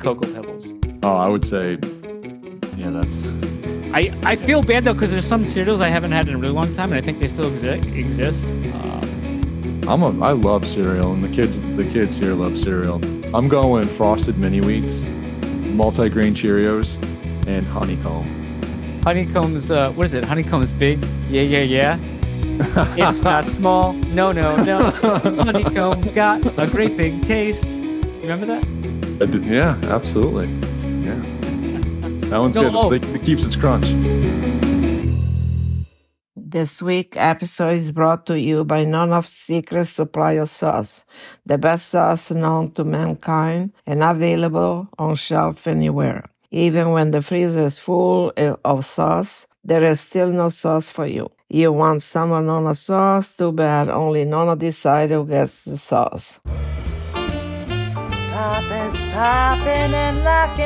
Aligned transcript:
Cocoa 0.00 0.32
Pebbles. 0.32 0.74
Oh, 1.02 1.16
I 1.16 1.28
would 1.28 1.44
say, 1.46 1.78
yeah, 2.76 2.90
that's. 2.90 3.26
I, 3.92 4.16
I 4.24 4.36
feel 4.36 4.62
bad 4.62 4.84
though 4.84 4.94
because 4.94 5.10
there's 5.10 5.26
some 5.26 5.44
cereals 5.44 5.80
I 5.80 5.88
haven't 5.88 6.12
had 6.12 6.28
in 6.28 6.34
a 6.34 6.38
really 6.38 6.52
long 6.52 6.72
time, 6.74 6.92
and 6.92 7.00
I 7.00 7.04
think 7.04 7.18
they 7.18 7.26
still 7.28 7.50
exi- 7.50 7.96
exist. 7.96 8.46
Um, 8.46 9.80
I'm 9.88 10.02
a. 10.02 10.24
I 10.24 10.32
love 10.32 10.66
cereal, 10.66 11.12
and 11.12 11.22
the 11.24 11.28
kids, 11.28 11.56
the 11.76 11.84
kids 11.92 12.16
here 12.16 12.34
love 12.34 12.56
cereal. 12.58 13.00
I'm 13.34 13.48
going 13.48 13.86
frosted 13.88 14.38
mini 14.38 14.60
wheats, 14.60 15.00
multi-grain 15.74 16.34
Cheerios, 16.34 16.96
and 17.46 17.66
honeycomb. 17.66 18.24
honeycomb's, 19.04 19.70
uh, 19.70 19.92
what 19.92 20.04
is 20.06 20.14
it? 20.14 20.24
Honeycomb's 20.24 20.72
big. 20.72 21.04
Yeah, 21.28 21.42
yeah, 21.42 21.62
yeah. 21.62 21.98
it's 22.96 23.22
not 23.22 23.48
small. 23.48 23.92
No, 23.92 24.32
no, 24.32 24.56
no. 24.62 24.90
Honeycomb's 25.44 26.10
got 26.12 26.44
a 26.58 26.66
great 26.66 26.96
big 26.96 27.22
taste. 27.24 27.78
Remember 28.22 28.46
that? 28.46 28.64
I 29.20 29.26
did- 29.26 29.44
yeah, 29.44 29.76
absolutely. 29.88 30.48
Yeah, 31.06 31.20
that 32.30 32.38
one's 32.40 32.54
No, 32.54 32.62
good. 32.62 32.74
oh. 32.74 32.92
It, 32.92 33.04
it 33.16 33.22
keeps 33.22 33.44
its 33.44 33.56
crunch. 33.56 33.86
This 36.36 36.82
week 36.82 37.14
episode 37.16 37.74
is 37.74 37.92
brought 37.92 38.26
to 38.26 38.38
you 38.38 38.64
by 38.64 38.84
None 38.84 39.12
of 39.12 39.26
Secret 39.26 39.84
Supply 39.86 40.32
of 40.32 40.48
Sauce, 40.48 41.04
the 41.46 41.58
best 41.58 41.88
sauce 41.90 42.30
known 42.32 42.72
to 42.72 42.82
mankind 42.84 43.72
and 43.86 44.02
available 44.02 44.88
on 44.98 45.14
shelf 45.14 45.66
anywhere. 45.66 46.24
Even 46.50 46.90
when 46.90 47.12
the 47.12 47.22
freezer 47.22 47.66
is 47.66 47.78
full 47.78 48.32
of 48.64 48.84
sauce, 48.84 49.46
there 49.62 49.84
is 49.84 50.00
still 50.00 50.32
no 50.32 50.48
sauce 50.48 50.90
for 50.90 51.06
you. 51.06 51.30
You 51.48 51.72
want 51.72 52.02
some 52.02 52.32
of 52.32 52.44
Nona 52.44 52.74
sauce? 52.74 53.32
Too 53.34 53.52
bad. 53.52 53.88
Only 53.88 54.24
Nona 54.24 54.56
decides 54.56 55.12
who 55.12 55.24
gets 55.26 55.64
the 55.64 55.76
sauce. 55.78 56.40
Papa's 58.40 58.96
popping 59.12 59.92
and 59.92 60.24
locking. 60.24 60.64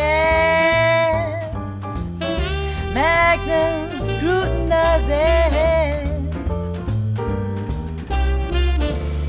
Magnum 2.95 3.91
scrutinizing. 3.99 6.31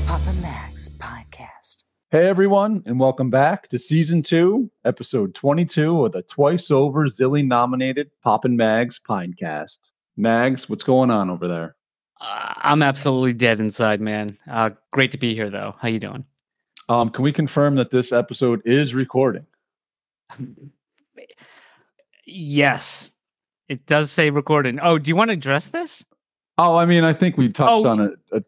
Papa 0.06 0.32
Max 0.40 0.90
podcast. 0.90 1.82
Hey 2.12 2.28
everyone, 2.28 2.84
and 2.86 3.00
welcome 3.00 3.30
back 3.30 3.66
to 3.66 3.80
season 3.80 4.22
two, 4.22 4.70
episode 4.84 5.34
22 5.34 6.04
of 6.04 6.12
the 6.12 6.22
twice 6.22 6.70
over 6.70 7.08
Zilly 7.08 7.44
nominated 7.44 8.12
Poppin' 8.22 8.56
Mags 8.56 9.00
Pinecast. 9.00 9.90
Mags, 10.16 10.68
what's 10.68 10.84
going 10.84 11.10
on 11.10 11.30
over 11.30 11.48
there? 11.48 11.74
Uh, 12.20 12.54
I'm 12.58 12.84
absolutely 12.84 13.32
dead 13.32 13.58
inside, 13.58 14.00
man. 14.00 14.38
Uh, 14.48 14.70
great 14.92 15.10
to 15.10 15.18
be 15.18 15.34
here, 15.34 15.50
though. 15.50 15.74
How 15.80 15.88
you 15.88 15.98
doing? 15.98 16.24
Um, 16.88 17.10
can 17.10 17.22
we 17.24 17.32
confirm 17.32 17.74
that 17.76 17.90
this 17.90 18.12
episode 18.12 18.62
is 18.64 18.94
recording? 18.94 19.46
Yes, 22.24 23.12
it 23.68 23.86
does 23.86 24.10
say 24.10 24.30
recording. 24.30 24.78
Oh, 24.82 24.98
do 24.98 25.08
you 25.08 25.16
want 25.16 25.28
to 25.30 25.34
address 25.34 25.68
this? 25.68 26.04
Oh, 26.58 26.76
I 26.76 26.86
mean, 26.86 27.04
I 27.04 27.12
think 27.12 27.36
we 27.36 27.48
touched 27.50 27.70
Oh. 27.84 27.88
on 27.88 28.00
a, 28.00 28.10
a, 28.36 28.42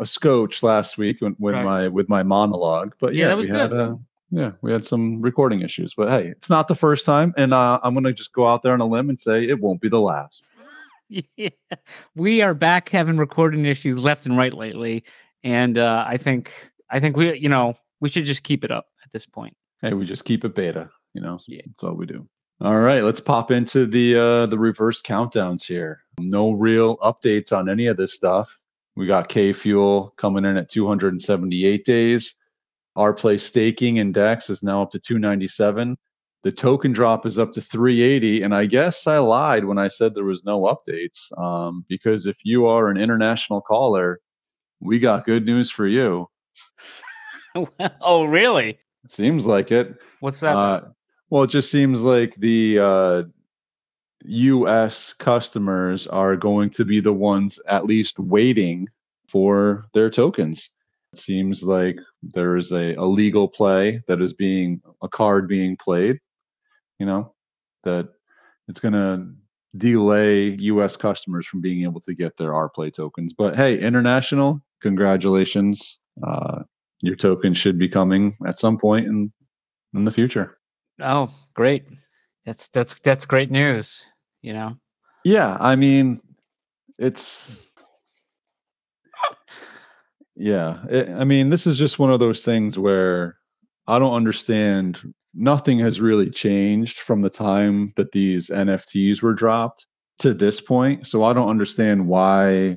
a 0.00 0.06
scotch 0.06 0.62
last 0.62 0.98
week 0.98 1.20
when, 1.20 1.34
with 1.38 1.54
Right. 1.54 1.64
my 1.64 1.88
with 1.88 2.08
my 2.08 2.22
monologue, 2.22 2.94
but 3.00 3.14
Yeah, 3.14 3.22
yeah, 3.22 3.28
that 3.28 3.36
was 3.36 3.48
we 3.48 3.56
had 3.56 3.72
uh, 3.72 3.94
yeah 4.30 4.52
we 4.60 4.70
had 4.72 4.84
some 4.84 5.22
recording 5.22 5.62
issues. 5.62 5.94
But 5.96 6.08
hey, 6.10 6.28
it's 6.28 6.50
not 6.50 6.68
the 6.68 6.74
first 6.74 7.06
time, 7.06 7.32
and 7.36 7.54
uh, 7.54 7.80
I'm 7.82 7.94
gonna 7.94 8.12
just 8.12 8.32
go 8.32 8.46
out 8.46 8.62
there 8.62 8.72
on 8.74 8.80
a 8.80 8.86
limb 8.86 9.08
and 9.08 9.18
say 9.18 9.44
it 9.48 9.60
won't 9.60 9.80
be 9.80 9.88
the 9.88 10.00
last. 10.00 10.44
Yeah, 11.36 11.50
we 12.16 12.40
are 12.40 12.54
back 12.54 12.88
having 12.88 13.18
recording 13.18 13.66
issues 13.66 13.98
left 13.98 14.24
and 14.26 14.36
right 14.38 14.52
lately, 14.54 15.04
and 15.44 15.76
uh, 15.78 16.02
I 16.08 16.16
think 16.16 16.50
I 16.90 16.98
think 16.98 17.16
we 17.16 17.36
you 17.38 17.48
know 17.50 17.76
we 18.04 18.10
should 18.10 18.26
just 18.26 18.42
keep 18.42 18.64
it 18.64 18.70
up 18.70 18.88
at 19.02 19.10
this 19.12 19.24
point. 19.24 19.56
Hey, 19.80 19.94
we 19.94 20.04
just 20.04 20.26
keep 20.26 20.44
it 20.44 20.54
beta, 20.54 20.90
you 21.14 21.22
know. 21.22 21.38
Yeah. 21.48 21.62
That's 21.64 21.84
all 21.84 21.94
we 21.94 22.04
do. 22.04 22.28
All 22.60 22.80
right, 22.80 23.02
let's 23.02 23.18
pop 23.18 23.50
into 23.50 23.86
the 23.86 24.14
uh 24.14 24.46
the 24.46 24.58
reverse 24.58 25.00
countdowns 25.00 25.64
here. 25.64 26.00
No 26.20 26.50
real 26.50 26.98
updates 26.98 27.50
on 27.50 27.70
any 27.70 27.86
of 27.86 27.96
this 27.96 28.12
stuff. 28.12 28.54
We 28.94 29.06
got 29.06 29.30
T 29.30 29.54
Fuel 29.54 30.12
coming 30.18 30.44
in 30.44 30.58
at 30.58 30.68
278 30.68 31.86
days. 31.86 32.34
Our 32.94 33.14
play 33.14 33.38
staking 33.38 33.96
index 33.96 34.50
is 34.50 34.62
now 34.62 34.82
up 34.82 34.90
to 34.90 34.98
297. 34.98 35.96
The 36.42 36.52
token 36.52 36.92
drop 36.92 37.24
is 37.24 37.38
up 37.38 37.52
to 37.52 37.62
380, 37.62 38.42
and 38.42 38.54
I 38.54 38.66
guess 38.66 39.06
I 39.06 39.16
lied 39.16 39.64
when 39.64 39.78
I 39.78 39.88
said 39.88 40.14
there 40.14 40.24
was 40.24 40.44
no 40.44 40.60
updates. 40.64 41.32
Um, 41.38 41.86
because 41.88 42.26
if 42.26 42.36
you 42.44 42.66
are 42.66 42.90
an 42.90 42.98
international 42.98 43.62
caller, 43.62 44.20
we 44.78 44.98
got 44.98 45.24
good 45.24 45.46
news 45.46 45.70
for 45.70 45.86
you. 45.86 46.28
oh, 48.00 48.24
really? 48.24 48.78
It 49.04 49.10
seems 49.10 49.46
like 49.46 49.70
it. 49.70 49.96
What's 50.20 50.40
that? 50.40 50.56
Uh, 50.56 50.80
well, 51.30 51.44
it 51.44 51.50
just 51.50 51.70
seems 51.70 52.00
like 52.00 52.34
the 52.36 52.78
uh, 52.78 53.22
U.S. 54.24 55.12
customers 55.12 56.06
are 56.06 56.36
going 56.36 56.70
to 56.70 56.84
be 56.84 57.00
the 57.00 57.12
ones 57.12 57.60
at 57.68 57.84
least 57.84 58.18
waiting 58.18 58.88
for 59.28 59.86
their 59.94 60.10
tokens. 60.10 60.70
It 61.12 61.18
seems 61.18 61.62
like 61.62 61.96
there 62.22 62.56
is 62.56 62.72
a, 62.72 62.94
a 62.94 63.04
legal 63.04 63.48
play 63.48 64.02
that 64.08 64.20
is 64.20 64.32
being 64.32 64.80
a 65.02 65.08
card 65.08 65.48
being 65.48 65.76
played. 65.76 66.18
You 66.98 67.06
know 67.06 67.34
that 67.84 68.08
it's 68.68 68.80
going 68.80 68.94
to 68.94 69.26
delay 69.76 70.50
U.S. 70.50 70.96
customers 70.96 71.46
from 71.46 71.60
being 71.60 71.82
able 71.82 72.00
to 72.00 72.14
get 72.14 72.36
their 72.36 72.52
RPlay 72.52 72.92
tokens. 72.92 73.32
But 73.32 73.56
hey, 73.56 73.78
international, 73.78 74.62
congratulations! 74.80 75.98
Uh, 76.26 76.62
your 77.06 77.16
token 77.16 77.54
should 77.54 77.78
be 77.78 77.88
coming 77.88 78.36
at 78.46 78.58
some 78.58 78.78
point 78.78 79.06
in 79.06 79.32
in 79.94 80.04
the 80.04 80.10
future. 80.10 80.58
oh, 81.00 81.30
great. 81.54 81.84
That's 82.44 82.68
that's 82.68 82.98
that's 83.00 83.26
great 83.26 83.50
news. 83.50 84.06
You 84.42 84.52
know. 84.52 84.76
Yeah, 85.24 85.56
I 85.58 85.76
mean, 85.76 86.20
it's 86.98 87.60
yeah. 90.36 90.84
It, 90.90 91.08
I 91.08 91.24
mean, 91.24 91.50
this 91.50 91.66
is 91.66 91.78
just 91.78 91.98
one 91.98 92.12
of 92.12 92.20
those 92.20 92.44
things 92.44 92.78
where 92.78 93.36
I 93.86 93.98
don't 93.98 94.14
understand. 94.14 95.00
Nothing 95.36 95.80
has 95.80 96.00
really 96.00 96.30
changed 96.30 97.00
from 97.00 97.22
the 97.22 97.30
time 97.30 97.92
that 97.96 98.12
these 98.12 98.50
NFTs 98.50 99.20
were 99.20 99.34
dropped 99.34 99.86
to 100.20 100.32
this 100.32 100.60
point. 100.60 101.08
So 101.08 101.24
I 101.24 101.32
don't 101.32 101.48
understand 101.48 102.06
why 102.06 102.76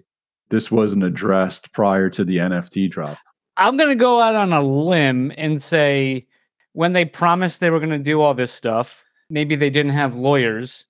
this 0.50 0.72
wasn't 0.72 1.04
addressed 1.04 1.72
prior 1.74 2.09
to 2.09 2.24
the 2.24 2.38
NFT 2.38 2.90
drop. 2.90 3.18
I'm 3.57 3.75
going 3.75 3.90
to 3.90 3.95
go 3.95 4.22
out 4.22 4.35
on 4.35 4.53
a 4.53 4.62
limb 4.62 5.34
and 5.38 5.62
say 5.62 6.28
when 6.73 6.94
they 6.94 7.06
promised 7.06 7.59
they 7.59 7.72
were 7.72 7.79
going 7.79 7.90
to 7.90 7.97
do 7.97 8.22
all 8.22 8.34
this 8.34 8.51
stuff, 8.51 9.03
maybe 9.29 9.56
they 9.56 9.69
didn't 9.69 9.94
have 9.94 10.16
lawyers 10.16 10.85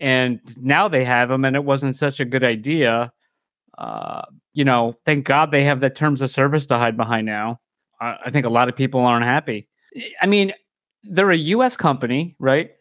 and 0.00 0.40
now 0.60 0.88
they 0.88 1.04
have 1.04 1.28
them 1.28 1.44
and 1.44 1.54
it 1.54 1.64
wasn't 1.64 1.94
such 1.94 2.18
a 2.20 2.24
good 2.24 2.42
idea. 2.42 3.12
Uh, 3.78 4.22
you 4.54 4.64
know, 4.64 4.96
thank 5.04 5.24
God 5.24 5.50
they 5.50 5.62
have 5.64 5.80
that 5.80 5.94
terms 5.94 6.20
of 6.20 6.30
service 6.30 6.66
to 6.66 6.76
hide 6.76 6.96
behind 6.96 7.26
now. 7.26 7.60
I, 8.00 8.16
I 8.26 8.30
think 8.30 8.44
a 8.44 8.50
lot 8.50 8.68
of 8.68 8.74
people 8.74 9.00
aren't 9.00 9.24
happy. 9.24 9.68
I 10.20 10.26
mean, 10.26 10.52
they're 11.04 11.30
a 11.30 11.36
US 11.36 11.76
company, 11.76 12.34
right? 12.38 12.72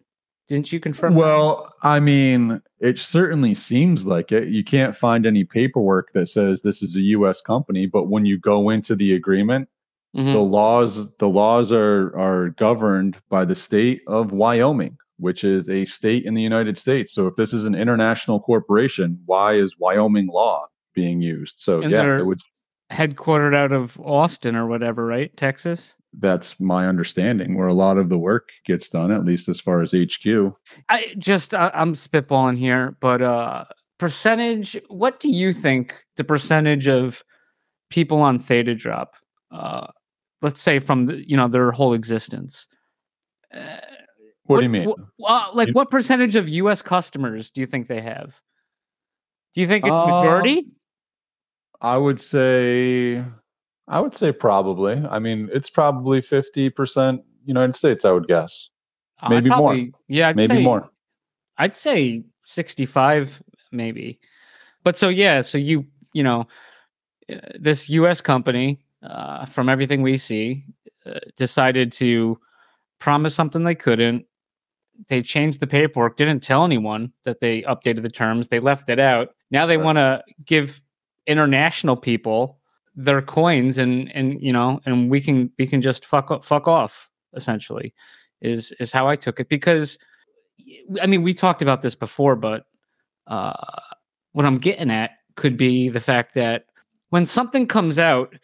Didn't 0.49 0.71
you 0.73 0.79
confirm? 0.79 1.13
that? 1.13 1.19
Well, 1.19 1.73
I 1.83 1.99
mean, 1.99 2.61
it 2.79 2.97
certainly 2.99 3.53
seems 3.55 4.05
like 4.05 4.31
it. 4.31 4.49
You 4.49 4.63
can't 4.63 4.95
find 4.95 5.25
any 5.25 5.43
paperwork 5.43 6.11
that 6.13 6.25
says 6.27 6.61
this 6.61 6.81
is 6.81 6.95
a 6.95 7.01
U.S. 7.01 7.39
company, 7.41 7.85
but 7.85 8.05
when 8.09 8.25
you 8.25 8.37
go 8.39 8.69
into 8.71 8.95
the 8.95 9.13
agreement, 9.13 9.69
Mhm. 10.17 10.33
the 10.33 10.39
laws 10.39 11.15
the 11.17 11.29
laws 11.29 11.71
are 11.71 12.17
are 12.17 12.49
governed 12.57 13.15
by 13.29 13.45
the 13.45 13.55
state 13.55 14.01
of 14.07 14.31
Wyoming, 14.31 14.97
which 15.19 15.43
is 15.43 15.69
a 15.69 15.85
state 15.85 16.25
in 16.25 16.33
the 16.33 16.41
United 16.41 16.79
States. 16.79 17.13
So 17.13 17.27
if 17.27 17.35
this 17.35 17.53
is 17.53 17.65
an 17.65 17.75
international 17.75 18.39
corporation, 18.39 19.19
why 19.27 19.53
is 19.53 19.75
Wyoming 19.77 20.25
law 20.25 20.65
being 20.95 21.21
used? 21.21 21.59
So 21.59 21.81
And 21.83 21.91
yeah, 21.91 22.17
it 22.17 22.25
would. 22.25 22.39
Headquartered 22.91 23.55
out 23.55 23.71
of 23.71 23.99
Austin 23.99 24.55
or 24.55 24.67
whatever, 24.67 25.05
right? 25.05 25.35
Texas. 25.37 25.95
That's 26.13 26.59
my 26.59 26.87
understanding, 26.87 27.55
where 27.55 27.67
a 27.67 27.73
lot 27.73 27.97
of 27.97 28.09
the 28.09 28.17
work 28.17 28.49
gets 28.65 28.89
done, 28.89 29.11
at 29.11 29.25
least 29.25 29.47
as 29.47 29.59
far 29.59 29.81
as 29.81 29.93
HQ. 29.93 30.53
I 30.89 31.13
just 31.17 31.53
I, 31.53 31.69
I'm 31.73 31.93
spitballing 31.93 32.57
here, 32.57 32.97
but 32.99 33.21
uh 33.21 33.65
percentage. 33.99 34.75
What 34.87 35.19
do 35.19 35.29
you 35.29 35.53
think 35.53 35.95
the 36.15 36.23
percentage 36.23 36.87
of 36.87 37.23
people 37.91 38.21
on 38.21 38.39
Theta 38.39 38.73
Drop, 38.73 39.15
uh, 39.51 39.87
let's 40.41 40.61
say 40.61 40.79
from 40.79 41.05
the, 41.05 41.23
you 41.29 41.37
know 41.37 41.47
their 41.47 41.71
whole 41.71 41.93
existence? 41.93 42.67
Uh, 43.53 43.77
What, 44.45 44.57
do 44.57 44.63
you 44.63 44.69
mean? 44.69 44.93
wh- 45.21 45.29
uh, 45.29 45.49
like 45.53 45.69
what 45.73 45.91
percentage 45.91 46.35
of 46.35 46.49
U.S. 46.49 46.81
customers 46.81 47.51
do 47.51 47.61
you 47.61 47.67
think 47.67 47.87
they 47.87 48.01
have? 48.01 48.41
Do 49.53 49.61
you 49.61 49.67
think 49.67 49.85
it's 49.85 50.01
majority? 50.01 50.75
I 51.81 51.97
would 51.97 52.19
say, 52.19 53.23
I 53.87 53.99
would 53.99 54.15
say 54.15 54.31
probably. 54.31 55.01
I 55.09 55.19
mean, 55.19 55.49
it's 55.53 55.69
probably 55.69 56.21
fifty 56.21 56.69
percent 56.69 57.21
United 57.45 57.75
States. 57.75 58.05
I 58.05 58.11
would 58.11 58.27
guess, 58.27 58.69
I'd 59.21 59.29
maybe 59.31 59.49
more. 59.49 59.77
Yeah, 60.07 60.29
I'd 60.29 60.35
maybe 60.35 60.55
say- 60.57 60.63
more. 60.63 60.89
I'd 61.57 61.75
say 61.75 62.23
65 62.45 63.43
maybe. 63.73 64.17
But 64.85 64.95
so 64.95 65.09
yeah, 65.09 65.41
so 65.41 65.57
you 65.57 65.85
you 66.13 66.23
know 66.23 66.47
uh, 67.31 67.35
this 67.59 67.89
US 67.89 68.21
company 68.21 68.79
uh, 69.03 69.45
from 69.45 69.67
everything 69.67 70.01
we 70.01 70.15
see 70.17 70.63
uh, 71.05 71.19
decided 71.35 71.91
to 71.93 72.39
promise 72.99 73.35
something 73.35 73.63
they 73.65 73.75
couldn't. 73.75 74.25
They 75.09 75.21
changed 75.21 75.59
the 75.59 75.67
paperwork, 75.67 76.15
didn't 76.17 76.41
tell 76.43 76.63
anyone 76.65 77.11
that 77.23 77.39
they 77.41 77.61
updated 77.63 78.03
the 78.03 78.09
terms. 78.09 78.47
They 78.47 78.59
left 78.61 78.89
it 78.89 78.99
out. 78.99 79.29
Now 79.51 79.65
they 79.65 79.77
Right. 79.77 79.85
want 79.85 79.97
to 79.97 80.23
give 80.45 80.81
international 81.29 81.95
people 81.95 82.59
their 82.95 83.21
coins 83.21 83.77
and 83.77 84.13
and 84.13 84.41
you 84.41 84.51
know 84.51 84.81
and 84.85 85.09
we 85.09 85.21
can 85.21 85.49
we 85.57 85.65
can 85.65 85.81
just 85.81 86.05
fuck 86.05 86.43
fuck 86.43 86.67
off 86.67 87.09
essentially 87.33 87.93
is 88.41 88.73
is 88.79 88.91
how 88.91 89.07
I 89.07 89.15
took 89.15 89.39
it. 89.39 89.47
Because 89.47 89.97
I 91.01 91.05
mean 91.05 91.21
we 91.23 91.33
talked 91.33 91.61
about 91.61 91.81
this 91.81 91.95
before 91.95 92.35
but 92.35 92.65
uh 93.27 93.53
what 94.33 94.45
I'm 94.45 94.57
getting 94.57 94.91
at 94.91 95.11
could 95.35 95.55
be 95.55 95.87
the 95.87 95.99
fact 96.01 96.33
that 96.33 96.65
when 97.09 97.25
something 97.25 97.67
comes 97.67 97.99
out 97.99 98.35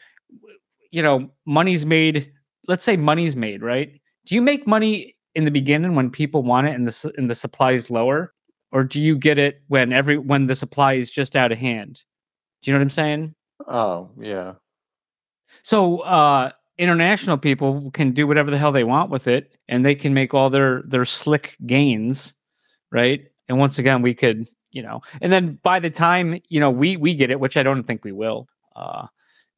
you 0.92 1.02
know 1.02 1.30
money's 1.46 1.86
made 1.86 2.32
let's 2.68 2.84
say 2.84 2.96
money's 2.96 3.36
made 3.36 3.62
right? 3.62 4.00
Do 4.26 4.36
you 4.36 4.42
make 4.42 4.66
money 4.66 5.16
in 5.34 5.44
the 5.44 5.52
beginning 5.52 5.96
when 5.96 6.10
people 6.10 6.44
want 6.44 6.68
it 6.68 6.76
and 6.76 6.88
the 6.88 7.14
and 7.18 7.30
the 7.30 7.36
supply 7.36 7.72
is 7.72 7.92
lower? 7.92 8.32
Or 8.72 8.84
do 8.84 9.02
you 9.02 9.18
get 9.18 9.38
it 9.38 9.62
when 9.68 9.92
every 9.92 10.18
when 10.18 10.46
the 10.46 10.56
supply 10.56 10.94
is 10.94 11.12
just 11.12 11.36
out 11.36 11.52
of 11.52 11.58
hand 11.58 12.04
do 12.66 12.72
you 12.72 12.74
know 12.74 12.80
what 12.80 12.84
i'm 12.84 12.90
saying? 12.90 13.36
Oh, 13.68 14.10
yeah. 14.20 14.54
so 15.64 16.00
uh 16.00 16.52
international 16.78 17.38
people 17.38 17.92
can 17.92 18.12
do 18.12 18.28
whatever 18.28 18.52
the 18.52 18.58
hell 18.58 18.72
they 18.72 18.84
want 18.84 19.12
with 19.12 19.28
it 19.28 19.56
and 19.70 19.86
they 19.86 19.96
can 19.96 20.14
make 20.14 20.34
all 20.34 20.50
their 20.50 20.82
their 20.88 21.06
slick 21.06 21.56
gains 21.66 22.36
right? 22.92 23.28
And 23.48 23.60
once 23.60 23.78
again 23.78 24.02
we 24.02 24.14
could 24.16 24.48
you 24.72 24.82
know 24.82 25.02
and 25.22 25.32
then 25.32 25.60
by 25.62 25.80
the 25.80 25.92
time 25.92 26.42
you 26.50 26.60
know 26.60 26.72
we 26.72 26.98
we 26.98 27.14
get 27.14 27.30
it 27.30 27.40
which 27.40 27.56
i 27.56 27.64
don't 27.64 27.84
think 27.84 28.04
we 28.04 28.12
will 28.12 28.48
uh 28.76 29.06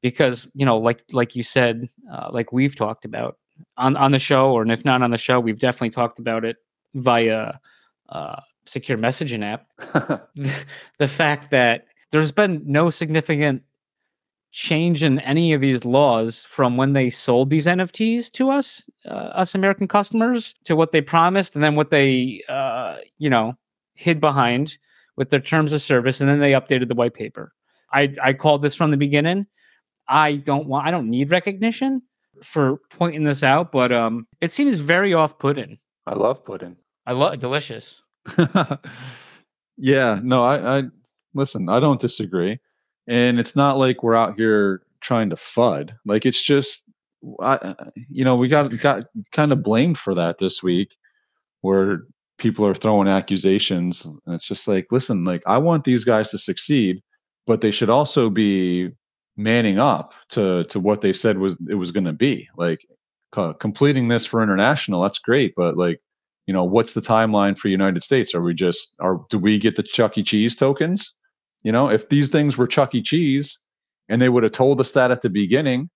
because 0.02 0.52
you 0.54 0.66
know 0.66 0.78
like 0.78 1.02
like 1.12 1.36
you 1.36 1.42
said 1.42 1.90
uh, 2.12 2.30
like 2.32 2.52
we've 2.52 2.76
talked 2.76 3.06
about 3.06 3.38
on 3.78 3.96
on 3.96 4.12
the 4.12 4.20
show 4.20 4.52
or 4.52 4.70
if 4.70 4.86
not 4.86 5.02
on 5.02 5.10
the 5.10 5.18
show 5.18 5.40
we've 5.40 5.60
definitely 5.60 5.90
talked 5.90 6.20
about 6.20 6.46
it 6.46 6.58
via 6.94 7.58
uh 8.10 8.40
secure 8.68 8.98
messaging 8.98 9.44
app. 9.44 9.68
The 11.00 11.08
fact 11.08 11.52
that 11.52 11.87
there's 12.12 12.32
been 12.32 12.62
no 12.66 12.90
significant 12.90 13.64
change 14.52 15.04
in 15.04 15.20
any 15.20 15.54
of 15.54 15.62
these 15.62 15.86
laws 15.86 16.46
from 16.46 16.78
when 16.78 16.94
they 16.94 17.10
sold 17.10 17.50
these 17.50 17.68
NFTs 17.68 18.32
to 18.32 18.50
us, 18.50 18.90
uh, 19.06 19.10
us 19.10 19.54
American 19.54 19.88
customers, 19.88 20.56
to 20.64 20.76
what 20.76 20.92
they 20.92 21.02
promised, 21.02 21.56
and 21.56 21.64
then 21.64 21.76
what 21.76 21.90
they, 21.90 22.42
uh, 22.50 22.98
you 23.18 23.30
know, 23.30 23.56
hid 23.96 24.22
behind 24.22 24.78
with 25.16 25.30
their 25.30 25.40
terms 25.40 25.74
of 25.74 25.82
service, 25.82 26.22
and 26.22 26.30
then 26.30 26.40
they 26.40 26.52
updated 26.52 26.88
the 26.88 26.96
white 26.96 27.14
paper. 27.14 27.54
I 27.92 28.14
I 28.22 28.34
called 28.34 28.62
this 28.62 28.76
from 28.76 28.92
the 28.92 28.98
beginning. 28.98 29.48
I 30.08 30.38
don't 30.38 30.68
want. 30.68 30.88
I 30.88 30.92
don't 30.92 31.10
need 31.10 31.32
recognition 31.32 32.02
for 32.44 32.78
pointing 32.90 33.24
this 33.24 33.44
out, 33.44 33.72
but 33.72 33.92
um, 33.92 34.28
it 34.42 34.52
seems 34.52 34.76
very 34.76 35.14
off-putting. 35.14 35.78
I 36.06 36.14
love 36.14 36.46
pudding. 36.46 36.78
I 37.06 37.14
love 37.14 37.40
delicious. 37.40 38.02
yeah, 39.78 40.20
no, 40.24 40.46
I, 40.46 40.78
I 40.78 40.84
listen, 41.38 41.70
I 41.70 41.82
don't 41.82 42.02
disagree. 42.02 42.60
And 43.08 43.40
it's 43.40 43.56
not 43.56 43.80
like 43.80 44.04
we're 44.04 44.16
out 44.16 44.36
here 44.38 44.84
trying 45.02 45.32
to 45.32 45.38
FUD. 45.38 45.92
Like 46.06 46.26
it's 46.26 46.44
just 46.44 46.84
I 47.42 47.76
you 48.10 48.26
know, 48.26 48.38
we 48.38 48.50
got 48.50 48.78
got 48.80 49.06
kind 49.34 49.54
of 49.54 49.64
blamed 49.64 49.98
for 49.98 50.16
that 50.16 50.40
this 50.40 50.64
week 50.64 50.96
where 51.62 52.04
people 52.38 52.66
are 52.68 52.76
throwing 52.76 53.08
accusations 53.10 54.06
and 54.06 54.20
it's 54.28 54.48
just 54.48 54.68
like, 54.68 54.88
listen, 54.92 55.26
like 55.26 55.44
I 55.48 55.60
want 55.60 55.84
these 55.86 56.06
guys 56.06 56.32
to 56.32 56.40
succeed, 56.40 57.02
but 57.48 57.62
they 57.62 57.72
should 57.72 57.90
also 57.92 58.30
be 58.30 58.92
manning 59.38 59.80
up 59.80 60.14
to 60.32 60.66
to 60.66 60.80
what 60.80 61.02
they 61.02 61.14
said 61.14 61.38
was 61.40 61.58
it 61.70 61.76
was 61.76 61.92
going 61.92 62.06
to 62.06 62.14
be. 62.14 62.50
Like 62.58 62.82
co- 63.34 63.56
completing 63.56 64.10
this 64.10 64.26
for 64.26 64.44
international, 64.44 65.04
that's 65.04 65.20
great, 65.20 65.54
but 65.56 65.78
like 65.78 66.02
you 66.48 66.54
know 66.54 66.64
what's 66.64 66.94
the 66.94 67.02
timeline 67.02 67.58
for 67.58 67.68
united 67.68 68.02
states 68.02 68.34
are 68.34 68.42
we 68.42 68.54
just 68.54 68.96
are 69.00 69.22
do 69.30 69.38
we 69.38 69.60
get 69.60 69.76
the 69.76 69.84
chuck 69.84 70.18
e 70.18 70.24
cheese 70.24 70.56
tokens 70.56 71.14
you 71.68 71.72
know 71.76 71.86
if 71.98 72.04
these 72.10 72.30
things 72.30 72.58
were 72.58 72.68
chuck 72.76 72.96
e. 72.96 73.02
Cheese 73.02 73.60
and 74.10 74.22
they 74.22 74.30
would 74.30 74.44
have 74.44 74.58
told 74.62 74.80
us 74.80 74.92
that 74.94 75.12
at 75.12 75.22
the 75.22 75.30
beginning 75.30 75.90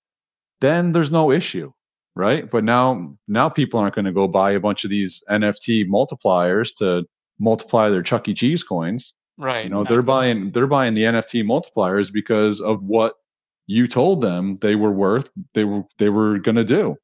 then 0.60 0.92
there's 0.94 1.12
no 1.20 1.32
issue 1.32 1.72
right? 2.14 2.52
But 2.52 2.64
now 2.66 3.16
now 3.28 3.48
people 3.60 3.80
aren't 3.80 3.96
going 3.96 4.10
to 4.12 4.20
go 4.22 4.28
buy 4.28 4.52
a 4.52 4.60
bunch 4.60 4.84
of 4.84 4.90
these 4.90 5.24
nft 5.30 5.88
multipliers 5.98 6.70
to 6.80 7.06
multiply 7.40 7.90
their 7.90 8.04
chuck 8.04 8.28
e. 8.28 8.34
Cheese 8.34 8.64
coins. 8.64 9.14
Right. 9.38 9.64
you 9.66 9.72
know 9.72 9.84
they're 9.84 10.10
buying 10.16 10.52
they're 10.52 10.68
buying 10.78 10.94
the 10.94 11.04
nft 11.04 11.46
multipliers 11.54 12.12
because 12.12 12.62
of 12.62 12.84
what 12.84 13.14
you 13.66 13.88
told 13.88 14.22
them 14.22 14.58
they 14.62 14.76
were 14.76 14.92
worth 14.92 15.30
they 15.56 15.64
were 15.64 15.84
they 16.00 16.10
were 16.10 16.38
going 16.40 16.58
to 16.58 16.66
do 16.80 16.98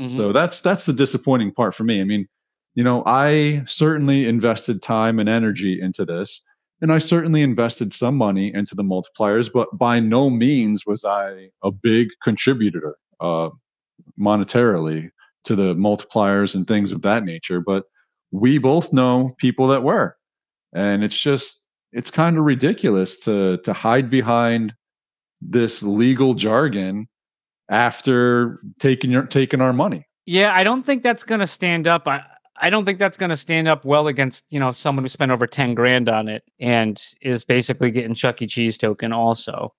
Mm-hmm. 0.00 0.16
so 0.16 0.32
that's 0.32 0.60
that's 0.60 0.84
the 0.84 0.92
disappointing 0.92 1.52
part 1.52 1.74
for 1.74 1.84
me. 1.84 2.00
I 2.00 2.04
mean, 2.04 2.28
you 2.74 2.84
know, 2.84 3.02
I 3.06 3.64
certainly 3.66 4.26
invested 4.26 4.82
time 4.82 5.18
and 5.18 5.28
energy 5.28 5.80
into 5.80 6.04
this, 6.04 6.46
and 6.82 6.92
I 6.92 6.98
certainly 6.98 7.42
invested 7.42 7.92
some 7.92 8.16
money 8.16 8.52
into 8.54 8.74
the 8.74 8.82
multipliers, 8.82 9.50
but 9.52 9.76
by 9.76 10.00
no 10.00 10.28
means 10.28 10.84
was 10.86 11.04
I 11.04 11.48
a 11.62 11.70
big 11.70 12.08
contributor 12.22 12.96
uh, 13.20 13.50
monetarily 14.20 15.10
to 15.44 15.56
the 15.56 15.74
multipliers 15.74 16.54
and 16.54 16.66
things 16.66 16.92
of 16.92 17.02
that 17.02 17.24
nature. 17.24 17.60
But 17.60 17.84
we 18.30 18.58
both 18.58 18.92
know 18.92 19.34
people 19.38 19.68
that 19.68 19.82
were, 19.82 20.16
and 20.74 21.02
it's 21.02 21.18
just 21.18 21.64
it's 21.92 22.10
kind 22.10 22.36
of 22.36 22.44
ridiculous 22.44 23.20
to 23.20 23.58
to 23.58 23.72
hide 23.72 24.10
behind 24.10 24.74
this 25.40 25.82
legal 25.82 26.34
jargon 26.34 27.08
after 27.70 28.60
taking 28.78 29.10
your 29.10 29.22
taking 29.22 29.60
our 29.60 29.72
money. 29.72 30.06
Yeah, 30.26 30.52
I 30.54 30.64
don't 30.64 30.82
think 30.82 31.02
that's 31.02 31.24
going 31.24 31.40
to 31.40 31.46
stand 31.46 31.86
up. 31.86 32.06
I 32.06 32.22
I 32.60 32.70
don't 32.70 32.84
think 32.84 32.98
that's 32.98 33.16
going 33.16 33.30
to 33.30 33.36
stand 33.36 33.68
up 33.68 33.84
well 33.84 34.06
against 34.06 34.44
you 34.50 34.60
know 34.60 34.72
someone 34.72 35.04
who 35.04 35.08
spent 35.08 35.32
over 35.32 35.46
ten 35.46 35.74
grand 35.74 36.08
on 36.08 36.28
it 36.28 36.44
and 36.60 37.02
is 37.20 37.44
basically 37.44 37.90
getting 37.90 38.14
Chuck 38.14 38.40
E. 38.42 38.46
Cheese 38.46 38.78
token 38.78 39.12
also. 39.12 39.74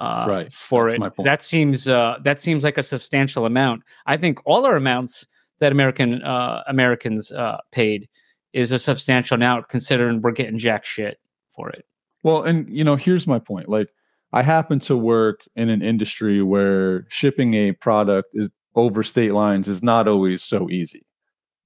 Uh, 0.00 0.24
Right, 0.26 0.52
for 0.52 0.90
that's 0.90 1.18
it, 1.18 1.24
that 1.24 1.42
seems 1.42 1.88
uh, 1.88 2.18
that 2.24 2.40
seems 2.40 2.64
like 2.64 2.78
a 2.78 2.82
substantial 2.82 3.44
amount. 3.44 3.82
I 4.06 4.16
think 4.16 4.38
all 4.46 4.64
our 4.64 4.76
amounts 4.76 5.26
that 5.60 5.72
American 5.72 6.22
uh, 6.22 6.62
Americans 6.66 7.30
uh, 7.30 7.58
paid 7.70 8.08
is 8.52 8.72
a 8.72 8.78
substantial 8.78 9.34
amount 9.34 9.68
considering 9.68 10.20
we're 10.20 10.32
getting 10.32 10.58
jack 10.58 10.84
shit 10.84 11.18
for 11.50 11.70
it. 11.70 11.84
Well, 12.22 12.42
and 12.42 12.68
you 12.68 12.84
know, 12.84 12.96
here's 12.96 13.26
my 13.26 13.38
point. 13.38 13.68
Like 13.68 13.88
I 14.32 14.42
happen 14.42 14.78
to 14.80 14.96
work 14.96 15.40
in 15.56 15.68
an 15.68 15.82
industry 15.82 16.42
where 16.42 17.06
shipping 17.10 17.54
a 17.54 17.72
product 17.72 18.30
is 18.34 18.50
over 18.74 19.02
state 19.02 19.32
lines 19.32 19.68
is 19.68 19.82
not 19.82 20.08
always 20.08 20.42
so 20.42 20.70
easy. 20.70 21.04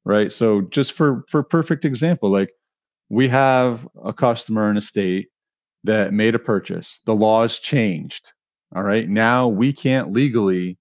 Right? 0.06 0.32
So 0.32 0.62
just 0.62 0.92
for 0.92 1.24
for 1.28 1.42
perfect 1.42 1.84
example, 1.84 2.30
like 2.32 2.50
we 3.10 3.28
have 3.28 3.86
a 4.04 4.12
customer 4.12 4.70
in 4.70 4.78
a 4.78 4.80
state 4.80 5.28
that 5.84 6.12
made 6.12 6.34
a 6.34 6.38
purchase. 6.38 7.00
The 7.06 7.14
laws 7.14 7.58
changed. 7.58 8.32
All 8.74 8.82
right? 8.84 9.08
Now 9.08 9.48
we 9.48 9.72
can't 9.72 10.12
legally 10.12 10.78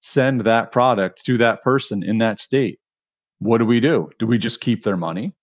send 0.00 0.42
that 0.42 0.72
product 0.72 1.24
to 1.26 1.38
that 1.38 1.62
person 1.62 2.04
in 2.04 2.18
that 2.18 2.40
state. 2.40 2.78
What 3.40 3.58
do 3.58 3.66
we 3.66 3.80
do? 3.80 4.10
Do 4.20 4.26
we 4.26 4.38
just 4.38 4.60
keep 4.60 4.84
their 4.84 4.96
money? 4.96 5.34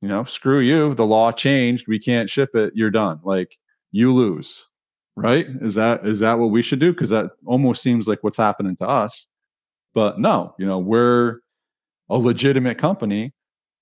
You 0.00 0.08
know, 0.08 0.24
screw 0.24 0.60
you. 0.60 0.94
The 0.94 1.06
law 1.06 1.32
changed. 1.32 1.86
We 1.86 1.98
can't 1.98 2.30
ship 2.30 2.54
it. 2.54 2.72
You're 2.74 2.90
done. 2.90 3.20
Like 3.24 3.56
you 3.92 4.14
lose. 4.14 4.64
Right? 5.16 5.46
Is 5.62 5.74
that 5.74 6.06
is 6.06 6.20
that 6.20 6.38
what 6.38 6.50
we 6.50 6.62
should 6.62 6.80
do? 6.80 6.92
Because 6.92 7.10
that 7.10 7.26
almost 7.44 7.82
seems 7.82 8.08
like 8.08 8.22
what's 8.22 8.36
happening 8.38 8.76
to 8.76 8.88
us. 8.88 9.26
But 9.94 10.18
no, 10.18 10.54
you 10.58 10.66
know, 10.66 10.78
we're 10.78 11.40
a 12.10 12.16
legitimate 12.16 12.78
company. 12.78 13.32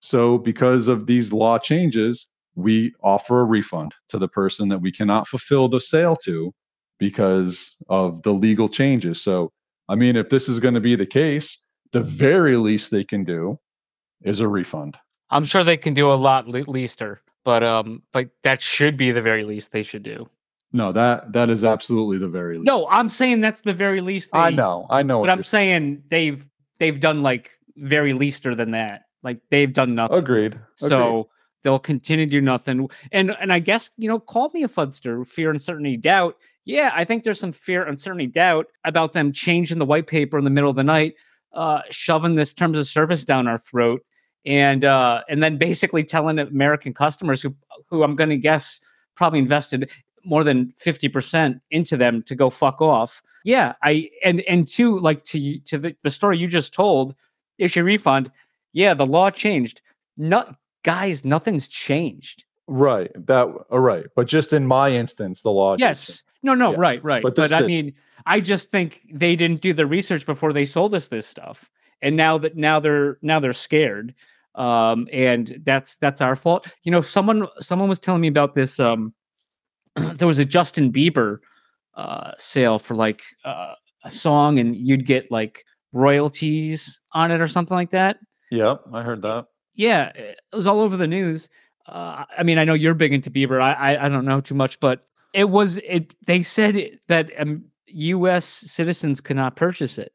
So 0.00 0.38
because 0.38 0.88
of 0.88 1.06
these 1.06 1.32
law 1.32 1.58
changes, 1.58 2.26
we 2.54 2.94
offer 3.02 3.42
a 3.42 3.44
refund 3.44 3.94
to 4.08 4.18
the 4.18 4.28
person 4.28 4.68
that 4.68 4.80
we 4.80 4.92
cannot 4.92 5.28
fulfill 5.28 5.68
the 5.68 5.80
sale 5.80 6.16
to 6.24 6.52
because 6.98 7.76
of 7.88 8.22
the 8.22 8.32
legal 8.32 8.68
changes. 8.68 9.20
So 9.20 9.52
I 9.88 9.94
mean, 9.94 10.16
if 10.16 10.30
this 10.30 10.48
is 10.48 10.58
going 10.58 10.74
to 10.74 10.80
be 10.80 10.96
the 10.96 11.06
case, 11.06 11.62
the 11.92 12.00
very 12.00 12.56
least 12.56 12.90
they 12.90 13.04
can 13.04 13.24
do 13.24 13.58
is 14.22 14.40
a 14.40 14.48
refund. 14.48 14.96
I'm 15.30 15.44
sure 15.44 15.64
they 15.64 15.76
can 15.76 15.94
do 15.94 16.12
a 16.12 16.14
lot 16.14 16.48
le- 16.48 16.68
leaster, 16.70 17.20
but 17.44 17.62
um, 17.62 18.02
but 18.12 18.30
that 18.42 18.60
should 18.60 18.96
be 18.96 19.10
the 19.10 19.22
very 19.22 19.44
least 19.44 19.72
they 19.72 19.82
should 19.82 20.02
do. 20.02 20.28
No, 20.72 20.92
that 20.92 21.32
that 21.32 21.50
is 21.50 21.64
absolutely 21.64 22.18
the 22.18 22.28
very 22.28 22.56
least. 22.56 22.66
No, 22.66 22.88
I'm 22.88 23.08
saying 23.08 23.40
that's 23.40 23.60
the 23.60 23.74
very 23.74 24.00
least. 24.00 24.32
They, 24.32 24.38
I 24.38 24.50
know, 24.50 24.86
I 24.90 25.02
know. 25.02 25.20
but 25.20 25.30
I'm 25.30 25.42
saying 25.42 26.02
they've 26.08 26.44
they've 26.78 26.98
done 26.98 27.22
like 27.22 27.52
very 27.76 28.12
leaster 28.12 28.54
than 28.54 28.72
that. 28.72 29.02
Like 29.22 29.40
they've 29.50 29.72
done 29.72 29.94
nothing. 29.94 30.16
Agreed. 30.16 30.52
Agreed. 30.52 30.60
So 30.76 31.28
they'll 31.62 31.78
continue 31.78 32.26
to 32.26 32.30
do 32.30 32.40
nothing. 32.40 32.88
And 33.12 33.36
and 33.40 33.52
I 33.52 33.58
guess 33.58 33.90
you 33.96 34.08
know, 34.08 34.18
call 34.18 34.50
me 34.54 34.62
a 34.62 34.68
fudster, 34.68 35.26
fear, 35.26 35.50
uncertainty, 35.50 35.96
doubt. 35.96 36.36
Yeah, 36.64 36.90
I 36.94 37.04
think 37.04 37.24
there's 37.24 37.40
some 37.40 37.52
fear, 37.52 37.84
uncertainty, 37.84 38.26
doubt 38.26 38.66
about 38.84 39.12
them 39.12 39.32
changing 39.32 39.78
the 39.78 39.84
white 39.84 40.06
paper 40.08 40.36
in 40.36 40.44
the 40.44 40.50
middle 40.50 40.70
of 40.70 40.76
the 40.76 40.84
night, 40.84 41.14
uh, 41.52 41.82
shoving 41.90 42.34
this 42.34 42.52
terms 42.52 42.76
of 42.76 42.86
service 42.86 43.24
down 43.24 43.46
our 43.46 43.58
throat, 43.58 44.04
and 44.44 44.84
uh, 44.84 45.22
and 45.28 45.42
then 45.42 45.58
basically 45.58 46.04
telling 46.04 46.38
American 46.38 46.94
customers 46.94 47.42
who 47.42 47.54
who 47.88 48.02
I'm 48.02 48.16
going 48.16 48.30
to 48.30 48.36
guess 48.36 48.80
probably 49.16 49.38
invested 49.38 49.90
more 50.24 50.42
than 50.44 50.72
50% 50.84 51.60
into 51.70 51.96
them 51.96 52.22
to 52.24 52.34
go 52.34 52.50
fuck 52.50 52.82
off. 52.82 53.22
Yeah, 53.44 53.74
I 53.82 54.10
and 54.24 54.40
and 54.42 54.66
two 54.66 54.98
like 54.98 55.24
to 55.24 55.58
to 55.60 55.78
the, 55.78 55.96
the 56.02 56.10
story 56.10 56.38
you 56.38 56.48
just 56.48 56.74
told, 56.74 57.14
issue 57.58 57.82
refund. 57.82 58.30
Yeah, 58.72 58.94
the 58.94 59.06
law 59.06 59.30
changed. 59.30 59.80
Not 60.16 60.56
guys, 60.82 61.24
nothing's 61.24 61.68
changed. 61.68 62.44
Right. 62.66 63.10
That 63.26 63.46
all 63.70 63.80
right. 63.80 64.06
But 64.14 64.26
just 64.26 64.52
in 64.52 64.66
my 64.66 64.90
instance, 64.90 65.42
the 65.42 65.50
law. 65.50 65.76
Yes. 65.78 66.22
No, 66.42 66.54
no, 66.54 66.72
Yeah. 66.72 66.78
right, 66.78 67.04
right. 67.04 67.22
But 67.22 67.36
But, 67.36 67.52
I 67.52 67.62
mean, 67.62 67.94
I 68.26 68.40
just 68.40 68.70
think 68.70 69.02
they 69.12 69.36
didn't 69.36 69.60
do 69.60 69.72
the 69.72 69.86
research 69.86 70.26
before 70.26 70.52
they 70.52 70.64
sold 70.64 70.94
us 70.94 71.08
this 71.08 71.26
stuff. 71.26 71.70
And 72.02 72.16
now 72.16 72.38
that 72.38 72.56
now 72.56 72.78
they're 72.80 73.18
now 73.22 73.40
they're 73.40 73.52
scared. 73.52 74.14
Um, 74.54 75.08
and 75.12 75.60
that's 75.64 75.96
that's 75.96 76.20
our 76.20 76.36
fault. 76.36 76.72
You 76.82 76.90
know, 76.90 77.00
someone 77.00 77.46
someone 77.58 77.88
was 77.88 77.98
telling 77.98 78.20
me 78.20 78.28
about 78.28 78.54
this. 78.54 78.80
Um, 78.80 79.12
there 79.96 80.28
was 80.28 80.38
a 80.38 80.44
Justin 80.44 80.92
Bieber 80.92 81.38
uh 81.94 82.32
sale 82.36 82.78
for 82.78 82.94
like 82.94 83.22
uh, 83.44 83.74
a 84.04 84.10
song, 84.10 84.58
and 84.58 84.76
you'd 84.76 85.06
get 85.06 85.30
like 85.30 85.64
royalties 85.96 87.00
on 87.12 87.30
it 87.30 87.40
or 87.40 87.48
something 87.48 87.76
like 87.76 87.90
that. 87.90 88.18
Yep, 88.50 88.82
I 88.92 89.02
heard 89.02 89.22
that. 89.22 89.46
Yeah, 89.74 90.08
it 90.14 90.38
was 90.52 90.66
all 90.66 90.80
over 90.80 90.96
the 90.96 91.06
news. 91.06 91.48
Uh, 91.88 92.24
I 92.36 92.42
mean, 92.42 92.58
I 92.58 92.64
know 92.64 92.74
you're 92.74 92.94
big 92.94 93.12
into 93.12 93.30
Bieber. 93.30 93.60
I, 93.60 93.72
I 93.72 94.06
I 94.06 94.08
don't 94.08 94.24
know 94.24 94.40
too 94.40 94.54
much, 94.54 94.78
but 94.80 95.06
it 95.32 95.50
was 95.50 95.78
it. 95.78 96.14
They 96.26 96.42
said 96.42 96.76
it- 96.76 97.00
that 97.08 97.30
um, 97.38 97.64
U.S. 97.86 98.44
citizens 98.44 99.20
could 99.20 99.36
not 99.36 99.56
purchase 99.56 99.98
it. 99.98 100.12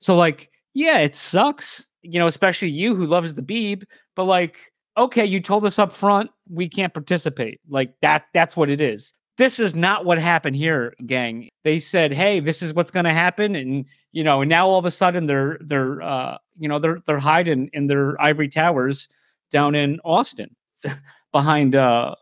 So, 0.00 0.16
like, 0.16 0.50
yeah, 0.74 0.98
it 0.98 1.16
sucks. 1.16 1.86
You 2.02 2.18
know, 2.18 2.26
especially 2.26 2.68
you 2.70 2.94
who 2.94 3.06
loves 3.06 3.34
the 3.34 3.42
Beeb. 3.42 3.84
But 4.16 4.24
like, 4.24 4.58
okay, 4.96 5.24
you 5.24 5.40
told 5.40 5.64
us 5.64 5.78
up 5.78 5.92
front 5.92 6.30
we 6.50 6.68
can't 6.68 6.94
participate. 6.94 7.60
Like 7.68 7.92
that. 8.02 8.24
That's 8.34 8.56
what 8.56 8.70
it 8.70 8.80
is. 8.80 9.12
This 9.38 9.60
is 9.60 9.74
not 9.76 10.04
what 10.04 10.18
happened 10.18 10.56
here, 10.56 10.94
gang. 11.06 11.48
They 11.62 11.78
said, 11.78 12.12
"Hey, 12.12 12.40
this 12.40 12.60
is 12.60 12.74
what's 12.74 12.90
going 12.90 13.04
to 13.04 13.12
happen," 13.12 13.54
and 13.54 13.84
you 14.12 14.24
know, 14.24 14.42
and 14.42 14.48
now 14.48 14.66
all 14.68 14.78
of 14.80 14.84
a 14.84 14.90
sudden 14.90 15.26
they're 15.26 15.58
they're 15.60 16.02
uh, 16.02 16.38
you 16.54 16.68
know 16.68 16.78
they're 16.80 16.98
they're 17.06 17.20
hiding 17.20 17.70
in 17.72 17.86
their 17.86 18.20
ivory 18.20 18.48
towers 18.48 19.08
down 19.50 19.74
in 19.76 20.00
Austin 20.04 20.54
behind 21.32 21.76
uh, 21.76 22.14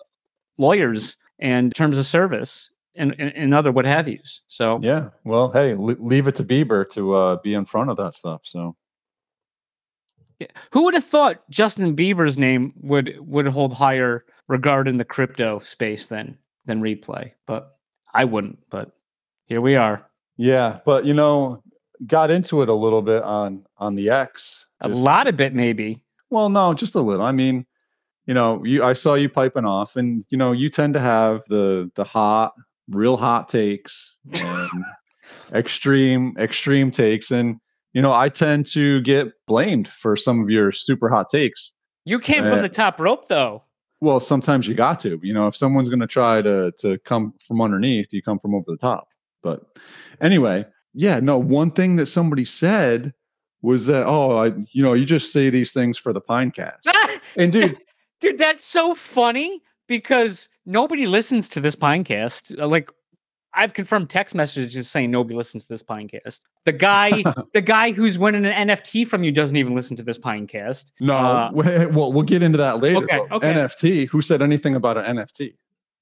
lawyers 0.59 1.17
and 1.39 1.75
terms 1.75 1.99
of 1.99 2.05
service 2.07 2.71
and, 2.95 3.15
and, 3.19 3.33
and 3.35 3.55
other 3.55 3.73
what 3.73 3.85
have 3.85 4.09
yous. 4.09 4.43
So 4.49 4.79
Yeah. 4.83 5.09
Well, 5.25 5.51
hey, 5.51 5.75
le- 5.75 5.97
leave 5.99 6.29
it 6.29 6.35
to 6.37 6.45
Bieber 6.45 6.89
to 6.91 7.15
uh, 7.15 7.37
be 7.43 7.55
in 7.55 7.65
front 7.65 7.91
of 7.91 7.97
that 7.97 8.15
stuff. 8.15 8.43
So 8.45 8.77
Yeah. 10.39 10.47
who 10.71 10.85
would 10.85 10.95
have 10.95 11.05
thought 11.05 11.49
Justin 11.51 11.97
Bieber's 11.97 12.37
name 12.39 12.73
would 12.81 13.17
would 13.21 13.47
hold 13.47 13.73
higher 13.73 14.25
regard 14.49 14.87
in 14.87 14.99
the 14.99 15.05
crypto 15.05 15.59
space 15.59 16.07
than 16.07 16.39
than 16.67 16.81
replay? 16.83 17.33
But 17.47 17.73
I 18.13 18.25
wouldn't. 18.25 18.59
But 18.71 18.93
here 19.47 19.61
we 19.61 19.77
are. 19.77 20.07
yeah, 20.37 20.81
but 20.85 21.05
you 21.05 21.15
know, 21.15 21.63
got 22.07 22.31
into 22.31 22.63
it 22.63 22.69
a 22.69 22.75
little 22.75 23.03
bit 23.03 23.23
on 23.23 23.65
on 23.79 23.95
the 23.97 24.11
X. 24.11 24.67
A 24.81 24.89
lot 24.89 25.27
of 25.27 25.41
it, 25.41 25.55
maybe. 25.55 26.03
Well, 26.31 26.49
no, 26.51 26.75
just 26.75 26.95
a 26.95 27.01
little. 27.01 27.25
I 27.25 27.33
mean, 27.33 27.65
you 28.27 28.35
know, 28.35 28.63
you 28.65 28.85
I 28.85 28.93
saw 28.93 29.15
you 29.15 29.29
piping 29.29 29.65
off, 29.65 29.97
and 29.97 30.25
you 30.29 30.37
know, 30.37 30.53
you 30.53 30.69
tend 30.69 30.95
to 30.95 31.01
have 31.01 31.43
the 31.49 31.91
the 31.95 32.05
hot, 32.05 32.53
real 32.91 33.17
hot 33.17 33.49
takes 33.49 34.17
and 34.35 34.85
extreme 35.53 36.35
extreme 36.39 36.91
takes, 36.91 37.31
and 37.31 37.59
you 37.93 38.03
know, 38.03 38.13
I 38.13 38.29
tend 38.29 38.67
to 38.73 39.01
get 39.03 39.29
blamed 39.47 39.89
for 39.89 40.17
some 40.17 40.43
of 40.43 40.51
your 40.51 40.73
super 40.73 41.09
hot 41.09 41.29
takes. 41.31 41.73
You 42.05 42.19
came 42.21 42.45
from 42.45 42.59
Uh, 42.59 42.63
the 42.63 42.69
top 42.69 43.01
rope, 43.01 43.27
though. 43.29 43.63
Well, 44.01 44.21
sometimes 44.21 44.69
you 44.69 44.75
got 44.75 45.01
to. 45.01 45.19
You 45.23 45.33
know, 45.33 45.47
if 45.47 45.57
someone's 45.57 45.89
going 45.89 46.01
to 46.01 46.07
try 46.07 46.43
to 46.43 46.73
to 46.79 46.99
come 47.05 47.35
from 47.47 47.61
underneath, 47.61 48.09
you 48.11 48.23
come 48.23 48.39
from 48.39 48.55
over 48.55 48.65
the 48.69 48.77
top. 48.77 49.09
But 49.43 49.65
anyway, 50.21 50.67
yeah, 50.95 51.21
no. 51.21 51.39
One 51.39 51.71
thing 51.71 51.97
that 51.97 52.07
somebody 52.07 52.45
said 52.45 53.13
was 53.63 53.87
that, 53.87 54.07
oh, 54.07 54.45
I, 54.45 54.53
you 54.73 54.83
know, 54.83 54.93
you 54.93 55.05
just 55.05 55.33
say 55.33 55.51
these 55.51 55.73
things 55.73 55.99
for 55.99 56.13
the 56.13 56.21
Pinecast. 56.21 56.81
And 57.39 57.53
dude, 57.53 57.77
Dude, 58.21 58.39
that's 58.39 58.65
so 58.65 58.95
funny 58.95 59.63
because 59.89 60.49
nobody 60.65 61.07
listens 61.07 61.49
to 61.51 61.61
this 61.61 61.77
Pinecast. 61.77 62.59
Uh, 62.59 62.67
Like, 62.67 62.91
I've 63.57 63.73
confirmed 63.75 64.11
text 64.11 64.35
messages 64.35 64.89
saying 64.89 65.11
nobody 65.11 65.35
listens 65.35 65.65
to 65.65 65.69
this 65.71 65.83
Pinecast. 65.83 66.41
The 66.65 66.73
guy, 66.73 67.23
the 67.55 67.63
guy 67.63 67.93
who's 67.93 68.19
winning 68.19 68.45
an 68.47 68.69
NFT 68.69 69.07
from 69.07 69.25
you 69.25 69.33
doesn't 69.33 69.57
even 69.57 69.75
listen 69.75 69.97
to 69.97 70.03
this 70.03 70.19
Pinecast. 70.19 70.93
no, 71.01 71.15
Uh, 71.15 71.51
well, 71.93 72.13
we'll 72.13 72.23
get 72.23 72.43
into 72.43 72.59
that 72.59 72.81
later. 72.81 73.05
Okay, 73.05 73.19
okay. 73.33 73.53
NFT. 73.55 74.09
Who 74.09 74.21
said 74.21 74.43
anything 74.43 74.75
about 74.77 74.99
an 74.99 75.17
NFT? 75.17 75.55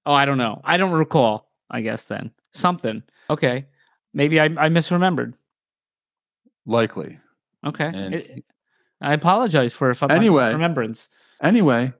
Oh, 0.06 0.12
I 0.12 0.25
don't 0.25 0.37
know. 0.38 0.61
I 0.64 0.76
don't 0.76 0.90
recall. 0.92 1.49
I 1.70 1.80
guess 1.80 2.04
then 2.04 2.30
something. 2.52 3.02
Okay, 3.30 3.66
maybe 4.12 4.38
I, 4.40 4.44
I 4.44 4.68
misremembered. 4.68 5.34
Likely. 6.66 7.18
Okay, 7.66 7.87
And 7.94 8.14
It- 8.14 8.44
I 9.00 9.12
apologize 9.12 9.73
for 9.75 9.90
if 9.90 10.02
I'm 10.02 10.11
Anyway. 10.11 10.49
remembrance. 10.52 11.11
Anyway, 11.42 11.92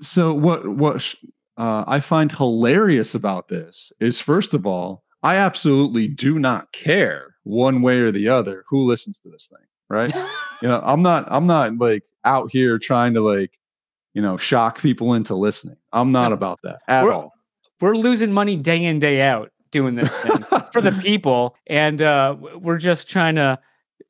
so 0.00 0.32
what 0.34 0.66
what 0.68 1.00
sh- 1.00 1.16
uh, 1.56 1.84
I 1.86 2.00
find 2.00 2.30
hilarious 2.32 3.14
about 3.14 3.48
this 3.48 3.92
is, 4.00 4.20
first 4.20 4.54
of 4.54 4.66
all, 4.66 5.04
I 5.22 5.36
absolutely 5.36 6.08
do 6.08 6.38
not 6.38 6.72
care 6.72 7.34
one 7.44 7.82
way 7.82 8.00
or 8.00 8.10
the 8.12 8.28
other 8.28 8.64
who 8.68 8.80
listens 8.80 9.18
to 9.20 9.28
this 9.30 9.46
thing, 9.48 9.66
right? 9.88 10.12
you 10.62 10.68
know, 10.68 10.80
I'm 10.84 11.02
not 11.02 11.26
I'm 11.28 11.46
not 11.46 11.76
like 11.78 12.02
out 12.24 12.50
here 12.50 12.78
trying 12.78 13.14
to 13.14 13.20
like, 13.20 13.52
you 14.14 14.22
know, 14.22 14.36
shock 14.36 14.80
people 14.80 15.14
into 15.14 15.34
listening. 15.34 15.76
I'm 15.92 16.10
not 16.12 16.28
No. 16.28 16.34
about 16.34 16.60
that 16.62 16.78
at 16.88 17.04
We're- 17.04 17.14
all. 17.16 17.32
We're 17.80 17.96
losing 17.96 18.32
money 18.32 18.56
day 18.56 18.82
in 18.84 18.98
day 18.98 19.20
out 19.20 19.50
doing 19.70 19.94
this 19.96 20.12
thing. 20.14 20.42
for 20.72 20.80
the 20.80 20.92
people 21.02 21.56
and 21.66 22.00
uh 22.00 22.36
we're 22.60 22.78
just 22.78 23.10
trying 23.10 23.34
to 23.34 23.42
uh, 23.42 23.56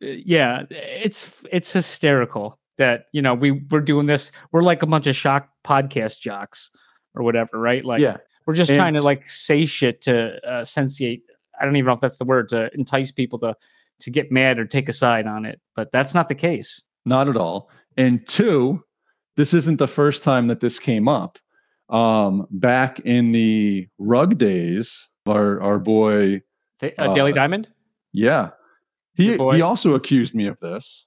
yeah 0.01 0.63
it's 0.71 1.45
it's 1.51 1.73
hysterical 1.73 2.59
that 2.77 3.07
you 3.13 3.23
know 3.23 3.35
we 3.35 3.53
we're 3.71 3.81
doing 3.81 4.07
this 4.07 4.31
we're 4.53 4.63
like 4.63 4.83
a 4.83 4.87
bunch 4.87 5.07
of 5.07 5.17
shock 5.17 5.49
podcast 5.65 6.21
jocks 6.21 6.71
or 7.15 7.23
whatever 7.23 7.59
right 7.59 7.85
like 7.85 8.01
yeah, 8.01 8.17
we're 8.47 8.55
just 8.55 8.71
and- 8.71 8.79
trying 8.79 8.95
to 8.95 9.03
like 9.03 9.27
say 9.27 9.67
shit 9.67 10.01
to 10.03 10.39
uh 10.49 10.65
sensiate 10.65 11.23
i 11.61 11.65
don't 11.65 11.77
even 11.77 11.87
know 11.87 11.93
if 11.93 12.01
that's 12.01 12.17
the 12.19 12.25
word 12.25 12.49
to 12.49 12.71
entice 12.75 13.11
people 13.11 13.39
to 13.39 13.55
to 14.01 14.11
get 14.11 14.33
mad 14.33 14.59
or 14.59 14.65
take 14.65 14.89
a 14.89 14.93
side 14.93 15.27
on 15.27 15.45
it 15.45 15.61
but 15.75 15.91
that's 15.93 16.15
not 16.15 16.29
the 16.29 16.35
case 16.35 16.83
not 17.05 17.29
at 17.29 17.37
all. 17.37 17.71
And 17.97 18.27
two, 18.27 18.83
this 19.37 19.55
isn't 19.55 19.79
the 19.79 19.89
first 19.89 20.23
time 20.23 20.47
that 20.49 20.61
this 20.61 20.79
came 20.79 21.09
up. 21.09 21.39
Um, 21.91 22.47
back 22.51 23.01
in 23.01 23.33
the 23.33 23.89
rug 23.99 24.39
days, 24.39 25.09
our 25.27 25.61
our 25.61 25.79
boy 25.79 26.41
uh, 26.83 27.15
daily 27.15 27.33
Uh, 27.33 27.35
diamond 27.35 27.69
Yeah. 28.13 28.51
He 29.15 29.37
he 29.37 29.61
also 29.63 29.95
accused 29.95 30.35
me 30.35 30.47
of 30.47 30.59
this, 30.61 31.07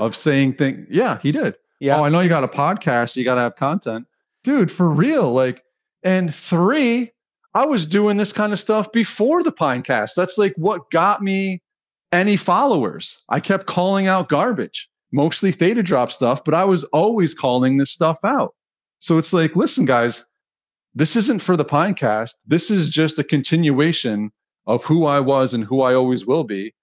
of 0.00 0.16
saying 0.16 0.54
things. 0.54 0.86
Yeah, 0.90 1.18
he 1.20 1.32
did. 1.32 1.56
yeah 1.80 1.98
Oh, 1.98 2.04
I 2.04 2.08
know 2.08 2.20
you 2.20 2.28
got 2.28 2.44
a 2.44 2.48
podcast, 2.48 3.16
you 3.16 3.24
got 3.24 3.34
to 3.34 3.42
have 3.42 3.56
content. 3.56 4.06
Dude, 4.44 4.70
for 4.70 4.90
real. 4.90 5.32
Like, 5.32 5.62
and 6.02 6.34
three, 6.34 7.12
I 7.54 7.66
was 7.66 7.86
doing 7.86 8.16
this 8.16 8.32
kind 8.32 8.52
of 8.52 8.58
stuff 8.58 8.90
before 8.92 9.42
the 9.42 9.52
Pinecast. 9.52 10.14
That's 10.16 10.38
like 10.38 10.54
what 10.56 10.90
got 10.90 11.22
me 11.22 11.62
any 12.10 12.36
followers. 12.36 13.22
I 13.28 13.40
kept 13.40 13.66
calling 13.66 14.06
out 14.06 14.28
garbage, 14.28 14.88
mostly 15.12 15.52
theta 15.52 15.82
drop 15.82 16.10
stuff, 16.10 16.44
but 16.44 16.54
I 16.54 16.64
was 16.64 16.84
always 16.84 17.34
calling 17.34 17.76
this 17.76 17.92
stuff 17.92 18.18
out. 18.24 18.54
So 18.98 19.18
it's 19.18 19.32
like, 19.32 19.56
listen, 19.56 19.84
guys, 19.84 20.24
this 20.94 21.16
isn't 21.16 21.42
for 21.42 21.56
the 21.56 21.64
Pinecast. 21.64 22.32
This 22.46 22.70
is 22.70 22.90
just 22.90 23.18
a 23.18 23.24
continuation 23.24 24.30
of 24.66 24.84
who 24.84 25.06
I 25.06 25.20
was 25.20 25.54
and 25.54 25.64
who 25.64 25.82
I 25.82 25.94
always 25.94 26.26
will 26.26 26.44
be. 26.44 26.74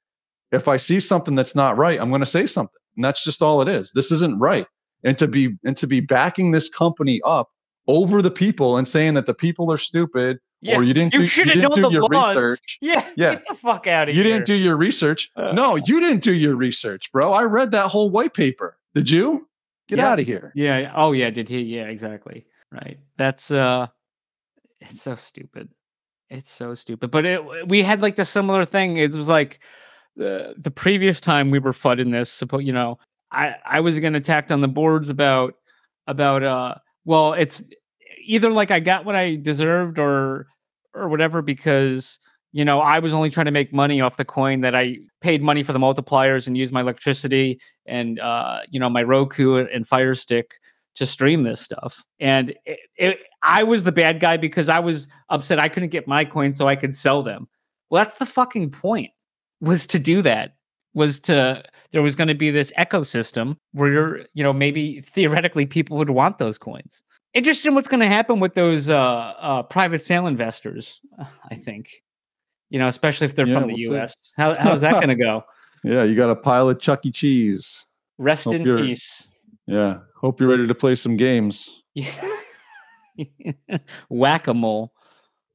If 0.51 0.67
I 0.67 0.77
see 0.77 0.99
something 0.99 1.35
that's 1.35 1.55
not 1.55 1.77
right, 1.77 1.99
I'm 1.99 2.09
going 2.09 2.21
to 2.21 2.25
say 2.25 2.47
something. 2.47 2.79
And 2.95 3.05
that's 3.05 3.23
just 3.23 3.41
all 3.41 3.61
it 3.61 3.67
is. 3.67 3.91
This 3.93 4.11
isn't 4.11 4.39
right. 4.39 4.65
And 5.03 5.17
to 5.17 5.27
be 5.27 5.57
and 5.63 5.77
to 5.77 5.87
be 5.87 5.99
backing 6.01 6.51
this 6.51 6.67
company 6.69 7.21
up 7.25 7.49
over 7.87 8.21
the 8.21 8.31
people 8.31 8.77
and 8.77 8.87
saying 8.87 9.13
that 9.15 9.25
the 9.25 9.33
people 9.33 9.71
are 9.71 9.77
stupid 9.77 10.39
yeah 10.61 10.77
or 10.77 10.83
you 10.83 10.93
didn't 10.93 11.13
you 11.13 11.21
do, 11.21 11.25
should 11.25 11.45
you 11.47 11.53
have 11.53 11.61
didn't 11.71 11.81
known 11.81 11.91
do 11.91 11.97
the 11.99 12.03
your 12.05 12.09
laws 12.11 12.35
research. 12.35 12.77
yeah 12.81 13.09
Yeah. 13.15 13.35
get 13.35 13.47
the 13.47 13.55
fuck 13.55 13.87
out 13.87 14.09
of 14.09 14.15
You 14.15 14.21
here 14.21 14.29
You 14.31 14.33
didn't 14.35 14.45
do 14.47 14.53
your 14.55 14.75
research. 14.77 15.31
Uh, 15.37 15.53
no, 15.53 15.75
you 15.77 15.99
didn't 16.01 16.21
do 16.21 16.33
your 16.33 16.55
research, 16.55 17.11
bro. 17.13 17.31
I 17.31 17.43
read 17.43 17.71
that 17.71 17.87
whole 17.87 18.09
white 18.09 18.33
paper. 18.33 18.77
Did 18.93 19.09
you? 19.09 19.47
Get 19.87 19.99
Yeah. 19.99 20.11
out 20.11 20.19
of 20.19 20.25
here. 20.25 20.51
Yeah. 20.53 20.77
yeah. 20.79 20.93
Oh 20.95 21.13
yeah. 21.13 21.29
Did 21.29 21.47
he? 21.49 21.61
Yeah. 21.61 21.85
Exactly. 21.87 22.45
Right. 22.71 22.99
That's 23.17 23.49
uh, 23.51 23.87
it's 24.81 25.01
so 25.01 25.15
stupid. 25.15 25.69
It's 26.29 26.51
so 26.51 26.75
stupid. 26.75 27.09
But 27.09 27.25
it, 27.25 27.67
we 27.67 27.81
had 27.81 28.01
like 28.03 28.15
the 28.17 28.25
similar 28.25 28.65
thing. 28.65 28.97
It 28.97 29.13
was 29.13 29.27
like 29.29 29.61
the 30.15 30.53
the 30.57 30.69
previous 30.71 31.19
time 31.21 31.49
we 31.49 31.57
were 31.59 31.71
fudding 31.71 32.11
this. 32.11 32.29
Suppose 32.31 32.63
you 32.65 32.73
know, 32.73 32.99
I 33.31 33.55
I 33.65 33.79
was 33.79 33.99
getting 33.99 34.15
attacked 34.15 34.51
on 34.51 34.61
the 34.61 34.67
boards 34.67 35.09
about 35.09 35.55
about 36.07 36.43
uh. 36.43 36.75
Well, 37.05 37.33
it's 37.33 37.63
either 38.23 38.51
like 38.51 38.71
I 38.71 38.79
got 38.79 39.05
what 39.05 39.15
I 39.15 39.35
deserved 39.35 39.99
or 39.99 40.47
or 40.93 41.07
whatever 41.09 41.41
because 41.41 42.19
you 42.51 42.65
know 42.65 42.79
I 42.81 42.99
was 42.99 43.13
only 43.13 43.29
trying 43.29 43.45
to 43.45 43.51
make 43.51 43.73
money 43.73 44.01
off 44.01 44.17
the 44.17 44.25
coin 44.25 44.61
that 44.61 44.75
I 44.75 44.97
paid 45.21 45.41
money 45.41 45.63
for 45.63 45.73
the 45.73 45.79
multipliers 45.79 46.47
and 46.47 46.57
used 46.57 46.73
my 46.73 46.81
electricity 46.81 47.59
and 47.85 48.19
uh 48.19 48.59
you 48.69 48.79
know 48.79 48.89
my 48.89 49.03
Roku 49.03 49.57
and 49.57 49.87
Fire 49.87 50.13
Stick 50.13 50.55
to 50.95 51.05
stream 51.05 51.43
this 51.43 51.61
stuff. 51.61 52.03
And 52.19 52.53
it, 52.65 52.79
it, 52.97 53.19
I 53.41 53.63
was 53.63 53.83
the 53.85 53.91
bad 53.91 54.19
guy 54.19 54.35
because 54.37 54.67
I 54.67 54.79
was 54.79 55.07
upset 55.29 55.59
I 55.59 55.69
couldn't 55.69 55.89
get 55.89 56.07
my 56.07 56.25
coins 56.25 56.57
so 56.57 56.67
I 56.67 56.75
could 56.75 56.93
sell 56.93 57.23
them. 57.23 57.47
Well, 57.89 58.03
that's 58.03 58.17
the 58.17 58.25
fucking 58.25 58.71
point 58.71 59.11
was 59.61 59.87
to 59.87 59.99
do 59.99 60.21
that. 60.23 60.55
Was 60.93 61.19
to 61.21 61.63
there 61.91 62.01
was 62.01 62.15
going 62.15 62.27
to 62.27 62.35
be 62.35 62.51
this 62.51 62.71
ecosystem 62.77 63.57
where 63.73 63.91
you're, 63.91 64.17
you 64.33 64.43
know 64.43 64.53
maybe 64.53 65.01
theoretically 65.01 65.65
people 65.65 65.97
would 65.97 66.09
want 66.09 66.37
those 66.37 66.57
coins. 66.57 67.03
Interesting, 67.33 67.75
what's 67.75 67.87
going 67.87 67.99
to 67.99 68.07
happen 68.07 68.39
with 68.39 68.55
those 68.55 68.89
uh, 68.89 68.97
uh, 68.97 69.63
private 69.63 70.01
sale 70.01 70.25
investors? 70.25 70.99
I 71.51 71.55
think, 71.55 72.01
you 72.71 72.79
know, 72.79 72.87
especially 72.87 73.25
if 73.25 73.35
they're 73.35 73.45
Yeah, 73.45 73.59
from 73.59 73.67
the 73.67 73.73
we'll 73.73 73.77
see. 73.77 73.83
U.S. 73.83 74.31
How, 74.35 74.55
how's 74.55 74.81
that 74.81 74.93
going 74.93 75.09
to 75.09 75.15
go? 75.15 75.43
Yeah, 75.83 76.03
you 76.03 76.13
got 76.13 76.29
a 76.29 76.35
pile 76.35 76.67
of 76.69 76.77
Chuck 76.81 77.05
E. 77.05 77.11
Cheese. 77.11 77.85
Rest 78.17 78.45
Hope 78.45 78.55
in 78.55 78.63
peace. 78.75 79.29
Yeah. 79.65 79.99
Hope 80.19 80.39
you're 80.41 80.49
ready 80.49 80.67
to 80.67 80.75
play 80.75 80.95
some 80.95 81.15
games. 81.15 81.69
Whack 84.09 84.47
a 84.47 84.53
mole. 84.53 84.91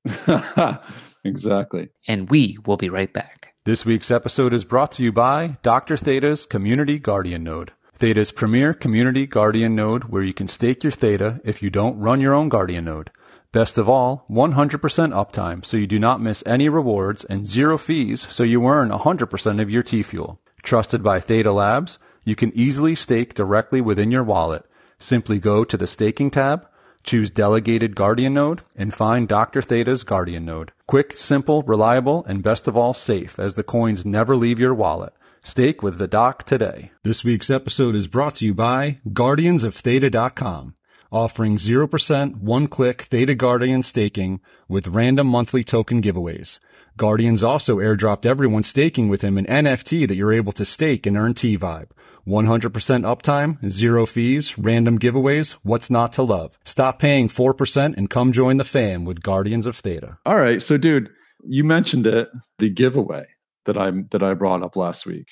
exactly. 1.25 1.91
And 2.09 2.31
we 2.31 2.57
will 2.65 2.79
be 2.79 2.89
right 2.89 3.13
back. 3.13 3.54
This 3.67 3.87
week's 3.87 4.11
episode 4.11 4.53
is 4.53 4.63
brought 4.63 4.93
to 4.93 5.03
you 5.03 5.11
by 5.11 5.57
Dr. 5.63 5.97
Theta's 5.97 6.45
Community 6.45 6.99
Guardian 6.99 7.45
Node. 7.45 7.73
Theta's 7.95 8.31
premier 8.31 8.75
community 8.75 9.27
guardian 9.27 9.75
node 9.75 10.05
where 10.05 10.23
you 10.23 10.35
can 10.35 10.49
stake 10.49 10.85
your 10.85 10.91
Theta 10.91 11.41
if 11.45 11.63
you 11.63 11.71
don't 11.71 11.99
run 11.99 12.21
your 12.21 12.35
own 12.35 12.51
guardian 12.51 12.85
node. 12.85 13.11
Best 13.53 13.79
of 13.79 13.89
all, 13.89 14.27
100% 14.29 14.81
uptime 15.15 15.65
so 15.65 15.79
you 15.79 15.87
do 15.87 15.99
not 15.99 16.21
miss 16.21 16.43
any 16.45 16.69
rewards 16.69 17.25
and 17.25 17.47
zero 17.47 17.79
fees 17.79 18.27
so 18.29 18.43
you 18.43 18.67
earn 18.67 18.91
100% 18.91 19.63
of 19.63 19.71
your 19.71 19.83
T 19.83 20.03
fuel. 20.03 20.39
Trusted 20.63 21.03
by 21.03 21.19
Theta 21.19 21.51
Labs, 21.51 21.99
you 22.23 22.37
can 22.37 22.53
easily 22.55 22.95
stake 22.95 23.33
directly 23.33 23.81
within 23.81 24.11
your 24.11 24.25
wallet. 24.25 24.67
Simply 24.99 25.39
go 25.39 25.65
to 25.65 25.79
the 25.79 25.87
staking 25.87 26.31
tab, 26.31 26.69
choose 27.05 27.31
delegated 27.31 27.95
guardian 27.95 28.35
node, 28.35 28.63
and 28.77 28.93
find 28.93 29.29
Dr. 29.29 29.63
Theta's 29.63 30.03
guardian 30.03 30.45
node. 30.45 30.73
Quick, 30.87 31.13
simple, 31.17 31.63
reliable, 31.63 32.25
and 32.25 32.43
best 32.43 32.67
of 32.67 32.77
all 32.77 32.95
safe 32.95 33.39
as 33.39 33.55
the 33.55 33.63
coins 33.63 34.05
never 34.05 34.35
leave 34.35 34.59
your 34.59 34.75
wallet. 34.75 35.13
Stake 35.43 35.83
with 35.83 35.99
the 35.99 36.09
doc 36.09 36.45
today. 36.45 36.91
This 37.03 37.23
week's 37.23 37.51
episode 37.51 37.95
is 37.95 38.09
brought 38.09 38.37
to 38.37 38.47
you 38.47 38.55
by 38.55 39.01
guardiansoftheta.com, 39.09 40.75
offering 41.13 41.59
0% 41.59 42.37
one-click 42.37 43.03
Theta 43.03 43.35
Guardian 43.35 43.83
staking 43.83 44.41
with 44.69 44.89
random 44.89 45.27
monthly 45.27 45.63
token 45.63 46.01
giveaways. 46.01 46.59
Guardians 46.97 47.43
also 47.43 47.77
airdropped 47.77 48.25
everyone 48.25 48.63
staking 48.63 49.09
with 49.09 49.23
him 49.23 49.37
an 49.37 49.47
NFT 49.47 50.09
that 50.09 50.15
you're 50.15 50.33
able 50.33 50.53
to 50.53 50.65
stake 50.65 51.07
and 51.07 51.17
earn 51.17 51.35
T-Vibe. 51.35 51.91
100% 52.27 52.71
uptime, 52.71 53.69
zero 53.69 54.07
fees, 54.07 54.57
random 54.59 54.99
giveaways, 54.99 55.53
what's 55.63 55.91
not 55.91 56.13
to 56.15 56.23
love? 56.23 56.59
Stop 56.65 56.99
paying 56.99 57.29
4% 57.29 57.97
and 57.97 58.09
come 58.11 58.33
join 58.33 58.57
the 58.57 58.65
fam 58.65 59.05
with 59.05 59.23
Guardians 59.23 59.67
of 59.67 59.77
Theta. 59.77 60.19
All 60.25 60.37
right. 60.37 60.63
So 60.63 60.77
dude, 60.79 61.11
you 61.47 61.65
mentioned 61.65 62.07
it, 62.07 62.29
the 62.59 62.71
giveaway 62.71 63.27
that 63.67 63.77
I 63.77 63.91
that 64.11 64.23
I 64.23 64.35
brought 64.35 64.63
up 64.63 64.77
last 64.77 65.07
week. 65.07 65.27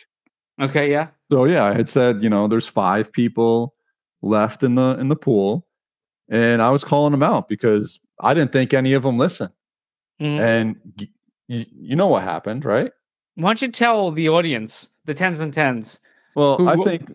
Okay, 0.61 0.91
yeah. 0.91 1.09
So 1.31 1.45
yeah, 1.47 1.65
I 1.65 1.73
had 1.75 1.89
said, 1.89 2.23
you 2.23 2.29
know, 2.29 2.47
there's 2.49 2.67
five 2.67 3.13
people 3.13 3.75
left 4.21 4.63
in 4.63 4.75
the 4.75 4.97
in 4.99 5.09
the 5.09 5.17
pool, 5.17 5.67
and 6.31 6.61
I 6.63 6.71
was 6.71 6.85
calling 6.85 7.13
them 7.13 7.23
out 7.23 7.49
because 7.49 7.99
I 8.21 8.35
didn't 8.35 8.53
think 8.53 8.75
any 8.75 8.93
of 8.93 9.03
them 9.03 9.19
listened. 9.19 9.53
Mhm. 10.21 10.41
And 10.41 10.77
y- 10.99 11.09
y- 11.49 11.67
you 11.73 11.97
know 11.97 12.07
what 12.09 12.23
happened, 12.23 12.65
right? 12.65 12.93
Why 13.35 13.49
don't 13.49 13.63
you 13.63 13.69
tell 13.69 14.11
the 14.11 14.29
audience, 14.29 14.91
the 15.07 15.15
tens 15.15 15.41
and 15.41 15.53
tens? 15.55 15.99
Well, 16.35 16.57
Who- 16.59 16.69
I 16.69 16.77
think 16.77 17.15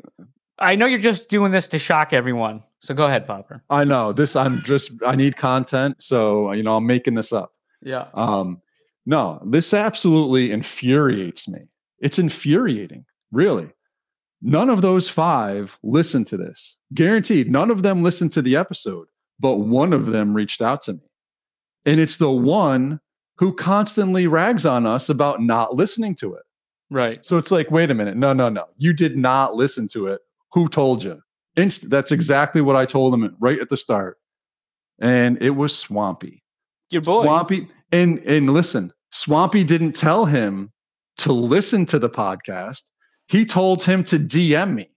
I 0.60 0.76
know 0.76 0.86
you're 0.86 1.00
just 1.00 1.30
doing 1.30 1.52
this 1.52 1.68
to 1.70 1.80
shock 1.80 2.14
everyone. 2.14 2.64
So 2.80 2.94
go 2.94 3.06
ahead, 3.06 3.28
Popper. 3.28 3.64
I 3.70 3.84
know 3.84 4.14
this. 4.14 4.36
I'm 4.36 4.62
just 4.64 4.92
I 5.06 5.16
need 5.16 5.38
content, 5.38 5.98
so 6.00 6.52
you 6.52 6.64
know 6.64 6.78
I'm 6.78 6.86
making 6.86 7.16
this 7.16 7.32
up. 7.34 7.54
Yeah. 7.82 8.08
Um, 8.14 8.62
no, 9.06 9.42
this 9.46 9.74
absolutely 9.74 10.52
infuriates 10.52 11.48
me. 11.48 11.70
It's 12.00 12.20
infuriating, 12.20 13.06
really. 13.32 13.72
None 14.42 14.70
of 14.70 14.82
those 14.82 15.10
five 15.10 15.78
listened 15.82 16.28
to 16.28 16.38
this. 16.38 16.76
Guaranteed, 16.94 17.50
none 17.50 17.72
of 17.72 17.82
them 17.82 18.04
listened 18.04 18.34
to 18.34 18.42
the 18.42 18.56
episode, 18.56 19.08
but 19.40 19.56
one 19.56 19.94
of 19.94 20.08
them 20.08 20.34
reached 20.36 20.62
out 20.62 20.84
to 20.84 20.94
me. 20.94 21.00
And 21.86 22.00
it's 22.00 22.18
the 22.18 22.30
one 22.30 23.00
who 23.38 23.54
constantly 23.54 24.28
rags 24.28 24.66
on 24.66 24.86
us 24.86 25.10
about 25.10 25.42
not 25.42 25.76
listening 25.76 26.16
to 26.16 26.34
it. 26.36 26.44
Right. 26.90 27.26
So 27.26 27.38
it's 27.38 27.52
like, 27.52 27.70
wait 27.70 27.92
a 27.92 27.94
minute. 27.94 28.16
No, 28.16 28.34
no, 28.34 28.50
no. 28.50 28.66
You 28.78 28.94
did 28.94 29.18
not 29.18 29.56
listen 29.56 29.88
to 29.90 30.08
it. 30.08 30.22
Who 30.54 30.68
told 30.68 31.04
you? 31.04 31.22
Inst- 31.56 31.90
that's 31.90 32.12
mm-hmm. 32.12 32.16
exactly 32.16 32.62
what 32.62 32.76
I 32.76 32.86
told 32.86 33.14
him 33.14 33.36
right 33.40 33.60
at 33.60 33.70
the 33.70 33.78
start. 33.78 34.18
And 35.00 35.42
it 35.42 35.52
was 35.52 35.78
Swampy. 35.78 36.44
Your 36.90 37.02
boy. 37.02 37.24
Swampy 37.24 37.68
and 37.92 38.20
and 38.20 38.50
listen, 38.52 38.94
Swampy 39.12 39.64
didn't 39.64 39.94
tell 39.94 40.26
him 40.26 40.72
to 41.18 41.34
listen 41.34 41.86
to 41.88 42.00
the 42.00 42.10
podcast. 42.10 42.92
He 43.28 43.46
told 43.46 43.84
him 43.84 44.04
to 44.06 44.18
DM 44.18 44.74
me. 44.74 44.90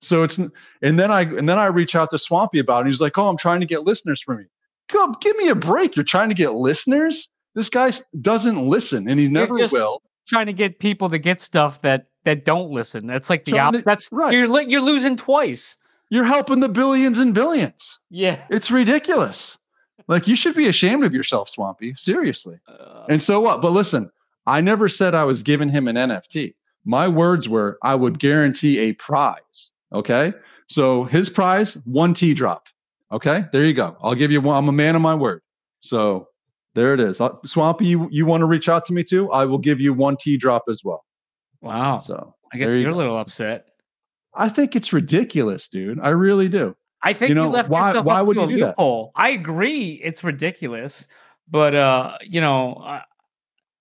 So 0.00 0.22
it's 0.22 0.38
and 0.38 0.98
then 0.98 1.10
I 1.10 1.22
and 1.22 1.48
then 1.48 1.58
I 1.58 1.66
reach 1.66 1.94
out 1.94 2.10
to 2.10 2.18
Swampy 2.18 2.58
about 2.58 2.78
it. 2.78 2.80
And 2.82 2.88
he's 2.88 3.00
like, 3.00 3.18
"Oh, 3.18 3.28
I'm 3.28 3.36
trying 3.36 3.60
to 3.60 3.66
get 3.66 3.84
listeners 3.84 4.22
for 4.22 4.36
me." 4.36 4.44
Come, 4.88 5.14
give 5.20 5.36
me 5.36 5.48
a 5.48 5.54
break. 5.54 5.96
You're 5.96 6.04
trying 6.04 6.28
to 6.28 6.34
get 6.34 6.52
listeners. 6.52 7.28
This 7.54 7.68
guy 7.68 7.92
doesn't 8.20 8.66
listen, 8.68 9.08
and 9.08 9.18
he 9.18 9.28
never 9.28 9.58
just- 9.58 9.72
will. 9.72 10.02
Trying 10.28 10.46
to 10.46 10.52
get 10.52 10.78
people 10.78 11.10
to 11.10 11.18
get 11.18 11.40
stuff 11.40 11.80
that 11.82 12.06
that 12.24 12.44
don't 12.44 12.70
listen. 12.70 13.06
That's 13.06 13.28
like 13.28 13.44
the 13.44 13.52
Trying 13.52 13.66
op- 13.66 13.72
to- 13.74 13.82
that's 13.82 14.08
right. 14.12 14.32
You're 14.32 14.60
you're 14.62 14.80
losing 14.80 15.16
twice. 15.16 15.76
You're 16.10 16.24
helping 16.24 16.60
the 16.60 16.68
billions 16.68 17.18
and 17.18 17.34
billions. 17.34 17.98
Yeah. 18.10 18.44
It's 18.50 18.70
ridiculous. 18.70 19.58
Like 20.08 20.28
you 20.28 20.36
should 20.36 20.54
be 20.54 20.68
ashamed 20.68 21.04
of 21.04 21.14
yourself, 21.14 21.48
Swampy. 21.48 21.94
Seriously. 21.96 22.58
Uh, 22.68 23.06
And 23.08 23.22
so 23.22 23.40
what? 23.40 23.62
But 23.62 23.70
listen, 23.72 24.10
I 24.46 24.60
never 24.60 24.88
said 24.88 25.14
I 25.14 25.24
was 25.24 25.42
giving 25.42 25.68
him 25.68 25.88
an 25.88 25.96
NFT. 25.96 26.54
My 26.84 27.08
words 27.08 27.48
were 27.48 27.78
I 27.82 27.94
would 27.94 28.18
guarantee 28.18 28.78
a 28.78 28.92
prize. 28.94 29.70
Okay. 29.92 30.32
So 30.68 31.04
his 31.04 31.30
prize, 31.30 31.74
one 31.84 32.14
T 32.14 32.34
drop. 32.34 32.66
Okay. 33.10 33.44
There 33.52 33.64
you 33.64 33.74
go. 33.74 33.96
I'll 34.02 34.14
give 34.14 34.30
you 34.30 34.40
one. 34.40 34.56
I'm 34.56 34.68
a 34.68 34.72
man 34.72 34.94
of 34.96 35.02
my 35.02 35.14
word. 35.14 35.40
So 35.80 36.28
there 36.74 36.94
it 36.94 37.00
is. 37.00 37.20
Uh, 37.20 37.30
Swampy, 37.44 37.86
you, 37.86 38.08
you 38.10 38.24
want 38.26 38.40
to 38.42 38.46
reach 38.46 38.68
out 38.68 38.84
to 38.86 38.92
me 38.92 39.04
too? 39.04 39.30
I 39.32 39.44
will 39.44 39.58
give 39.58 39.80
you 39.80 39.92
one 39.92 40.16
T 40.16 40.36
drop 40.36 40.64
as 40.68 40.82
well. 40.84 41.04
wow. 41.60 41.98
So 41.98 42.34
I 42.52 42.58
guess 42.58 42.72
you 42.74 42.80
you're 42.80 42.90
a 42.90 42.94
little 42.96 43.16
upset. 43.18 43.66
I 44.34 44.48
think 44.48 44.74
it's 44.76 44.92
ridiculous, 44.92 45.68
dude. 45.68 46.00
I 46.00 46.08
really 46.10 46.48
do. 46.48 46.74
I 47.02 47.12
think 47.12 47.30
You 47.30 47.36
you, 47.36 47.42
know, 47.42 47.50
left 47.50 47.68
why- 47.68 47.88
yourself 47.88 48.06
why 48.06 48.20
up 48.20 48.26
would 48.26 48.34
to 48.34 48.40
you 48.40 48.46
a 48.46 48.48
do 48.50 48.56
that? 48.58 48.66
loophole. 48.68 49.12
I 49.16 49.30
agree, 49.30 50.00
it's 50.04 50.22
ridiculous, 50.24 51.08
but 51.50 51.74
uh, 51.74 52.16
you 52.22 52.40
know, 52.40 52.76
I, 52.84 53.02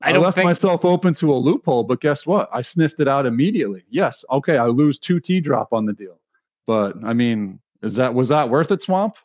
I 0.02 0.14
I, 0.14 0.18
left 0.18 0.36
think 0.36 0.46
myself 0.46 0.84
open 0.84 1.14
to 1.16 1.32
a 1.34 1.38
loophole, 1.38 1.84
but 1.84 2.02
guess 2.02 2.26
what? 2.26 2.50
I 2.52 2.62
sniffed 2.62 3.00
it 3.00 3.08
out 3.08 3.26
immediately. 3.28 3.84
Yes, 3.92 4.26
okay, 4.32 4.58
I 4.58 4.66
lose 4.66 4.98
two 4.98 5.20
T 5.20 5.40
drop 5.40 5.72
on 5.72 5.86
the 5.86 5.94
deal, 5.94 6.20
but 6.66 6.96
I 7.04 7.14
mean, 7.14 7.60
is 7.84 7.94
that 7.96 8.14
was 8.14 8.28
that 8.30 8.50
worth 8.50 8.72
it, 8.72 8.82
Swamp? 8.82 9.16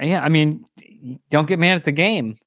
Yeah, 0.00 0.22
I 0.22 0.28
mean, 0.28 0.64
don't 1.30 1.48
get 1.48 1.58
mad 1.58 1.76
at 1.76 1.84
the 1.84 1.92
game. 1.92 2.38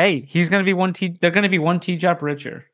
Hey, 0.00 0.20
he's 0.26 0.48
gonna 0.48 0.64
be 0.64 0.72
one 0.72 0.94
T. 0.94 1.18
They're 1.20 1.30
gonna 1.30 1.50
be 1.50 1.58
one 1.58 1.78
T 1.78 1.94
drop 1.94 2.22
richer. 2.22 2.64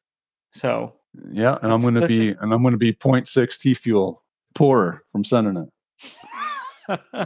So 0.52 0.94
Yeah, 1.32 1.58
and 1.60 1.72
I'm 1.72 1.80
going 1.80 1.94
to 1.94 2.06
be 2.06 2.26
just- 2.26 2.36
and 2.40 2.52
I'm 2.52 2.62
going 2.62 2.70
to 2.72 2.78
be 2.78 2.92
0.6 2.92 3.58
T 3.58 3.74
fuel 3.74 4.22
poorer 4.54 5.02
from 5.10 5.24
sending 5.24 5.68
it. 6.88 7.24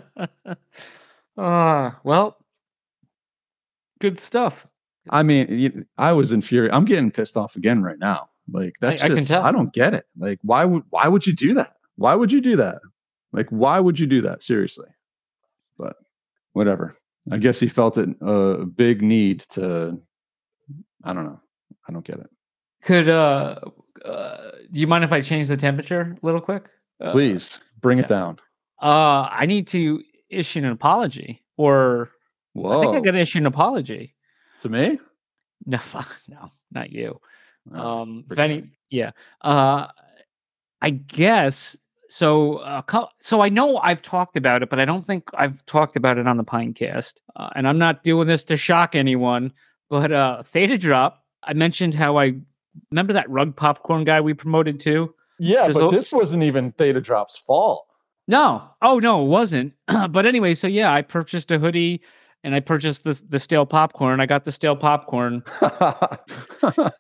uh 1.37 1.91
well, 2.03 2.39
good 4.01 4.21
stuff. 4.21 4.67
I 5.11 5.23
mean, 5.23 5.85
I 5.99 6.13
was 6.13 6.33
infuriated. 6.33 6.75
I'm 6.75 6.87
getting 6.87 7.11
pissed 7.11 7.37
off 7.37 7.57
again 7.57 7.83
right 7.83 7.99
now. 7.99 8.31
Like 8.51 8.75
that's 8.81 9.03
I 9.03 9.09
can 9.09 9.27
tell. 9.27 9.43
I 9.43 9.53
don't 9.53 9.73
get 9.73 9.93
it. 9.93 10.07
Like 10.19 10.39
why 10.43 10.65
would 10.65 10.85
why 10.89 11.09
would 11.09 11.27
you 11.27 11.35
do 11.35 11.53
that? 11.55 11.75
Why 11.97 12.15
would 12.15 12.33
you 12.33 12.41
do 12.41 12.57
that? 12.57 12.81
Like 13.33 13.49
why 13.51 13.79
would 13.79 13.99
you 13.99 14.07
do 14.07 14.23
that? 14.23 14.43
Seriously. 14.43 14.89
But 15.77 15.97
whatever. 16.55 16.95
I 17.31 17.37
guess 17.37 17.61
he 17.61 17.69
felt 17.69 17.99
it 17.99 18.09
a 18.21 18.65
big 18.65 19.03
need 19.03 19.45
to. 19.51 20.01
I 21.05 21.13
don't 21.13 21.25
know. 21.25 21.41
I 21.89 21.93
don't 21.93 22.05
get 22.05 22.19
it. 22.19 22.31
Could 22.83 23.09
uh, 23.09 23.61
uh 24.05 24.51
do 24.71 24.81
you 24.81 24.87
mind 24.87 25.05
if 25.05 25.13
I 25.13 25.21
change 25.21 25.49
the 25.49 25.57
temperature 25.57 26.17
a 26.23 26.27
little 26.27 26.41
quick? 26.41 26.65
Uh, 27.01 27.11
Please 27.13 27.59
bring 27.81 27.99
yeah. 27.99 28.05
it 28.05 28.09
down. 28.09 28.39
Uh, 28.81 29.29
I 29.31 29.47
need 29.47 29.67
to 29.69 30.03
issue 30.31 30.61
an 30.61 30.67
apology, 30.67 31.43
or 31.57 32.11
Whoa. 32.55 32.79
I 32.79 32.81
think 32.81 32.97
I 32.97 33.01
got 33.01 33.13
to 33.13 33.19
issue 33.19 33.39
an 33.39 33.47
apology. 33.47 34.15
to 34.61 34.69
me? 34.69 34.99
No, 35.67 35.79
fuck, 35.79 36.09
no, 36.29 36.51
not 36.73 36.91
you. 36.91 37.21
Oh, 37.75 38.03
um, 38.03 38.25
if 38.31 38.39
any, 38.39 38.71
yeah. 38.89 39.11
Uh, 39.43 39.89
I 40.81 40.91
guess 40.91 41.77
so. 42.11 42.59
Uh, 42.59 43.07
so 43.21 43.41
I 43.41 43.49
know 43.49 43.79
I've 43.79 44.03
talked 44.03 44.37
about 44.37 44.63
it, 44.63 44.71
but 44.71 44.79
I 44.81 44.85
don't 44.85 45.07
think 45.07 45.31
I've 45.35 45.65
talked 45.67 45.97
about 45.97 46.19
it 46.19 46.27
on 46.27 46.37
the 46.37 46.45
Pinecast. 46.45 47.21
Uh, 47.37 47.51
and 47.55 47.67
I'm 47.67 47.79
not 47.79 48.05
doing 48.05 48.27
this 48.27 48.45
to 48.45 48.57
shock 48.57 48.95
anyone. 48.95 49.53
But 49.89 50.13
uh, 50.13 50.43
Theta 50.43 50.79
Drop, 50.79 51.25
I 51.43 51.53
mentioned 51.53 51.95
how 51.95 52.17
I 52.19 52.35
remember 52.91 53.13
that 53.13 53.29
rug 53.31 53.57
popcorn 53.57 54.05
guy 54.05 54.21
we 54.21 54.35
promoted 54.35 54.79
to. 54.81 55.15
yeah, 55.39 55.71
but 55.73 55.91
this 55.91 56.13
wasn't 56.13 56.43
even 56.43 56.73
Theta 56.73 57.01
Drop's 57.01 57.37
fault. 57.37 57.87
No. 58.29 58.63
Oh 58.83 59.01
no, 59.01 59.25
it 59.25 59.29
wasn't. 59.29 59.73
but 60.11 60.27
anyway, 60.27 60.55
so 60.55 60.69
yeah, 60.69 60.93
I 60.93 61.03
purchased 61.03 61.51
a 61.51 61.59
hoodie 61.59 62.01
and 62.43 62.55
I 62.55 62.61
purchased 62.61 63.05
the 63.05 63.21
the 63.29 63.39
stale 63.39 63.67
popcorn. 63.67 64.21
I 64.21 64.27
got 64.27 64.45
the 64.45 64.53
stale 64.53 64.77
popcorn. 64.77 65.43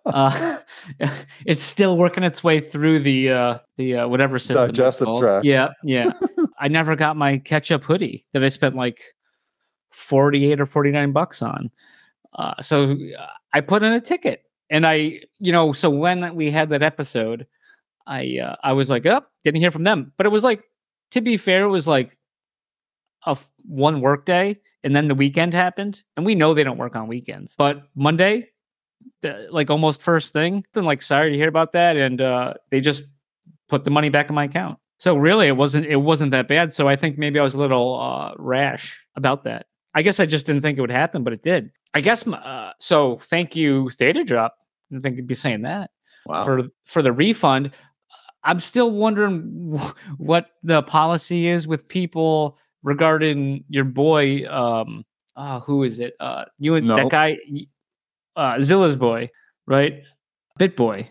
Uh, 0.07 0.59
it's 1.47 1.63
still 1.63 1.97
working 1.97 2.25
its 2.25 2.43
way 2.43 2.61
through 2.61 2.99
the 2.99 3.31
uh, 3.31 3.59
the 3.77 3.97
uh, 3.97 4.09
whatever 4.09 4.39
system. 4.39 4.67
Digestive 4.67 5.09
tract. 5.21 5.45
Yeah, 5.45 5.69
yeah. 5.85 6.13
I 6.59 6.67
never 6.67 6.97
got 6.97 7.17
my 7.17 7.39
ketchup 7.39 7.85
hoodie 7.85 8.25
that 8.33 8.43
I 8.43 8.49
spent 8.49 8.75
like 8.75 9.01
forty 9.93 10.51
eight 10.51 10.61
or 10.61 10.67
forty 10.67 10.91
nine 10.91 11.13
bucks 11.13 11.43
on. 11.43 11.71
Uh, 12.35 12.61
so 12.61 12.93
uh, 12.93 13.27
I 13.53 13.61
put 13.61 13.85
in 13.85 13.93
a 13.93 14.01
ticket, 14.01 14.45
and 14.69 14.87
I, 14.87 15.21
you 15.39 15.53
know, 15.53 15.73
so 15.73 15.91
when 15.91 16.35
we 16.35 16.51
had 16.51 16.71
that 16.71 16.83
episode, 16.83 17.47
I 18.07 18.39
uh, 18.43 18.57
I 18.65 18.73
was 18.73 18.91
like, 18.91 19.07
oh, 19.07 19.23
didn't 19.45 19.61
hear 19.61 19.71
from 19.71 19.85
them, 19.85 20.13
but 20.17 20.27
it 20.27 20.31
was 20.31 20.43
like, 20.43 20.65
to 21.13 21.21
be 21.21 21.37
fair, 21.37 21.65
it 21.65 21.71
was 21.71 21.87
like 21.87 22.19
a 23.27 23.31
f- 23.31 23.49
one 23.65 24.01
work 24.01 24.27
day, 24.27 24.59
and 24.85 24.95
then 24.95 25.09
the 25.09 25.15
weekend 25.15 25.55
happened, 25.55 26.03
and 26.17 26.25
we 26.25 26.35
know 26.35 26.55
they 26.55 26.65
don't 26.65 26.79
work 26.79 26.97
on 26.97 27.07
weekends, 27.07 27.55
but 27.57 27.83
Monday, 27.95 28.49
the, 29.23 29.49
like 29.51 29.71
almost 29.71 30.03
first 30.03 30.33
thing, 30.33 30.65
then 30.75 30.85
like 30.85 31.03
sorry 31.03 31.31
to 31.31 31.37
hear 31.37 31.49
about 31.49 31.73
that, 31.73 31.97
and 31.97 32.21
uh, 32.21 32.55
they 32.71 32.81
just 32.81 33.05
put 33.69 33.85
the 33.85 33.91
money 33.91 34.09
back 34.09 34.29
in 34.29 34.35
my 34.35 34.45
account. 34.45 34.79
So 34.99 35.17
really, 35.17 35.49
it 35.49 35.57
wasn't 35.57 35.87
it 35.87 35.97
wasn't 35.97 36.33
that 36.33 36.49
bad. 36.49 36.73
So 36.73 36.89
I 36.89 36.97
think 36.97 37.17
maybe 37.17 37.39
I 37.39 37.43
was 37.43 37.55
a 37.55 37.59
little 37.59 37.99
uh, 37.99 38.35
rash 38.37 39.07
about 39.17 39.45
that. 39.45 39.67
I 39.95 40.03
guess 40.03 40.21
I 40.21 40.27
just 40.27 40.47
didn't 40.47 40.63
think 40.63 40.79
it 40.79 40.81
would 40.83 40.91
happen, 40.91 41.25
but 41.25 41.33
it 41.33 41.43
did. 41.43 41.71
I 41.95 42.01
guess. 42.01 42.27
Uh, 42.27 42.73
so 42.79 43.17
thank 43.17 43.57
you, 43.57 43.91
Theta 43.91 44.25
Drop. 44.25 44.55
I 44.59 44.95
didn't 44.95 45.03
think 45.03 45.17
you'd 45.17 45.27
be 45.27 45.35
saying 45.35 45.63
that 45.63 45.91
wow. 46.27 46.45
for 46.45 46.69
for 46.85 47.03
the 47.03 47.13
refund. 47.13 47.71
I'm 48.43 48.61
still 48.61 48.91
wondering 48.91 49.77
wh- 49.77 49.93
what 50.19 50.51
the 50.63 50.83
policy 50.83 51.47
is 51.47 51.67
with 51.67 51.89
people 51.89 52.59
regarding 52.83 53.65
your 53.69 53.85
boy. 53.85 54.47
Um, 54.49 55.05
uh, 55.37 55.61
who 55.61 55.85
is 55.85 56.01
it? 56.01 56.15
Uh, 56.21 56.45
you 56.59 56.75
and 56.75 56.87
No. 56.87 56.97
that 56.97 57.09
guy, 57.09 57.39
uh, 58.37 58.61
Zilla's 58.61 58.97
boy, 58.97 59.31
right? 59.67 60.03
Bit 60.59 60.77
Boy. 60.77 61.09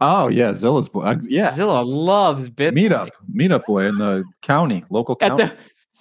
oh 0.00 0.28
yeah, 0.28 0.52
Zilla's 0.52 0.88
boy. 0.88 1.16
Yeah, 1.22 1.50
Zilla 1.50 1.82
loves 1.82 2.48
Bit 2.48 2.74
meetup, 2.74 3.06
Boy. 3.08 3.10
meetup 3.34 3.64
boy 3.66 3.86
in 3.86 3.98
the 3.98 4.24
county, 4.42 4.84
local 4.90 5.16
at 5.20 5.36
county. 5.36 5.54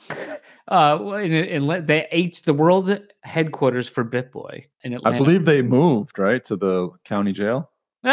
the. 0.09 0.39
Uh, 0.69 0.99
in, 1.23 1.31
in, 1.33 1.85
they 1.87 2.07
H 2.11 2.43
the 2.43 2.53
world's 2.53 2.91
headquarters 3.23 3.89
for 3.89 4.05
BitBoy 4.05 4.65
in 4.83 4.99
I 5.03 5.17
believe 5.17 5.43
they 5.43 5.63
moved 5.63 6.19
right 6.19 6.43
to 6.43 6.55
the 6.55 6.91
county 7.05 7.31
jail. 7.31 7.71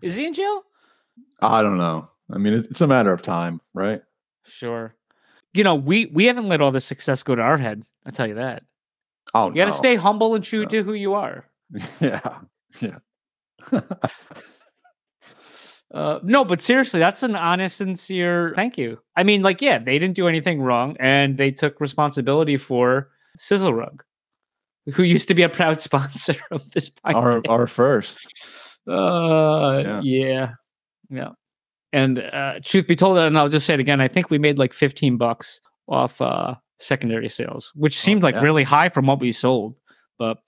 is 0.00 0.14
he 0.14 0.26
in 0.26 0.32
jail? 0.32 0.62
I 1.42 1.62
don't 1.62 1.78
know. 1.78 2.08
I 2.32 2.38
mean, 2.38 2.54
it's, 2.54 2.68
it's 2.68 2.80
a 2.80 2.86
matter 2.86 3.12
of 3.12 3.22
time, 3.22 3.60
right? 3.74 4.00
Sure. 4.44 4.94
You 5.54 5.64
know, 5.64 5.74
we 5.74 6.06
we 6.06 6.26
haven't 6.26 6.48
let 6.48 6.60
all 6.60 6.70
the 6.72 6.80
success 6.80 7.22
go 7.22 7.34
to 7.34 7.42
our 7.42 7.58
head. 7.58 7.82
I'll 8.06 8.12
tell 8.12 8.26
you 8.28 8.34
that. 8.36 8.62
Oh, 9.34 9.48
You 9.48 9.56
got 9.56 9.64
to 9.66 9.70
no. 9.70 9.76
stay 9.76 9.96
humble 9.96 10.34
and 10.34 10.42
true 10.44 10.66
to 10.66 10.82
who 10.82 10.94
you 10.94 11.14
are. 11.14 11.44
yeah, 12.00 12.38
yeah. 12.80 12.98
Uh, 15.92 16.20
no, 16.22 16.44
but 16.44 16.60
seriously, 16.60 17.00
that's 17.00 17.24
an 17.24 17.34
honest, 17.34 17.76
sincere 17.76 18.52
thank 18.54 18.78
you. 18.78 18.96
I 19.16 19.24
mean, 19.24 19.42
like, 19.42 19.60
yeah, 19.60 19.76
they 19.78 19.98
didn't 19.98 20.14
do 20.14 20.28
anything 20.28 20.62
wrong, 20.62 20.96
and 21.00 21.36
they 21.36 21.50
took 21.50 21.80
responsibility 21.80 22.56
for 22.56 23.10
Sizzle 23.36 23.74
Rug, 23.74 24.04
who 24.94 25.02
used 25.02 25.26
to 25.26 25.34
be 25.34 25.42
a 25.42 25.48
proud 25.48 25.80
sponsor 25.88 26.36
of 26.52 26.70
this 26.70 26.92
our 27.02 27.40
podcast. 27.40 27.50
our 27.50 27.66
first. 27.66 28.18
Uh, 28.88 29.82
Yeah. 29.84 30.00
yeah. 30.04 30.50
yeah, 31.10 31.28
And 31.92 32.20
uh, 32.20 32.60
truth 32.62 32.86
be 32.86 32.94
told, 32.96 33.18
and 33.18 33.36
I'll 33.36 33.48
just 33.48 33.66
say 33.66 33.74
it 33.74 33.80
again, 33.80 34.00
I 34.00 34.08
think 34.08 34.30
we 34.30 34.38
made 34.38 34.58
like 34.58 34.72
fifteen 34.72 35.16
bucks 35.16 35.60
off 35.88 36.20
uh, 36.20 36.54
secondary 36.78 37.28
sales, 37.28 37.72
which 37.74 37.98
seemed 37.98 38.22
like 38.22 38.36
yeah. 38.36 38.42
really 38.42 38.62
high 38.62 38.88
from 38.88 39.06
what 39.06 39.20
we 39.20 39.32
sold. 39.32 39.78
But 40.18 40.38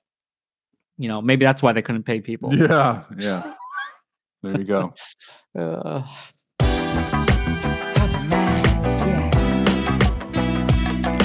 you 0.98 1.08
know, 1.08 1.20
maybe 1.20 1.44
that's 1.44 1.62
why 1.62 1.72
they 1.72 1.82
couldn't 1.82 2.04
pay 2.04 2.20
people. 2.20 2.54
Yeah, 2.54 3.02
yeah. 3.18 3.54
There 4.42 4.58
you 4.58 4.64
go. 4.64 4.94
Uh, 5.58 6.02
Papa 6.58 8.24
Max, 8.28 9.00
yeah. 9.06 9.30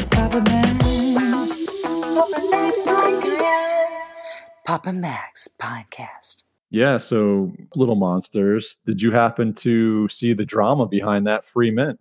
Papa 0.10 0.42
Max. 0.42 0.68
Papa 4.68 4.92
Max 4.92 5.48
Podcast. 5.58 6.44
Papa 6.72 6.84
Max 6.84 7.06
Podcast. 7.06 7.12
Yeah. 7.12 7.50
So, 7.52 7.52
Little 7.76 7.96
Monsters. 7.96 8.80
Did 8.86 9.02
you 9.02 9.12
happen 9.12 9.54
to 9.56 10.08
see 10.10 10.34
the 10.34 10.46
drama 10.46 10.88
behind 10.88 11.28
that 11.28 11.46
free 11.46 11.72
mint? 11.72 12.00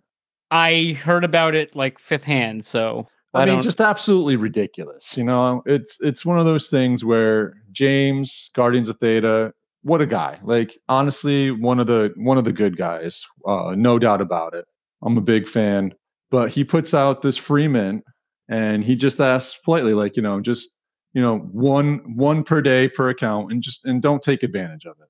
I 0.49 0.97
heard 1.03 1.23
about 1.23 1.55
it 1.55 1.75
like 1.75 1.99
fifth 1.99 2.23
hand, 2.23 2.65
so 2.65 3.07
I, 3.33 3.41
I, 3.41 3.45
mean, 3.45 3.55
don't. 3.55 3.63
just 3.63 3.81
absolutely 3.81 4.37
ridiculous. 4.37 5.17
You 5.17 5.25
know, 5.25 5.61
it's 5.65 5.97
it's 6.01 6.25
one 6.25 6.39
of 6.39 6.45
those 6.45 6.69
things 6.69 7.03
where 7.03 7.53
James, 7.71 8.49
Guardians 8.55 8.87
of 8.89 8.97
Theta, 8.99 9.53
what 9.83 10.01
a 10.01 10.05
guy! 10.05 10.39
Like 10.43 10.77
honestly, 10.87 11.51
one 11.51 11.79
of 11.79 11.87
the 11.87 12.13
one 12.15 12.37
of 12.37 12.45
the 12.45 12.53
good 12.53 12.77
guys, 12.77 13.25
uh, 13.45 13.73
no 13.75 13.99
doubt 13.99 14.21
about 14.21 14.53
it. 14.53 14.65
I'm 15.03 15.17
a 15.17 15.21
big 15.21 15.47
fan, 15.47 15.93
but 16.31 16.49
he 16.49 16.63
puts 16.63 16.93
out 16.93 17.21
this 17.21 17.37
free 17.37 17.67
mint, 17.67 18.05
and 18.49 18.83
he 18.83 18.95
just 18.95 19.19
asks 19.19 19.59
politely, 19.63 19.93
like 19.93 20.15
you 20.15 20.21
know, 20.21 20.39
just 20.39 20.71
you 21.17 21.23
know, 21.23 21.39
one 21.39 22.15
one 22.15 22.43
per 22.43 22.61
day 22.61 22.87
per 22.87 23.09
account, 23.09 23.51
and 23.51 23.63
just 23.63 23.85
and 23.85 24.03
don't 24.03 24.21
take 24.21 24.43
advantage 24.43 24.85
of 24.85 24.97
it. 25.01 25.09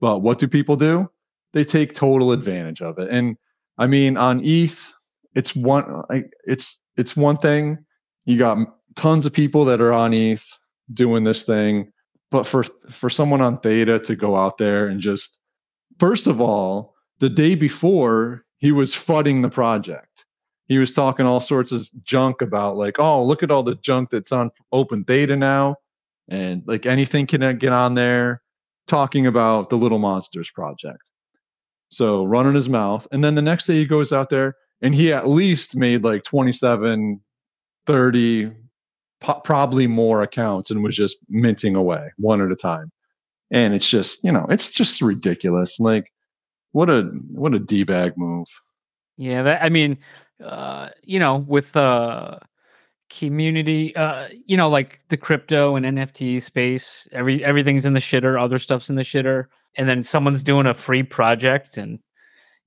But 0.00 0.20
what 0.20 0.38
do 0.38 0.48
people 0.48 0.74
do? 0.74 1.10
They 1.52 1.66
take 1.66 1.94
total 1.94 2.32
advantage 2.32 2.80
of 2.80 2.98
it, 2.98 3.10
and 3.10 3.36
I 3.76 3.86
mean, 3.86 4.16
on 4.16 4.40
ETH, 4.42 4.90
it's 5.34 5.54
one 5.54 6.02
it's 6.46 6.80
it's 6.96 7.14
one 7.14 7.36
thing. 7.36 7.76
You 8.24 8.38
got 8.38 8.56
tons 8.96 9.26
of 9.26 9.34
people 9.34 9.66
that 9.66 9.82
are 9.82 9.92
on 9.92 10.14
ETH 10.14 10.48
doing 10.94 11.24
this 11.24 11.42
thing, 11.42 11.92
but 12.30 12.46
for 12.46 12.64
for 12.90 13.10
someone 13.10 13.42
on 13.42 13.58
Theta 13.58 13.98
to 13.98 14.16
go 14.16 14.36
out 14.36 14.56
there 14.56 14.86
and 14.86 14.98
just 14.98 15.40
first 15.98 16.26
of 16.26 16.40
all, 16.40 16.94
the 17.18 17.28
day 17.28 17.54
before 17.54 18.46
he 18.56 18.72
was 18.72 18.94
fudding 18.94 19.42
the 19.42 19.50
project. 19.50 20.24
He 20.66 20.78
was 20.78 20.92
talking 20.92 21.26
all 21.26 21.40
sorts 21.40 21.72
of 21.72 21.86
junk 22.02 22.40
about 22.40 22.76
like, 22.76 22.98
oh, 22.98 23.24
look 23.24 23.42
at 23.42 23.50
all 23.50 23.62
the 23.62 23.74
junk 23.76 24.10
that's 24.10 24.32
on 24.32 24.50
open 24.72 25.04
theta 25.04 25.36
now, 25.36 25.76
and 26.28 26.62
like 26.66 26.86
anything 26.86 27.26
can 27.26 27.42
uh, 27.42 27.52
get 27.52 27.72
on 27.72 27.94
there. 27.94 28.42
Talking 28.86 29.26
about 29.26 29.70
the 29.70 29.76
Little 29.76 29.98
Monsters 29.98 30.50
project. 30.50 31.02
So 31.90 32.24
running 32.24 32.54
his 32.54 32.68
mouth. 32.68 33.06
And 33.12 33.24
then 33.24 33.34
the 33.34 33.40
next 33.40 33.66
day 33.66 33.74
he 33.74 33.86
goes 33.86 34.12
out 34.12 34.28
there 34.28 34.56
and 34.82 34.94
he 34.94 35.12
at 35.12 35.28
least 35.28 35.74
made 35.74 36.02
like 36.02 36.24
27, 36.24 37.20
30, 37.86 38.52
po- 39.20 39.40
probably 39.40 39.86
more 39.86 40.22
accounts 40.22 40.70
and 40.70 40.82
was 40.82 40.96
just 40.96 41.18
minting 41.28 41.76
away 41.76 42.10
one 42.18 42.40
at 42.40 42.50
a 42.50 42.56
time. 42.56 42.90
And 43.50 43.74
it's 43.74 43.88
just, 43.88 44.22
you 44.24 44.32
know, 44.32 44.46
it's 44.50 44.70
just 44.70 45.00
ridiculous. 45.00 45.78
Like, 45.78 46.12
what 46.72 46.90
a 46.90 47.02
what 47.30 47.54
a 47.54 47.60
d 47.60 47.84
bag 47.84 48.14
move. 48.16 48.48
Yeah, 49.16 49.42
that, 49.42 49.62
I 49.62 49.68
mean, 49.68 49.98
uh, 50.42 50.88
you 51.02 51.18
know, 51.18 51.36
with 51.36 51.76
uh 51.76 52.38
community, 53.10 53.94
uh, 53.96 54.28
you 54.46 54.56
know, 54.56 54.68
like 54.68 54.98
the 55.08 55.16
crypto 55.16 55.76
and 55.76 55.86
NFT 55.86 56.42
space, 56.42 57.08
every 57.12 57.44
everything's 57.44 57.84
in 57.84 57.92
the 57.92 58.00
shitter, 58.00 58.40
other 58.40 58.58
stuff's 58.58 58.90
in 58.90 58.96
the 58.96 59.02
shitter, 59.02 59.46
and 59.76 59.88
then 59.88 60.02
someone's 60.02 60.42
doing 60.42 60.66
a 60.66 60.74
free 60.74 61.02
project, 61.02 61.76
and 61.76 61.98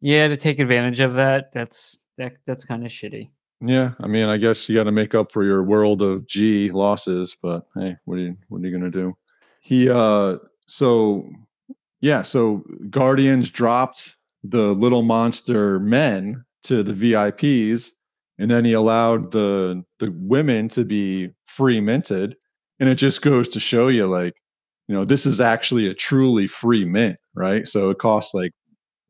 yeah, 0.01 0.27
to 0.27 0.37
take 0.37 0.59
advantage 0.59 0.99
of 0.99 1.13
that, 1.15 1.51
that's 1.51 1.97
that 2.17 2.33
that's 2.45 2.65
kind 2.65 2.85
of 2.85 2.91
shitty. 2.91 3.29
Yeah, 3.59 3.93
I 3.99 4.07
mean, 4.07 4.25
I 4.25 4.37
guess 4.37 4.69
you 4.69 4.75
got 4.75 4.83
to 4.83 4.91
make 4.91 5.15
up 5.15 5.31
for 5.31 5.43
your 5.43 5.63
world 5.63 6.01
of 6.01 6.27
G 6.27 6.71
losses, 6.71 7.35
but 7.41 7.65
hey, 7.75 7.97
what 8.05 8.15
are 8.15 8.21
you 8.21 8.37
what 8.49 8.61
are 8.61 8.67
you 8.67 8.77
gonna 8.77 8.91
do? 8.91 9.17
He 9.61 9.89
uh, 9.89 10.37
so 10.67 11.27
yeah, 11.99 12.21
so 12.21 12.63
Guardians 12.89 13.49
dropped 13.49 14.17
the 14.43 14.73
little 14.73 15.01
monster 15.01 15.79
men 15.79 16.45
to 16.67 16.83
the 16.83 16.93
VIPs, 16.93 17.89
and 18.39 18.49
then 18.51 18.65
he 18.65 18.73
allowed 18.73 19.31
the 19.31 19.83
the 19.99 20.11
women 20.17 20.69
to 20.69 20.85
be 20.85 21.29
free 21.45 21.81
minted, 21.81 22.35
and 22.79 22.89
it 22.89 22.95
just 22.95 23.21
goes 23.21 23.49
to 23.49 23.59
show 23.59 23.87
you, 23.89 24.07
like, 24.07 24.33
you 24.87 24.95
know, 24.95 25.05
this 25.05 25.25
is 25.25 25.41
actually 25.41 25.87
a 25.87 25.93
truly 25.93 26.47
free 26.47 26.85
mint, 26.85 27.17
right? 27.35 27.67
So 27.67 27.89
it 27.89 27.99
costs 27.99 28.33
like 28.33 28.51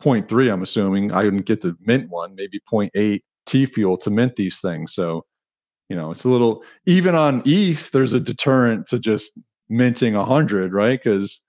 0.3, 0.01 0.51
I'm 0.51 0.63
assuming. 0.63 1.11
I 1.11 1.23
didn't 1.23 1.45
get 1.45 1.61
the 1.61 1.75
mint 1.81 2.09
one, 2.09 2.35
maybe 2.35 2.59
0.8 2.71 3.21
T 3.45 3.65
fuel 3.65 3.97
to 3.99 4.09
mint 4.09 4.35
these 4.35 4.59
things. 4.59 4.93
So, 4.93 5.25
you 5.89 5.95
know, 5.95 6.11
it's 6.11 6.25
a 6.25 6.29
little 6.29 6.63
even 6.85 7.15
on 7.15 7.41
ETH, 7.45 7.91
there's 7.91 8.13
a 8.13 8.19
deterrent 8.19 8.87
to 8.87 8.99
just 8.99 9.31
minting 9.69 10.15
a 10.15 10.25
hundred, 10.25 10.73
right? 10.73 10.99
Because 11.03 11.43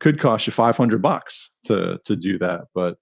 could 0.00 0.20
cost 0.20 0.46
you 0.46 0.52
500 0.52 1.02
bucks 1.02 1.50
to 1.66 1.98
to 2.04 2.16
do 2.16 2.38
that. 2.38 2.62
But 2.74 2.96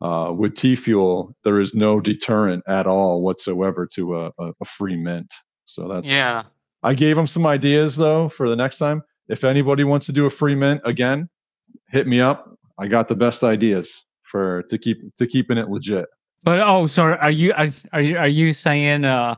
uh, 0.00 0.32
with 0.36 0.54
T 0.54 0.76
fuel, 0.76 1.34
there 1.44 1.60
is 1.60 1.74
no 1.74 2.00
deterrent 2.00 2.62
at 2.68 2.86
all 2.86 3.22
whatsoever 3.22 3.86
to 3.94 4.16
a, 4.16 4.26
a, 4.38 4.52
a 4.60 4.64
free 4.64 4.96
mint. 4.96 5.32
So 5.64 5.88
that's 5.88 6.06
Yeah, 6.06 6.44
I 6.82 6.94
gave 6.94 7.16
him 7.16 7.26
some 7.26 7.46
ideas 7.46 7.96
though 7.96 8.28
for 8.28 8.48
the 8.48 8.56
next 8.56 8.78
time. 8.78 9.02
If 9.28 9.44
anybody 9.44 9.84
wants 9.84 10.06
to 10.06 10.12
do 10.12 10.26
a 10.26 10.30
free 10.30 10.54
mint 10.54 10.80
again, 10.84 11.28
hit 11.88 12.06
me 12.06 12.20
up. 12.20 12.56
I 12.78 12.86
got 12.86 13.08
the 13.08 13.16
best 13.16 13.42
ideas 13.42 14.04
for 14.22 14.62
to 14.64 14.78
keep 14.78 14.98
to 15.16 15.26
keeping 15.26 15.58
it 15.58 15.68
legit. 15.68 16.06
but 16.44 16.60
oh, 16.60 16.86
sorry, 16.86 17.16
are 17.18 17.30
you 17.30 17.52
are, 17.54 17.68
are 17.92 18.00
you 18.00 18.16
are 18.18 18.28
you 18.28 18.52
saying 18.52 19.04
uh 19.04 19.36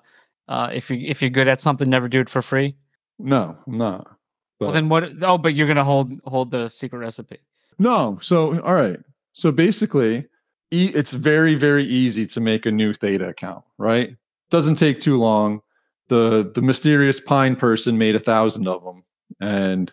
Uh, 0.48 0.70
if 0.72 0.90
you 0.90 0.96
if 1.06 1.20
you're 1.20 1.30
good 1.30 1.46
at 1.46 1.60
something, 1.60 1.90
never 1.90 2.08
do 2.08 2.20
it 2.20 2.30
for 2.30 2.40
free. 2.40 2.74
No, 3.18 3.54
I'm 3.66 3.76
not. 3.76 4.16
Well, 4.58 4.72
then 4.72 4.88
what? 4.88 5.04
Oh, 5.22 5.36
but 5.36 5.54
you're 5.54 5.68
gonna 5.68 5.84
hold 5.84 6.10
hold 6.24 6.50
the 6.50 6.70
secret 6.70 7.00
recipe. 7.00 7.36
No. 7.78 8.18
So, 8.22 8.58
all 8.62 8.72
right. 8.74 8.98
So 9.34 9.52
basically, 9.52 10.24
e- 10.70 10.92
it's 10.94 11.12
very, 11.12 11.54
very 11.54 11.84
easy 11.84 12.26
to 12.28 12.40
make 12.40 12.66
a 12.66 12.70
new 12.70 12.92
Theta 12.94 13.28
account, 13.28 13.64
right? 13.78 14.10
Doesn't 14.50 14.76
take 14.76 15.00
too 15.00 15.18
long. 15.18 15.60
The 16.08 16.50
the 16.54 16.62
mysterious 16.62 17.20
pine 17.20 17.54
person 17.56 17.98
made 17.98 18.14
a 18.16 18.20
thousand 18.20 18.66
of 18.66 18.82
them 18.82 19.04
and 19.40 19.92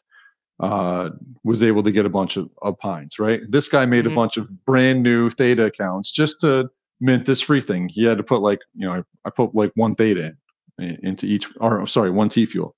uh, 0.61 1.09
was 1.43 1.61
able 1.61 1.83
to 1.83 1.91
get 1.91 2.05
a 2.05 2.09
bunch 2.09 2.37
of, 2.37 2.49
of 2.61 2.77
pines, 2.79 3.19
right? 3.19 3.41
This 3.49 3.67
guy 3.67 3.85
made 3.85 4.05
Mhm. 4.05 4.13
a 4.13 4.15
bunch 4.15 4.37
of 4.37 4.65
brand 4.65 5.03
new 5.03 5.29
Theta 5.29 5.65
accounts 5.65 6.11
just 6.11 6.39
to 6.41 6.69
mint 7.01 7.25
this 7.25 7.41
free 7.41 7.59
thing. 7.59 7.89
He 7.89 8.05
had 8.05 8.17
to 8.17 8.23
put 8.23 8.41
like, 8.41 8.59
you 8.73 8.87
know, 8.87 8.93
I, 8.93 9.03
I 9.25 9.29
put 9.31 9.53
like 9.53 9.73
one 9.75 9.95
Theta 9.95 10.31
in, 10.79 10.85
in- 10.85 10.99
into 11.07 11.25
each, 11.25 11.49
or 11.59 11.85
sorry, 11.85 12.09
one 12.11 12.29
T 12.29 12.45
fuel. 12.45 12.73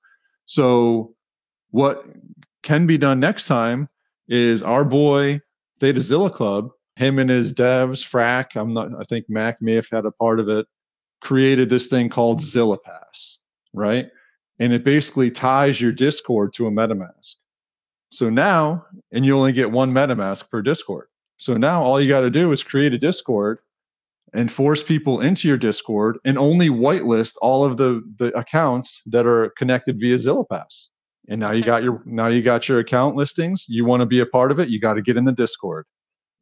So 0.45 1.13
what 1.69 2.03
can 2.63 2.87
be 2.87 2.97
done 2.97 3.19
next 3.19 3.45
time 3.45 3.87
is 4.27 4.63
our 4.63 4.83
boy 4.83 5.39
Theta 5.79 6.01
Zilla 6.01 6.31
Club, 6.31 6.71
him 6.97 7.19
and 7.19 7.29
his 7.29 7.53
devs, 7.53 8.03
Frack, 8.03 8.55
I'm 8.55 8.73
not 8.73 8.89
I 8.99 9.03
think 9.03 9.29
Mac 9.29 9.61
may 9.61 9.75
have 9.75 9.87
had 9.89 10.05
a 10.05 10.11
part 10.11 10.39
of 10.39 10.49
it, 10.49 10.65
created 11.21 11.69
this 11.69 11.87
thing 11.87 12.09
called 12.09 12.41
Zilla 12.41 12.77
Pass, 12.77 13.37
right? 13.73 14.07
And 14.59 14.73
it 14.73 14.83
basically 14.83 15.29
ties 15.29 15.79
your 15.79 15.91
Discord 15.91 16.53
to 16.53 16.65
a 16.65 16.71
MetaMask. 16.71 17.35
So 18.11 18.31
now, 18.31 18.83
and 19.11 19.23
you 19.23 19.37
only 19.37 19.51
get 19.51 19.71
one 19.71 19.93
MetaMask 19.93 20.49
per 20.49 20.63
Discord. 20.63 21.07
So 21.37 21.55
now 21.55 21.83
all 21.83 22.01
you 22.01 22.09
got 22.09 22.21
to 22.21 22.31
do 22.31 22.51
is 22.51 22.63
create 22.63 22.93
a 22.93 22.97
Discord 22.97 23.59
and 24.33 24.51
force 24.51 24.83
people 24.83 25.21
into 25.21 25.47
your 25.47 25.57
Discord 25.57 26.17
and 26.25 26.35
only 26.35 26.69
whitelist 26.69 27.35
all 27.43 27.63
of 27.63 27.77
the, 27.77 28.01
the 28.17 28.35
accounts 28.35 29.03
that 29.05 29.27
are 29.27 29.53
connected 29.55 29.99
via 29.99 30.17
Zilla 30.17 30.45
Pass. 30.45 30.89
And 31.29 31.39
now 31.39 31.51
you 31.51 31.63
got 31.63 31.83
your 31.83 32.01
now 32.05 32.27
you 32.27 32.41
got 32.41 32.67
your 32.67 32.79
account 32.79 33.15
listings. 33.15 33.65
You 33.67 33.85
want 33.85 33.99
to 33.99 34.07
be 34.07 34.21
a 34.21 34.25
part 34.25 34.51
of 34.51 34.59
it, 34.59 34.69
you 34.69 34.79
got 34.79 34.93
to 34.93 35.01
get 35.03 35.17
in 35.17 35.25
the 35.25 35.31
Discord. 35.31 35.85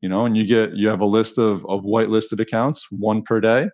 You 0.02 0.10
know, 0.10 0.26
and 0.26 0.36
you 0.38 0.46
get 0.46 0.74
you 0.76 0.88
have 0.90 1.02
a 1.02 1.06
list 1.06 1.38
of 1.38 1.66
of 1.66 1.82
whitelisted 1.84 2.40
accounts, 2.40 2.86
one 2.92 3.24
per 3.24 3.40
day. 3.40 3.68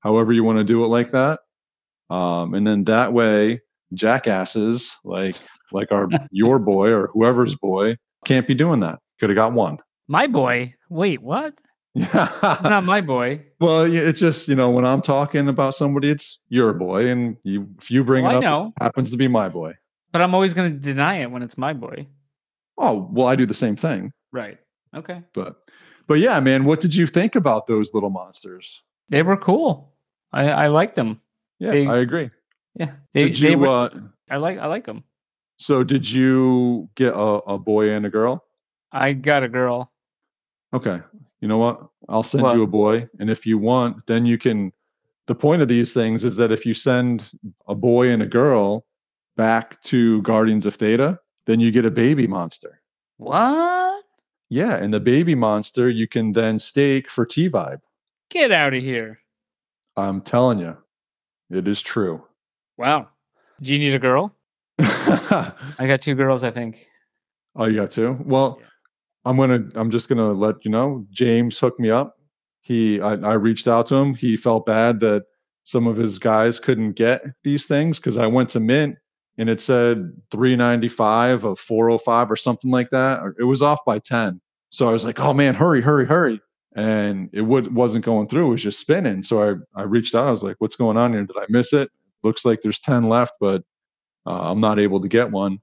However 0.00 0.32
you 0.32 0.44
want 0.44 0.58
to 0.58 0.64
do 0.64 0.84
it 0.84 0.88
like 0.88 1.12
that. 1.12 1.40
Um, 2.10 2.54
and 2.54 2.66
then 2.66 2.84
that 2.84 3.12
way 3.12 3.60
jackasses 3.94 4.94
like 5.04 5.36
like 5.72 5.90
our 5.92 6.08
your 6.30 6.58
boy 6.58 6.88
or 6.88 7.08
whoever's 7.12 7.56
boy 7.56 7.96
can't 8.26 8.46
be 8.46 8.54
doing 8.54 8.80
that. 8.80 8.98
Could 9.20 9.30
have 9.30 9.36
got 9.36 9.52
one. 9.52 9.78
My 10.08 10.26
boy. 10.26 10.74
Wait, 10.90 11.22
what? 11.22 11.54
It's 11.94 12.12
Yeah. 12.12 12.58
not 12.64 12.84
my 12.84 13.00
boy. 13.00 13.44
well, 13.60 13.84
it's 13.84 14.20
just 14.20 14.48
you 14.48 14.54
know 14.54 14.68
when 14.70 14.84
I'm 14.84 15.00
talking 15.00 15.48
about 15.48 15.74
somebody, 15.74 16.10
it's 16.10 16.40
your 16.48 16.72
boy, 16.74 17.08
and 17.08 17.36
you 17.44 17.68
if 17.80 17.90
you 17.90 18.04
bring 18.04 18.24
Well, 18.24 18.32
it 18.32 18.34
I 18.34 18.38
up, 18.38 18.42
know, 18.44 18.72
it 18.78 18.82
happens 18.82 19.10
to 19.12 19.16
be 19.16 19.28
my 19.28 19.48
boy. 19.48 19.72
but 20.12 20.20
I'm 20.20 20.34
always 20.34 20.52
gonna 20.54 20.70
deny 20.70 21.16
it 21.22 21.30
when 21.30 21.42
it's 21.42 21.56
my 21.56 21.72
boy. 21.72 22.06
Oh 22.76 23.08
well, 23.12 23.28
I 23.28 23.36
do 23.36 23.46
the 23.46 23.54
same 23.54 23.76
thing. 23.76 24.12
Right. 24.32 24.58
Okay. 24.94 25.22
But 25.34 25.56
but 26.06 26.14
yeah, 26.20 26.38
man, 26.40 26.64
what 26.64 26.80
did 26.80 26.94
you 26.94 27.06
think 27.06 27.34
about 27.36 27.66
those 27.66 27.92
little 27.94 28.10
monsters? 28.10 28.82
They 29.08 29.22
were 29.22 29.36
cool. 29.36 29.92
I 30.32 30.50
I 30.50 30.66
like 30.68 30.94
them. 30.94 31.20
Yeah, 31.58 31.70
They- 31.72 31.86
I 31.86 31.98
agree. 31.98 32.30
Yeah. 32.74 32.92
They, 33.12 33.30
did 33.30 33.36
they 33.36 33.56
were, 33.56 33.68
uh, 33.68 33.90
I 34.28 34.36
like 34.38 34.58
I 34.58 34.66
like 34.66 34.84
them. 34.84 35.04
so 35.58 35.84
did 35.84 36.10
you 36.10 36.88
get 36.96 37.12
a, 37.14 37.40
a 37.54 37.58
boy 37.58 37.90
and 37.90 38.04
a 38.06 38.10
girl? 38.10 38.44
I 38.92 39.12
got 39.12 39.42
a 39.44 39.48
girl. 39.48 39.92
Okay. 40.72 41.00
You 41.40 41.48
know 41.48 41.58
what? 41.58 41.86
I'll 42.08 42.22
send 42.24 42.42
What? 42.42 42.56
you 42.56 42.62
a 42.64 42.66
boy, 42.66 43.08
and 43.20 43.30
if 43.30 43.46
you 43.46 43.58
want, 43.58 44.06
then 44.06 44.26
you 44.26 44.38
can. 44.38 44.72
The 45.26 45.34
point 45.34 45.62
of 45.62 45.68
these 45.68 45.92
things 45.92 46.24
is 46.24 46.36
that 46.36 46.50
if 46.52 46.66
you 46.66 46.74
send 46.74 47.30
a 47.68 47.74
boy 47.74 48.08
and 48.10 48.22
a 48.22 48.26
girl 48.26 48.84
back 49.36 49.80
to 49.82 50.20
Guardians 50.22 50.66
of 50.66 50.74
Theta, 50.74 51.18
then 51.46 51.60
you 51.60 51.70
get 51.70 51.84
a 51.84 51.90
baby 51.90 52.26
monster. 52.26 52.80
What? 53.18 53.93
Yeah, 54.54 54.76
and 54.76 54.94
the 54.94 55.00
baby 55.00 55.34
monster 55.34 55.90
you 55.90 56.06
can 56.06 56.30
then 56.30 56.60
stake 56.60 57.10
for 57.10 57.26
T 57.26 57.50
Vibe. 57.50 57.80
Get 58.30 58.52
out 58.52 58.72
of 58.72 58.80
here. 58.80 59.18
I'm 59.96 60.20
telling 60.20 60.60
you, 60.60 60.78
it 61.50 61.66
is 61.66 61.82
true. 61.82 62.22
Wow. 62.78 63.08
Do 63.60 63.72
you 63.72 63.80
need 63.80 63.96
a 63.96 63.98
girl? 63.98 64.32
I 64.78 65.86
got 65.88 66.02
two 66.02 66.14
girls, 66.14 66.44
I 66.44 66.52
think. 66.52 66.86
Oh, 67.56 67.64
you 67.64 67.80
got 67.80 67.90
two? 67.90 68.16
Well, 68.24 68.58
Yeah. 68.60 68.66
I'm 69.24 69.36
gonna. 69.36 69.64
I'm 69.74 69.90
just 69.90 70.08
gonna 70.08 70.32
let 70.32 70.64
you 70.64 70.70
know. 70.70 71.04
James 71.10 71.58
hooked 71.58 71.80
me 71.80 71.90
up. 71.90 72.14
He, 72.60 73.00
I, 73.00 73.14
I 73.14 73.32
reached 73.32 73.66
out 73.66 73.88
to 73.88 73.96
him. 73.96 74.14
He 74.14 74.36
felt 74.36 74.66
bad 74.66 75.00
that 75.00 75.24
some 75.64 75.88
of 75.88 75.96
his 75.96 76.20
guys 76.20 76.60
couldn't 76.60 76.92
get 76.92 77.24
these 77.42 77.66
things 77.66 77.98
because 77.98 78.16
I 78.16 78.28
went 78.28 78.50
to 78.50 78.60
Mint 78.60 78.98
and 79.36 79.50
it 79.50 79.60
said 79.60 80.12
395 80.30 81.42
of 81.42 81.58
405 81.58 82.30
or 82.30 82.36
something 82.36 82.70
like 82.70 82.90
that. 82.90 83.34
It 83.40 83.44
was 83.44 83.60
off 83.60 83.80
by 83.84 83.98
10. 83.98 84.40
So 84.74 84.88
I 84.88 84.92
was 84.92 85.04
like, 85.04 85.20
oh 85.20 85.32
man, 85.32 85.54
hurry, 85.54 85.80
hurry, 85.80 86.04
hurry. 86.04 86.40
And 86.74 87.30
it 87.32 87.42
would, 87.42 87.72
wasn't 87.72 88.04
going 88.04 88.26
through. 88.26 88.48
It 88.48 88.50
was 88.50 88.62
just 88.64 88.80
spinning. 88.80 89.22
So 89.22 89.40
I, 89.76 89.80
I 89.80 89.84
reached 89.84 90.16
out. 90.16 90.26
I 90.26 90.30
was 90.32 90.42
like, 90.42 90.56
what's 90.58 90.74
going 90.74 90.96
on 90.96 91.12
here? 91.12 91.22
Did 91.22 91.36
I 91.36 91.44
miss 91.48 91.72
it? 91.72 91.92
Looks 92.24 92.44
like 92.44 92.60
there's 92.60 92.80
10 92.80 93.08
left, 93.08 93.34
but 93.38 93.62
uh, 94.26 94.50
I'm 94.50 94.58
not 94.60 94.80
able 94.80 95.00
to 95.00 95.06
get 95.06 95.30
one. 95.30 95.60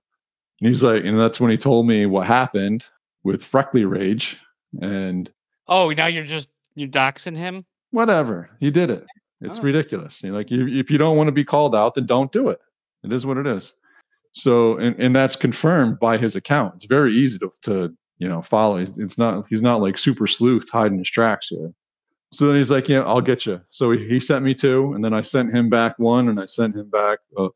And 0.61 0.67
he's 0.69 0.81
like, 0.81 1.03
and 1.03 1.19
that's 1.19 1.41
when 1.41 1.51
he 1.51 1.57
told 1.57 1.87
me 1.87 2.05
what 2.05 2.25
happened 2.25 2.85
with 3.25 3.43
Freckly 3.43 3.83
Rage. 3.83 4.37
And 4.81 5.29
Oh, 5.67 5.89
now 5.89 6.05
you're 6.05 6.23
just 6.23 6.47
you're 6.75 6.87
doxing 6.87 7.35
him? 7.35 7.65
whatever, 7.89 8.49
he 8.61 8.71
did 8.71 8.89
it. 8.89 9.05
It's 9.41 9.59
Oh. 9.59 9.63
ridiculous. 9.63 10.23
You 10.23 10.31
know, 10.31 10.37
like 10.37 10.49
you, 10.49 10.67
if 10.67 10.89
you 10.89 10.97
don't 10.97 11.17
want 11.17 11.27
to 11.27 11.33
be 11.33 11.43
called 11.43 11.75
out, 11.75 11.95
then 11.95 12.05
don't 12.05 12.31
do 12.31 12.47
it. 12.47 12.61
It 13.03 13.11
is 13.11 13.25
what 13.25 13.35
it 13.35 13.45
is. 13.47 13.73
So, 14.31 14.77
and, 14.77 14.97
and 14.97 15.13
that's 15.13 15.35
confirmed 15.35 15.99
by 15.99 16.17
his 16.17 16.37
account. 16.37 16.75
It's 16.75 16.85
very 16.85 17.13
easy 17.13 17.37
to, 17.39 17.51
to 17.63 17.93
you 18.21 18.29
know 18.29 18.41
follow. 18.41 18.77
It's 18.77 19.17
not 19.17 19.45
he's 19.49 19.63
not 19.63 19.81
like 19.81 19.97
super 19.97 20.27
sleuth 20.27 20.69
hiding 20.69 20.99
his 20.99 21.09
tracks 21.09 21.47
here. 21.47 21.73
So 22.31 22.47
then 22.47 22.55
he's 22.55 22.71
like, 22.71 22.87
yeah, 22.87 23.01
I'll 23.01 23.19
get 23.19 23.45
you. 23.45 23.59
So 23.71 23.91
he, 23.91 24.07
he 24.07 24.19
sent 24.19 24.45
me 24.45 24.53
two, 24.53 24.93
and 24.93 25.03
then 25.03 25.13
I 25.13 25.21
sent 25.21 25.53
him 25.53 25.69
back 25.69 25.97
one, 25.97 26.29
and 26.29 26.39
I 26.39 26.45
sent 26.45 26.75
him 26.75 26.89
back 26.89 27.19
a, 27.37 27.49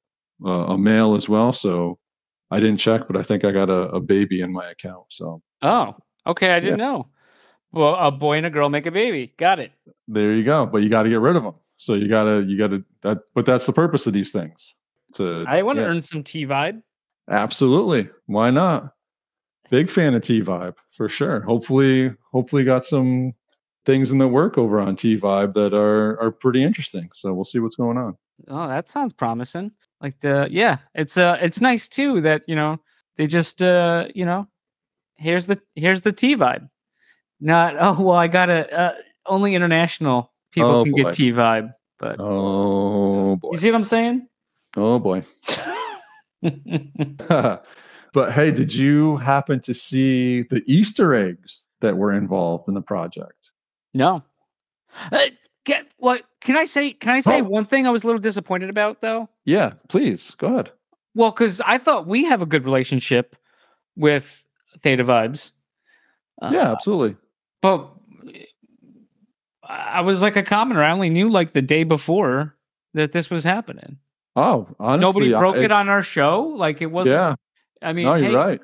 a, 0.44 0.50
a 0.50 0.78
male 0.78 1.16
as 1.16 1.30
well. 1.30 1.54
So 1.54 1.98
I 2.52 2.60
didn't 2.60 2.78
check, 2.78 3.04
but 3.08 3.16
I 3.16 3.24
think 3.24 3.46
I 3.46 3.52
got 3.52 3.70
a, 3.70 3.90
a 3.94 4.00
baby 4.02 4.42
in 4.42 4.52
my 4.52 4.70
account. 4.72 5.06
So 5.10 5.42
Oh, 5.62 5.96
okay. 6.28 6.52
I 6.52 6.60
didn't 6.60 6.80
know. 6.80 7.08
Well, 7.72 7.96
a 7.96 8.12
boy 8.12 8.38
and 8.38 8.46
a 8.46 8.50
girl 8.50 8.70
make 8.70 8.86
a 8.86 8.92
baby. 8.92 9.34
Got 9.38 9.60
it. 9.60 9.72
there 10.08 10.34
you 10.34 10.44
go. 10.44 10.66
But 10.66 10.80
you 10.80 10.90
got 10.90 11.04
to 11.04 11.10
get 11.10 11.20
rid 11.20 11.36
of 11.36 11.44
them. 11.44 11.56
So 11.78 11.94
you 11.94 12.08
gotta 12.08 12.42
you 12.48 12.58
gotta 12.58 12.84
that. 13.04 13.20
But 13.34 13.46
that's 13.46 13.66
the 13.66 13.74
purpose 13.74 14.08
of 14.08 14.14
these 14.14 14.32
things. 14.32 14.74
To 15.16 15.44
I 15.48 15.62
want 15.62 15.78
to 15.78 15.82
yeah. 15.82 15.90
earn 15.90 16.02
some 16.02 16.24
T 16.24 16.46
vibe. 16.46 16.82
Absolutely. 17.30 18.10
Why 18.28 18.50
not? 18.50 18.95
Big 19.70 19.90
fan 19.90 20.14
of 20.16 20.22
T 20.22 20.42
Vibe 20.42 20.76
for 20.92 21.10
sure. 21.10 21.42
Hopefully, 21.42 22.14
hopefully 22.32 22.64
got 22.64 22.86
some 22.86 23.34
things 23.86 24.12
in 24.12 24.18
the 24.18 24.28
work 24.28 24.58
over 24.58 24.80
on 24.80 24.96
T 24.96 25.18
Vibe 25.20 25.54
that 25.56 25.74
are 25.74 26.20
are 26.22 26.32
pretty 26.32 26.64
interesting. 26.64 27.10
So 27.14 27.34
we'll 27.34 27.46
see 27.46 27.60
what's 27.60 27.76
going 27.76 27.98
on. 27.98 28.18
Oh, 28.48 28.68
that 28.68 28.90
sounds 28.90 29.14
promising. 29.14 29.72
Like 30.02 30.20
the 30.20 30.48
yeah, 30.52 30.78
it's 30.94 31.18
uh 31.18 31.38
it's 31.42 31.62
nice 31.62 31.88
too 31.88 32.22
that, 32.22 32.44
you 32.48 32.56
know, 32.56 32.80
they 33.16 33.28
just 33.28 33.62
uh, 33.62 34.08
you 34.14 34.26
know, 34.26 34.48
here's 35.16 35.46
the 35.46 35.62
here's 35.76 36.02
the 36.02 36.12
T 36.12 36.36
vibe. 36.36 36.70
Not 37.40 37.76
oh 37.80 38.02
well 38.02 38.18
I 38.18 38.28
gotta 38.28 38.72
uh 38.78 38.96
only 39.26 39.56
international 39.56 40.32
people 40.52 40.72
Oh, 40.72 40.84
can 40.84 40.92
boy. 40.94 41.04
get 41.04 41.14
T 41.14 41.32
vibe. 41.32 41.74
But 41.98 42.20
Oh 42.20 43.38
boy. 43.38 43.50
you 43.54 43.58
see 43.58 43.72
what 43.72 43.78
I'm 43.78 43.84
saying? 43.84 44.28
Oh 44.76 45.00
boy. 45.00 45.24
but 48.16 48.32
hey, 48.32 48.50
did 48.50 48.74
you 48.74 49.18
happen 49.18 49.60
to 49.60 49.74
see 49.74 50.42
the 50.44 50.64
Easter 50.66 51.14
eggs 51.14 51.66
that 51.82 51.98
were 51.98 52.14
involved 52.14 52.68
in 52.68 52.74
the 52.74 52.82
project? 52.82 53.52
no. 53.94 54.24
Uh, 55.12 55.20
get 55.66 55.86
what 55.98 56.24
can 56.42 56.56
I 56.56 56.64
say 56.66 56.92
can 56.94 57.12
I 57.12 57.20
say 57.20 57.42
Oh. 57.42 57.44
one 57.44 57.66
thing 57.66 57.86
I 57.86 57.90
was 57.90 58.04
a 58.04 58.08
little 58.08 58.22
disappointed 58.22 58.70
about 58.70 59.02
though? 59.02 59.28
Yeah, 59.44 59.74
please 59.90 60.32
go 60.36 60.48
ahead. 60.54 60.72
Well, 61.16 61.32
because 61.32 61.60
I 61.66 61.78
thought 61.78 62.08
we 62.08 62.24
have 62.26 62.42
a 62.42 62.46
good 62.46 62.64
relationship 62.66 63.36
with 63.98 64.42
Theta 64.80 65.04
Vibes. 65.04 65.52
Uh, 66.42 66.52
yeah, 66.54 66.72
absolutely. 66.72 67.18
but 67.62 67.90
I 69.64 70.02
was 70.02 70.22
like 70.22 70.36
a 70.36 70.44
commoner. 70.44 70.84
I 70.84 70.92
only 70.92 71.10
knew 71.10 71.30
like 71.30 71.54
the 71.54 71.62
day 71.62 71.84
before 71.84 72.56
that 72.94 73.12
this 73.12 73.30
was 73.30 73.44
happening. 73.44 73.98
Oh, 74.36 74.68
honestly, 74.80 75.02
Nobody 75.02 75.34
I- 75.34 75.40
broke 75.40 75.56
it 75.58 75.72
on 75.72 75.90
our 75.90 76.04
show. 76.04 76.44
Like 76.44 76.82
it 76.82 76.88
wasn't. 76.92 77.14
Yeah, 77.16 77.36
I 77.86 77.94
mean, 77.94 78.06
no, 78.06 78.16
you're 78.16 78.30
hey, 78.30 78.36
right. 78.36 78.60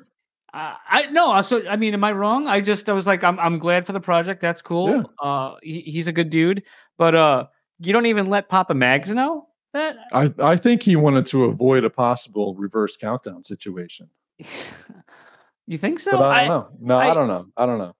I, 0.52 0.76
I 0.88 1.06
no. 1.06 1.40
So 1.42 1.66
I 1.66 1.76
mean, 1.76 1.94
am 1.94 2.04
I 2.04 2.12
wrong? 2.12 2.46
I 2.46 2.60
just 2.60 2.88
I 2.88 2.92
was 2.92 3.06
like, 3.06 3.24
I'm 3.24 3.38
I'm 3.40 3.58
glad 3.58 3.86
for 3.86 3.92
the 3.92 4.00
project. 4.00 4.40
That's 4.40 4.60
cool. 4.60 4.90
Yeah. 4.90 5.02
Uh, 5.18 5.54
he, 5.62 5.80
he's 5.80 6.08
a 6.08 6.12
good 6.12 6.28
dude. 6.30 6.64
But 6.98 7.14
uh, 7.14 7.46
you 7.78 7.92
don't 7.92 8.06
even 8.06 8.26
let 8.26 8.48
Papa 8.48 8.74
Mags 8.74 9.14
know 9.14 9.48
that. 9.72 9.96
I, 10.12 10.32
I 10.38 10.56
think 10.56 10.82
he 10.82 10.96
wanted 10.96 11.24
to 11.26 11.44
avoid 11.44 11.84
a 11.84 11.90
possible 11.90 12.54
reverse 12.54 12.96
countdown 12.96 13.44
situation. 13.44 14.10
you 15.66 15.78
think 15.78 16.00
so? 16.00 16.12
But 16.12 16.22
I 16.22 16.42
I- 16.44 16.48
don't 16.48 16.48
know. 16.48 16.68
No, 16.80 16.98
I, 16.98 17.10
I- 17.10 17.14
don't 17.14 17.28
know. 17.28 17.46
I 17.56 17.66
don't 17.66 17.78
know. 17.78 17.94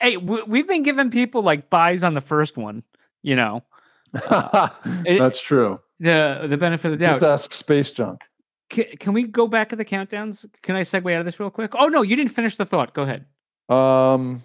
hey, 0.00 0.16
we, 0.18 0.42
we've 0.42 0.68
been 0.68 0.82
giving 0.82 1.10
people 1.10 1.42
like 1.42 1.70
buys 1.70 2.02
on 2.02 2.14
the 2.14 2.20
first 2.20 2.56
one. 2.58 2.82
You 3.22 3.36
know, 3.36 3.62
it- 4.14 5.18
That's 5.18 5.40
true. 5.40 5.78
the 6.00 6.46
the 6.48 6.56
benefit 6.58 6.92
of 6.92 6.98
the 6.98 7.06
doubt. 7.06 7.20
Just 7.20 7.44
ask 7.44 7.52
space 7.52 7.92
junk. 7.92 8.20
Can, 8.72 8.86
can 8.98 9.12
we 9.12 9.24
go 9.24 9.46
back 9.46 9.68
to 9.68 9.76
the 9.76 9.84
countdowns? 9.84 10.46
Can 10.62 10.74
I 10.74 10.80
segue 10.80 11.12
out 11.14 11.20
of 11.20 11.26
this 11.26 11.38
real 11.38 11.50
quick? 11.50 11.72
Oh 11.76 11.88
no, 11.88 12.00
you 12.02 12.16
didn't 12.16 12.32
finish 12.32 12.56
the 12.56 12.64
thought. 12.64 12.94
Go 12.94 13.02
ahead. 13.02 13.26
Um, 13.68 14.42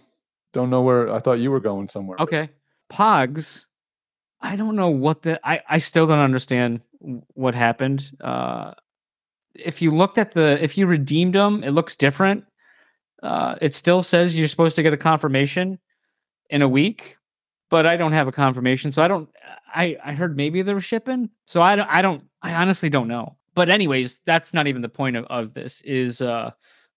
don't 0.54 0.70
know 0.70 0.82
where. 0.82 1.12
I 1.12 1.20
thought 1.20 1.40
you 1.40 1.50
were 1.50 1.62
going 1.62 1.88
somewhere. 1.88 2.18
Okay. 2.20 2.50
Pogs. 2.92 3.66
I 4.42 4.56
don't 4.56 4.76
know 4.76 4.90
what 4.90 5.24
the 5.24 5.40
I, 5.48 5.62
I 5.68 5.78
still 5.78 6.06
don't 6.06 6.20
understand 6.20 6.82
what 7.00 7.56
happened. 7.56 8.12
Uh 8.22 8.74
if 9.56 9.82
you 9.82 9.92
looked 9.92 10.18
at 10.18 10.34
the 10.34 10.62
if 10.62 10.78
you 10.78 10.86
redeemed 10.86 11.34
them, 11.36 11.64
it 11.64 11.72
looks 11.72 11.96
different. 11.96 12.46
Uh 13.24 13.56
it 13.62 13.74
still 13.74 14.04
says 14.04 14.36
you're 14.36 14.48
supposed 14.48 14.76
to 14.76 14.84
get 14.84 14.94
a 14.94 14.98
confirmation 14.98 15.80
in 16.50 16.62
a 16.62 16.68
week, 16.68 17.18
but 17.70 17.86
I 17.86 17.98
don't 17.98 18.14
have 18.14 18.28
a 18.28 18.32
confirmation. 18.32 18.92
So 18.92 19.04
I 19.04 19.08
don't 19.08 19.30
I 19.74 19.98
I 20.04 20.14
heard 20.14 20.36
maybe 20.36 20.62
they 20.62 20.74
were 20.74 20.82
shipping. 20.82 21.30
So 21.46 21.62
I 21.62 21.76
don't 21.76 21.90
I 21.90 22.02
don't 22.02 22.24
I 22.42 22.54
honestly 22.54 22.90
don't 22.90 23.08
know. 23.08 23.38
But 23.58 23.70
anyways, 23.70 24.20
that's 24.26 24.54
not 24.54 24.68
even 24.68 24.82
the 24.82 24.88
point 24.90 25.16
of, 25.18 25.26
of 25.26 25.54
this 25.54 25.82
is 25.82 26.22
uh 26.22 26.52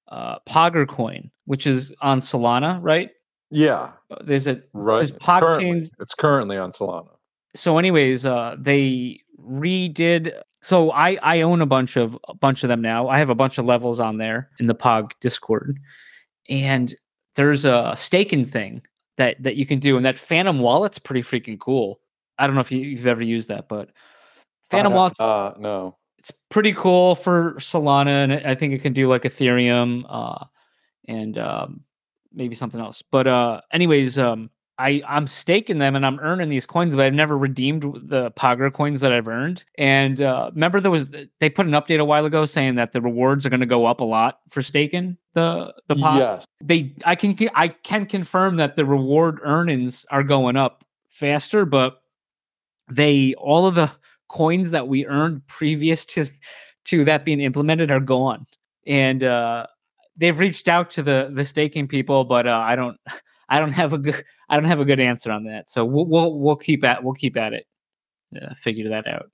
uh 0.09 0.39
Pogger 0.49 0.87
coin, 0.87 1.31
which 1.47 1.67
is 1.67 1.93
on 2.03 2.21
Solana, 2.21 2.79
right? 2.83 3.11
Yeah, 3.51 3.91
There's 4.23 4.47
a 4.47 4.63
right. 4.75 5.03
It's 5.03 5.11
Pod 5.11 5.43
currently- 5.43 5.65
Chains- 5.65 5.93
It's 5.99 6.15
currently 6.15 6.57
on 6.57 6.71
Solana. 6.71 7.09
so 7.57 7.79
anyways 7.79 8.25
uh 8.25 8.55
they 8.59 9.21
redid 9.43 10.33
so 10.63 10.93
i 10.93 11.19
i 11.23 11.41
own 11.41 11.61
a 11.63 11.67
bunch 11.67 11.97
of 11.97 12.17
a 12.29 12.35
bunch 12.35 12.63
of 12.63 12.69
them 12.69 12.81
now 12.83 13.09
i 13.09 13.19
have 13.19 13.31
a 13.31 13.35
bunch 13.35 13.57
of 13.59 13.65
levels 13.65 13.99
on 13.99 14.19
there 14.19 14.51
in 14.61 14.67
the 14.67 14.75
pog 14.75 15.11
discord 15.21 15.79
and 16.51 16.95
there's 17.37 17.65
a 17.65 17.93
staking 17.97 18.45
thing 18.45 18.83
that 19.17 19.43
that 19.43 19.57
you 19.57 19.65
can 19.67 19.79
do 19.81 19.97
and 19.97 20.05
that 20.05 20.19
phantom 20.19 20.59
wallet's 20.61 20.99
pretty 20.99 21.23
freaking 21.23 21.59
cool 21.59 21.99
i 22.39 22.47
don't 22.47 22.55
know 22.55 22.61
if 22.61 22.71
you, 22.71 22.81
you've 22.81 23.07
ever 23.07 23.23
used 23.25 23.49
that 23.49 23.67
but 23.69 23.89
phantom 24.71 24.93
Wallet. 24.93 25.15
wallet's 25.19 25.57
Uh, 25.57 25.59
no. 25.59 25.97
It's 26.21 26.33
pretty 26.51 26.73
cool 26.73 27.17
for 27.17 27.55
solana 27.55 28.25
and 28.25 28.33
i 28.47 28.55
think 28.55 28.73
it 28.73 28.79
can 28.81 28.93
do 28.93 29.09
like 29.09 29.23
ethereum 29.23 30.05
uh 30.09 30.45
and 31.09 31.37
um 31.39 31.81
maybe 32.33 32.55
something 32.55 32.81
else 32.81 33.03
but 33.03 33.27
uh 33.27 33.61
anyways 33.73 34.17
um 34.19 34.49
I, 34.81 35.03
I'm 35.07 35.27
staking 35.27 35.77
them 35.77 35.95
and 35.95 36.07
I'm 36.07 36.19
earning 36.21 36.49
these 36.49 36.65
coins, 36.65 36.97
but 36.97 37.05
I've 37.05 37.13
never 37.13 37.37
redeemed 37.37 37.83
the 37.83 38.31
Pogger 38.31 38.73
coins 38.73 39.03
that 39.03 39.13
I've 39.13 39.29
earned. 39.29 39.63
And 39.77 40.23
uh, 40.23 40.51
remember, 40.55 40.81
there 40.81 40.91
was 40.91 41.07
they 41.39 41.51
put 41.51 41.67
an 41.67 41.73
update 41.73 42.01
a 42.01 42.05
while 42.05 42.25
ago 42.25 42.47
saying 42.47 42.77
that 42.77 42.93
the 42.93 43.03
rewards 43.03 43.45
are 43.45 43.51
going 43.51 43.61
to 43.61 43.67
go 43.67 43.85
up 43.85 44.01
a 44.01 44.05
lot 44.05 44.41
for 44.49 44.63
staking 44.63 45.19
the 45.35 45.75
the 45.89 45.97
Pog. 45.97 46.19
Yes. 46.19 46.45
They 46.63 46.95
I 47.05 47.15
can 47.15 47.37
I 47.55 47.69
can 47.69 48.07
confirm 48.07 48.57
that 48.57 48.77
the 48.77 48.87
reward 48.87 49.39
earnings 49.43 50.07
are 50.11 50.23
going 50.23 50.57
up 50.57 50.83
faster, 51.11 51.67
but 51.67 52.01
they 52.91 53.35
all 53.35 53.67
of 53.67 53.75
the 53.75 53.91
coins 54.31 54.71
that 54.71 54.89
we 54.89 55.07
earned 55.07 55.47
previous 55.47 56.07
to 56.07 56.27
to 56.85 57.05
that 57.05 57.25
being 57.25 57.41
implemented 57.41 57.91
are 57.91 58.01
gone. 58.01 58.47
And 58.87 59.23
uh, 59.23 59.67
they've 60.17 60.39
reached 60.39 60.69
out 60.69 60.89
to 60.91 61.03
the 61.03 61.31
the 61.33 61.45
staking 61.45 61.87
people, 61.87 62.25
but 62.25 62.47
uh, 62.47 62.63
I 62.65 62.77
don't 62.77 62.97
I 63.49 63.59
don't 63.59 63.73
have 63.73 63.93
a 63.93 63.99
good 63.99 64.25
I 64.49 64.57
don't 64.57 64.65
have 64.65 64.81
a 64.81 64.85
good 64.85 65.01
answer 65.01 65.31
on 65.31 65.45
that. 65.45 65.69
So 65.69 65.85
we'll 65.85 66.07
we'll, 66.07 66.39
we'll 66.39 66.57
keep 66.57 66.85
at 66.85 67.05
we'll 67.05 67.15
keep 67.15 67.37
at 67.37 67.53
it. 67.53 67.67
Uh, 68.41 68.55
figure 68.55 68.89
that 68.89 69.07
out. 69.09 69.31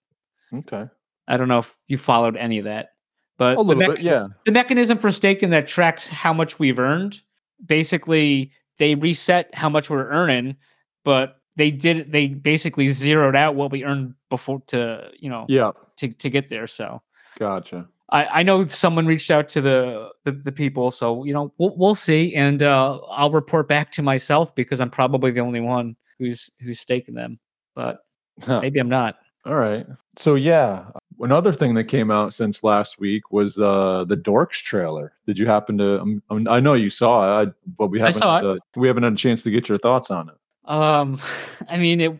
Okay. 0.53 0.87
I 1.29 1.37
don't 1.37 1.49
know 1.49 1.59
if 1.59 1.77
you 1.87 1.99
followed 1.99 2.37
any 2.37 2.59
of 2.59 2.65
that, 2.65 2.91
but 3.37 3.59
A 3.59 3.61
little 3.61 3.95
bit. 3.95 4.01
Yeah. 4.01 4.29
the 4.45 4.53
mechanism 4.53 4.97
for 4.97 5.13
staking 5.13 5.51
that 5.51 5.67
tracks 5.67 6.09
how 6.09 6.33
much 6.33 6.59
we've 6.59 6.79
earned. 6.79 7.21
Basically, 7.67 8.53
they 8.79 8.95
reset 8.95 9.55
how 9.55 9.69
much 9.69 9.91
we're 9.91 10.09
earning, 10.09 10.57
but 11.05 11.36
they 11.57 11.71
did 11.71 12.13
they 12.13 12.29
basically 12.29 12.89
zeroed 12.89 13.35
out 13.37 13.55
what 13.55 13.71
we 13.73 13.85
earned 13.85 14.15
before 14.31 14.61
to 14.69 15.11
you 15.19 15.29
know 15.31 15.47
Yeah. 15.49 15.73
to 15.97 16.09
to 16.09 16.31
get 16.31 16.49
there. 16.49 16.67
So 16.67 17.03
Gotcha. 17.39 17.87
I, 18.11 18.27
I 18.27 18.43
know 18.45 18.65
someone 18.67 19.05
reached 19.05 19.31
out 19.33 19.49
to 19.51 19.61
the, 19.61 20.11
the 20.25 20.33
the 20.33 20.53
people, 20.53 20.91
so 20.93 21.25
you 21.25 21.33
know 21.33 21.53
we'll 21.59 21.77
we'll 21.77 21.95
see, 21.97 22.35
and 22.37 22.63
uh, 22.63 22.99
I'll 23.11 23.33
report 23.33 23.69
back 23.69 23.91
to 23.93 24.03
myself 24.03 24.55
because 24.55 24.81
I'm 24.81 24.91
probably 24.91 25.33
the 25.33 25.41
only 25.41 25.61
one 25.61 25.97
who's 26.19 26.51
who's 26.61 26.79
staking 26.81 27.15
them, 27.15 27.39
but 27.75 27.99
Huh. 28.45 28.61
maybe 28.61 28.79
I'm 28.79 28.89
not. 28.89 29.17
All 29.45 29.55
right. 29.57 29.87
So 30.19 30.35
yeah, 30.35 30.85
another 31.21 31.53
thing 31.53 31.75
that 31.75 31.85
came 31.85 32.11
out 32.11 32.33
since 32.35 32.63
last 32.63 33.01
week 33.01 33.33
was 33.33 33.59
uh 33.59 34.05
the 34.07 34.17
Dorks 34.17 34.63
trailer. 34.63 35.13
Did 35.27 35.39
you 35.39 35.47
happen 35.47 35.77
to? 35.79 36.01
Um, 36.01 36.23
um, 36.31 36.47
I 36.49 36.61
know 36.61 36.75
you 36.75 36.91
saw 36.91 37.41
it, 37.43 37.49
I, 37.49 37.53
but 37.79 37.89
we 37.89 37.99
haven't. 37.99 38.23
a- 38.23 38.59
we 38.77 38.87
haven't 38.89 39.03
had 39.03 39.15
a 39.15 39.17
chance 39.17 39.43
to 39.45 39.51
get 39.51 39.69
your 39.69 39.79
thoughts 39.79 40.11
on 40.13 40.29
it. 40.29 40.35
Um, 40.67 41.19
I 41.69 41.79
mean, 41.79 42.01
it. 42.01 42.19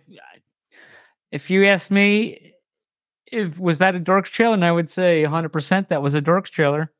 If 1.33 1.51
you 1.51 1.67
ask 1.67 1.91
me, 1.91 2.55
if 3.31 3.59
was 3.59 3.79
that 3.79 3.97
a 3.97 4.01
Dorks 4.01 4.31
trailer, 4.31 4.55
and 4.55 4.65
I 4.65 4.73
would 4.73 4.89
say 4.89 5.23
100 5.23 5.49
percent 5.51 5.89
that 5.89 6.03
was 6.03 6.15
a 6.15 6.23
Dorks 6.23 6.51
trailer. 6.51 6.93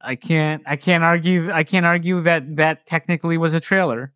I 0.00 0.16
can't. 0.16 0.62
I 0.66 0.76
can't 0.76 1.04
argue. 1.04 1.50
I 1.52 1.64
can't 1.64 1.86
argue 1.86 2.20
that 2.22 2.56
that 2.56 2.86
technically 2.86 3.38
was 3.38 3.54
a 3.54 3.60
trailer. 3.60 4.12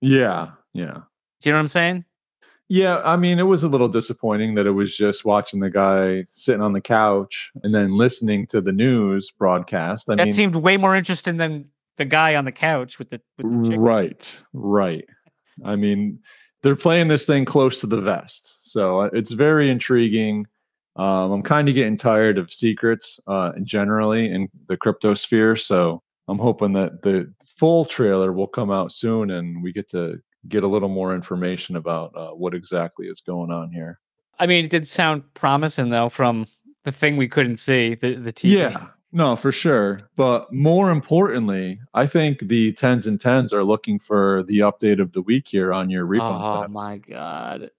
Yeah. 0.00 0.50
Yeah. 0.72 1.00
Do 1.40 1.48
you 1.48 1.52
know 1.52 1.58
what 1.58 1.62
I'm 1.62 1.68
saying? 1.68 2.04
Yeah, 2.68 3.02
I 3.04 3.16
mean, 3.16 3.38
it 3.38 3.42
was 3.42 3.62
a 3.62 3.68
little 3.68 3.88
disappointing 3.88 4.54
that 4.54 4.66
it 4.66 4.70
was 4.70 4.96
just 4.96 5.26
watching 5.26 5.60
the 5.60 5.68
guy 5.68 6.24
sitting 6.32 6.62
on 6.62 6.72
the 6.72 6.80
couch 6.80 7.52
and 7.62 7.74
then 7.74 7.98
listening 7.98 8.46
to 8.46 8.62
the 8.62 8.72
news 8.72 9.30
broadcast. 9.30 10.08
I 10.08 10.14
that 10.14 10.24
mean, 10.24 10.32
seemed 10.32 10.54
way 10.54 10.78
more 10.78 10.96
interesting 10.96 11.36
than 11.36 11.66
the 11.98 12.06
guy 12.06 12.34
on 12.34 12.46
the 12.46 12.52
couch 12.52 12.98
with 12.98 13.10
the 13.10 13.20
with 13.36 13.68
the 13.68 13.78
right, 13.78 14.40
right. 14.54 15.06
I 15.64 15.76
mean, 15.76 16.18
they're 16.62 16.76
playing 16.76 17.08
this 17.08 17.26
thing 17.26 17.44
close 17.44 17.80
to 17.80 17.86
the 17.86 18.00
vest, 18.00 18.70
so 18.70 19.00
uh, 19.00 19.10
it's 19.12 19.32
very 19.32 19.70
intriguing. 19.70 20.46
Um, 20.96 21.32
I'm 21.32 21.42
kind 21.42 21.68
of 21.68 21.74
getting 21.74 21.96
tired 21.96 22.38
of 22.38 22.52
secrets 22.52 23.18
uh, 23.26 23.52
generally 23.62 24.30
in 24.30 24.48
the 24.68 24.76
crypto 24.76 25.14
sphere, 25.14 25.56
so 25.56 26.02
I'm 26.28 26.38
hoping 26.38 26.72
that 26.74 27.02
the 27.02 27.32
full 27.56 27.84
trailer 27.84 28.32
will 28.32 28.46
come 28.46 28.70
out 28.70 28.92
soon 28.92 29.30
and 29.30 29.62
we 29.62 29.72
get 29.72 29.88
to 29.90 30.20
get 30.48 30.64
a 30.64 30.68
little 30.68 30.88
more 30.88 31.14
information 31.14 31.76
about 31.76 32.14
uh, 32.16 32.30
what 32.30 32.54
exactly 32.54 33.06
is 33.06 33.20
going 33.20 33.50
on 33.50 33.70
here. 33.70 34.00
I 34.38 34.46
mean, 34.46 34.64
it 34.64 34.70
did 34.70 34.86
sound 34.86 35.22
promising 35.34 35.90
though 35.90 36.08
from 36.08 36.46
the 36.84 36.92
thing 36.92 37.16
we 37.16 37.28
couldn't 37.28 37.56
see, 37.56 37.94
the 37.94 38.14
the 38.16 38.32
TV. 38.32 38.58
Yeah, 38.58 38.88
no, 39.12 39.36
for 39.36 39.52
sure. 39.52 40.00
But 40.16 40.50
more 40.52 40.90
importantly, 40.90 41.78
I 41.92 42.06
think 42.06 42.40
the 42.40 42.72
tens 42.72 43.06
and 43.06 43.20
tens 43.20 43.52
are 43.52 43.62
looking 43.62 43.98
for 43.98 44.42
the 44.44 44.60
update 44.60 45.00
of 45.00 45.12
the 45.12 45.20
week 45.20 45.46
here 45.48 45.72
on 45.72 45.90
your 45.90 46.06
refund. 46.06 46.42
Oh 46.42 46.56
status. 46.56 46.70
my 46.72 46.98
god. 46.98 47.70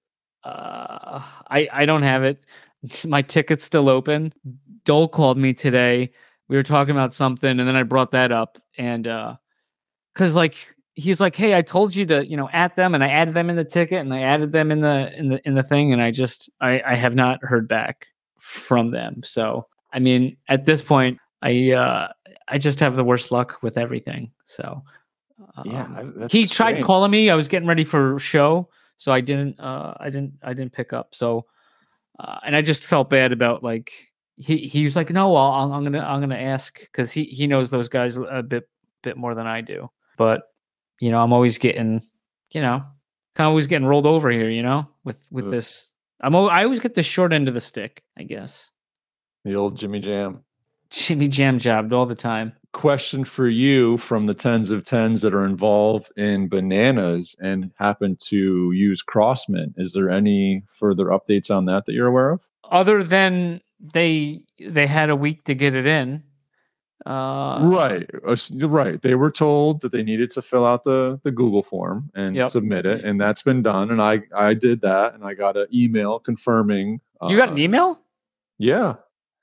Uh, 0.43 1.23
I 1.49 1.67
I 1.71 1.85
don't 1.85 2.03
have 2.03 2.23
it. 2.23 2.43
My 3.05 3.21
ticket's 3.21 3.63
still 3.63 3.89
open. 3.89 4.33
Dole 4.85 5.07
called 5.07 5.37
me 5.37 5.53
today. 5.53 6.11
We 6.49 6.55
were 6.55 6.63
talking 6.63 6.91
about 6.91 7.13
something, 7.13 7.59
and 7.59 7.67
then 7.67 7.75
I 7.75 7.83
brought 7.83 8.11
that 8.11 8.31
up, 8.31 8.59
and 8.77 9.07
uh, 9.07 9.35
because 10.13 10.35
like 10.35 10.75
he's 10.95 11.19
like, 11.19 11.35
hey, 11.35 11.55
I 11.55 11.63
told 11.63 11.95
you 11.95 12.05
to 12.07 12.27
you 12.27 12.37
know 12.37 12.49
add 12.53 12.75
them, 12.75 12.93
and 12.93 13.03
I 13.03 13.07
added 13.09 13.33
them 13.33 13.49
in 13.49 13.55
the 13.55 13.63
ticket, 13.63 13.99
and 13.99 14.13
I 14.13 14.21
added 14.21 14.51
them 14.51 14.71
in 14.71 14.81
the 14.81 15.17
in 15.17 15.29
the 15.29 15.47
in 15.47 15.55
the 15.55 15.63
thing, 15.63 15.93
and 15.93 16.01
I 16.01 16.11
just 16.11 16.49
I 16.61 16.81
I 16.85 16.95
have 16.95 17.15
not 17.15 17.43
heard 17.43 17.67
back 17.67 18.07
from 18.37 18.91
them. 18.91 19.21
So 19.23 19.65
I 19.93 19.99
mean, 19.99 20.35
at 20.49 20.65
this 20.65 20.81
point, 20.81 21.19
I 21.43 21.71
uh 21.73 22.07
I 22.47 22.57
just 22.57 22.79
have 22.79 22.95
the 22.95 23.03
worst 23.03 23.31
luck 23.31 23.61
with 23.61 23.77
everything. 23.77 24.31
So 24.45 24.83
Yeah, 25.65 25.83
um, 25.83 26.13
I- 26.23 26.27
he 26.31 26.47
tried 26.47 26.71
strange. 26.73 26.85
calling 26.85 27.11
me. 27.11 27.29
I 27.29 27.35
was 27.35 27.47
getting 27.47 27.67
ready 27.67 27.83
for 27.83 28.17
show, 28.19 28.69
so 28.97 29.11
I 29.11 29.21
didn't. 29.21 29.59
Uh, 29.59 29.93
I 29.99 30.09
didn't. 30.09 30.33
I 30.41 30.53
didn't 30.53 30.71
pick 30.73 30.93
up. 30.93 31.13
So, 31.15 31.45
uh, 32.19 32.39
and 32.45 32.55
I 32.55 32.61
just 32.61 32.83
felt 32.85 33.09
bad 33.09 33.31
about 33.31 33.61
like 33.63 33.91
he. 34.37 34.57
He 34.57 34.85
was 34.85 34.95
like, 34.95 35.09
"No, 35.09 35.35
I'll, 35.35 35.73
I'm 35.73 35.83
gonna. 35.83 35.99
I'm 35.99 36.21
gonna 36.21 36.37
ask 36.55 36.79
because 36.79 37.11
he 37.11 37.25
he 37.25 37.45
knows 37.47 37.69
those 37.69 37.89
guys 37.89 38.17
a 38.17 38.41
bit 38.43 38.69
bit 39.01 39.17
more 39.17 39.35
than 39.35 39.47
I 39.47 39.61
do." 39.61 39.89
But 40.17 40.43
you 41.01 41.11
know, 41.11 41.21
I'm 41.21 41.33
always 41.33 41.57
getting, 41.57 42.01
you 42.53 42.61
know, 42.61 42.77
kind 43.35 43.45
of 43.47 43.51
always 43.51 43.67
getting 43.67 43.87
rolled 43.87 44.07
over 44.07 44.29
here. 44.31 44.49
You 44.49 44.63
know, 44.63 44.87
with 45.03 45.25
with 45.31 45.45
Ugh. 45.45 45.51
this. 45.51 45.93
I'm. 46.21 46.35
I 46.35 46.63
always 46.63 46.79
get 46.79 46.93
the 46.93 47.03
short 47.03 47.33
end 47.33 47.47
of 47.47 47.53
the 47.53 47.61
stick. 47.61 48.03
I 48.17 48.23
guess. 48.23 48.71
the 49.43 49.55
old 49.55 49.77
Jimmy 49.77 49.99
Jam. 49.99 50.43
Jimmy 50.93 51.27
Jam 51.27 51.57
jobbed 51.57 51.91
all 51.91 52.05
the 52.05 52.13
time. 52.15 52.53
Question 52.71 53.23
for 53.25 53.47
you 53.49 53.97
from 53.97 54.27
the 54.27 54.33
tens 54.35 54.69
of 54.69 54.83
tens 54.83 55.21
that 55.23 55.33
are 55.33 55.45
involved 55.45 56.11
in 56.17 56.47
bananas 56.47 57.35
and 57.41 57.71
happen 57.77 58.15
to 58.27 58.71
use 58.71 59.01
Crossman. 59.01 59.73
Is 59.75 59.93
there 59.93 60.11
any 60.11 60.63
further 60.71 61.05
updates 61.05 61.49
on 61.55 61.65
that 61.65 61.87
that 61.87 61.93
you're 61.93 62.07
aware 62.07 62.29
of? 62.29 62.41
Other 62.69 63.03
than 63.03 63.59
they 63.79 64.43
they 64.59 64.85
had 64.85 65.09
a 65.09 65.15
week 65.15 65.43
to 65.45 65.55
get 65.55 65.73
it 65.73 65.87
in. 65.87 66.23
Uh, 67.07 67.59
right, 67.63 68.09
uh, 68.25 68.67
right. 68.67 69.01
They 69.01 69.15
were 69.15 69.31
told 69.31 69.81
that 69.81 69.91
they 69.91 70.03
needed 70.03 70.29
to 70.31 70.41
fill 70.43 70.65
out 70.65 70.83
the 70.83 71.19
the 71.23 71.31
Google 71.31 71.63
form 71.63 72.09
and 72.13 72.35
Yep. 72.35 72.51
submit 72.51 72.85
it, 72.85 73.03
and 73.03 73.19
that's 73.19 73.41
been 73.41 73.63
done. 73.63 73.89
And 73.89 74.01
I 74.01 74.21
I 74.35 74.53
did 74.53 74.81
that, 74.81 75.15
and 75.15 75.23
I 75.23 75.33
got 75.33 75.57
an 75.57 75.67
email 75.73 76.19
confirming. 76.19 77.01
You 77.27 77.35
got 77.35 77.49
uh, 77.49 77.53
an 77.53 77.57
email? 77.57 77.99
Yeah, 78.57 78.95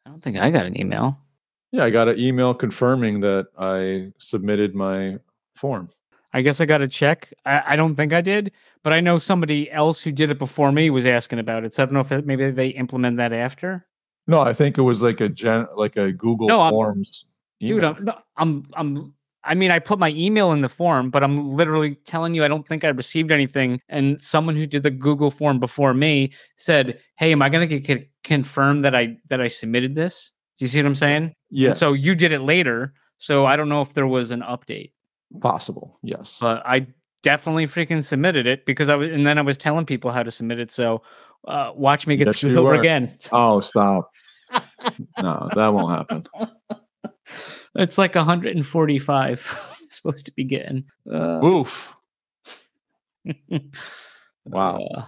I 0.06 0.10
don't 0.10 0.22
think 0.22 0.38
I 0.38 0.50
got 0.50 0.64
an 0.64 0.78
email. 0.80 1.18
Yeah. 1.72 1.84
I 1.84 1.90
got 1.90 2.08
an 2.08 2.18
email 2.18 2.54
confirming 2.54 3.20
that 3.20 3.46
I 3.58 4.12
submitted 4.18 4.74
my 4.74 5.18
form. 5.56 5.88
I 6.32 6.42
guess 6.42 6.60
I 6.60 6.64
got 6.64 6.78
to 6.78 6.88
check. 6.88 7.32
I, 7.44 7.62
I 7.68 7.76
don't 7.76 7.94
think 7.94 8.12
I 8.12 8.20
did, 8.20 8.52
but 8.82 8.92
I 8.92 9.00
know 9.00 9.18
somebody 9.18 9.70
else 9.70 10.02
who 10.02 10.12
did 10.12 10.30
it 10.30 10.38
before 10.38 10.70
me 10.70 10.90
was 10.90 11.06
asking 11.06 11.40
about 11.40 11.64
it. 11.64 11.74
So 11.74 11.82
I 11.82 11.86
don't 11.86 11.94
know 11.94 12.00
if 12.00 12.12
it, 12.12 12.26
maybe 12.26 12.50
they 12.50 12.68
implement 12.68 13.16
that 13.16 13.32
after. 13.32 13.86
No, 14.26 14.40
I 14.40 14.52
think 14.52 14.78
it 14.78 14.82
was 14.82 15.02
like 15.02 15.20
a 15.20 15.28
gen, 15.28 15.66
like 15.76 15.96
a 15.96 16.12
Google 16.12 16.46
No, 16.46 16.68
Forms. 16.70 17.24
Dude. 17.60 17.82
I'm, 17.82 18.04
no, 18.04 18.14
I'm, 18.36 18.64
I'm, 18.74 19.14
I 19.42 19.54
mean, 19.54 19.70
I 19.70 19.78
put 19.78 19.98
my 19.98 20.10
email 20.10 20.52
in 20.52 20.60
the 20.60 20.68
form, 20.68 21.10
but 21.10 21.24
I'm 21.24 21.52
literally 21.52 21.94
telling 21.94 22.34
you, 22.34 22.44
I 22.44 22.48
don't 22.48 22.66
think 22.66 22.84
I 22.84 22.88
received 22.88 23.32
anything. 23.32 23.80
And 23.88 24.20
someone 24.20 24.54
who 24.54 24.66
did 24.66 24.82
the 24.82 24.90
Google 24.90 25.30
form 25.30 25.58
before 25.58 25.94
me 25.94 26.32
said, 26.56 27.00
"Hey, 27.16 27.32
am 27.32 27.42
I 27.42 27.48
going 27.48 27.66
to 27.66 27.78
get 27.78 27.86
con- 27.86 28.06
confirmed 28.22 28.84
that 28.84 28.94
I 28.94 29.16
that 29.28 29.40
I 29.40 29.48
submitted 29.48 29.94
this?" 29.94 30.32
Do 30.58 30.64
you 30.64 30.68
see 30.68 30.78
what 30.78 30.86
I'm 30.86 30.94
saying? 30.94 31.34
Yeah, 31.50 31.68
And 31.68 31.76
so 31.76 31.92
you 31.92 32.14
did 32.14 32.32
it 32.32 32.40
later, 32.40 32.94
so 33.18 33.46
I 33.46 33.56
don't 33.56 33.68
know 33.68 33.82
if 33.82 33.94
there 33.94 34.06
was 34.06 34.30
an 34.30 34.40
update, 34.42 34.92
possible. 35.40 35.98
Yes. 36.02 36.36
but 36.40 36.62
I 36.64 36.86
definitely 37.22 37.66
freaking 37.66 38.02
submitted 38.04 38.46
it 38.46 38.64
because 38.66 38.88
I 38.88 38.96
was, 38.96 39.08
and 39.10 39.26
then 39.26 39.38
I 39.38 39.42
was 39.42 39.58
telling 39.58 39.84
people 39.86 40.10
how 40.10 40.22
to 40.22 40.30
submit 40.30 40.58
it. 40.60 40.70
So 40.70 41.02
uh, 41.46 41.72
watch 41.74 42.06
me 42.06 42.16
get 42.16 42.26
Yes, 42.28 42.36
screwed 42.38 42.56
over 42.56 42.74
again. 42.74 43.16
oh, 43.32 43.60
stop. 43.60 44.10
no, 45.22 45.48
that 45.54 45.68
won't 45.68 45.90
happen. 46.08 46.24
It's 47.76 47.98
like 47.98 48.14
145 48.16 49.76
supposed 49.90 50.26
to 50.26 50.32
be 50.32 50.44
getting. 50.44 50.84
Uh, 51.12 51.44
Oof. 51.44 51.94
Wow. 54.46 54.78
uh, 54.96 55.04